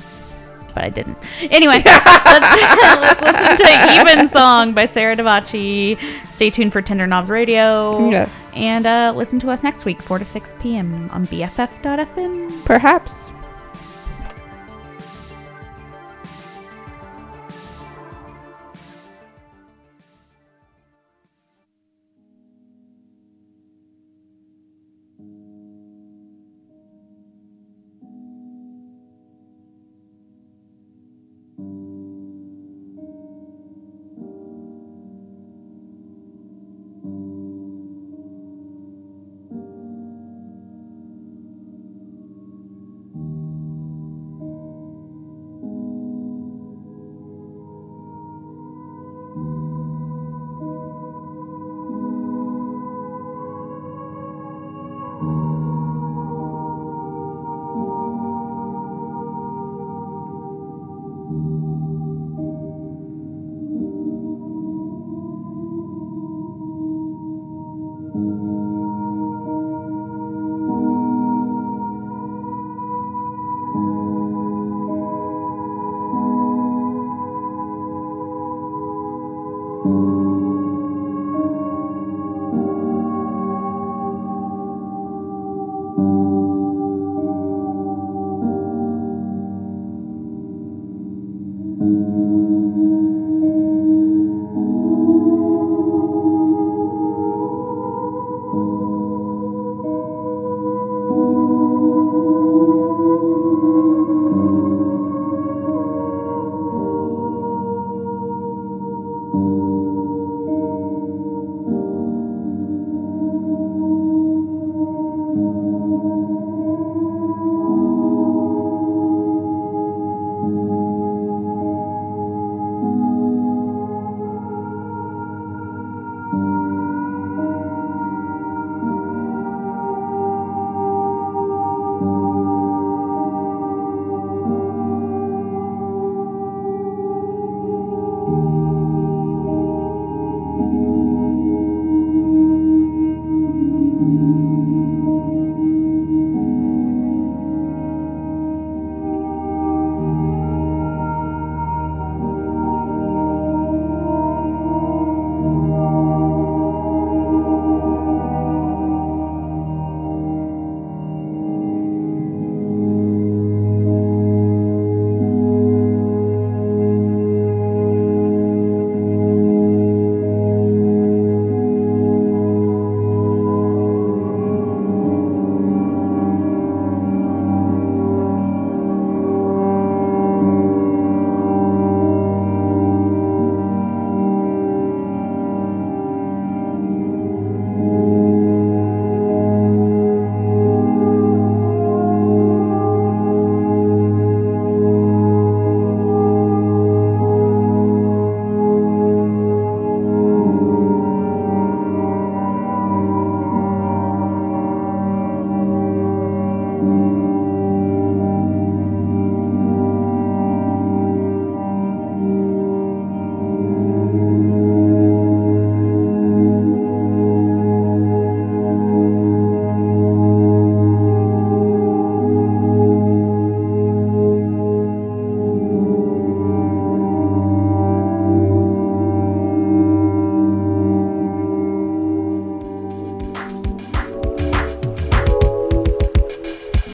but 0.75 0.83
I 0.85 0.89
didn't. 0.89 1.19
Anyway, 1.43 1.83
let's, 1.85 1.85
let's 2.27 3.21
listen 3.21 3.57
to 3.59 4.01
"Even 4.01 4.29
Song" 4.39 4.73
by 4.73 4.87
Sarah 4.87 5.15
Davachi. 5.17 5.99
Stay 6.33 6.51
tuned 6.51 6.73
for 6.73 6.81
Tender 6.83 7.07
Knobs 7.07 7.29
Radio. 7.31 8.09
Yes. 8.09 8.53
and 8.57 8.87
uh, 8.87 9.13
listen 9.15 9.39
to 9.41 9.51
us 9.51 9.63
next 9.63 9.85
week, 9.85 10.01
four 10.03 10.19
to 10.19 10.25
six 10.25 10.55
p.m. 10.61 11.11
on 11.11 11.27
BFF.fm. 11.27 12.65
Perhaps. 12.65 13.31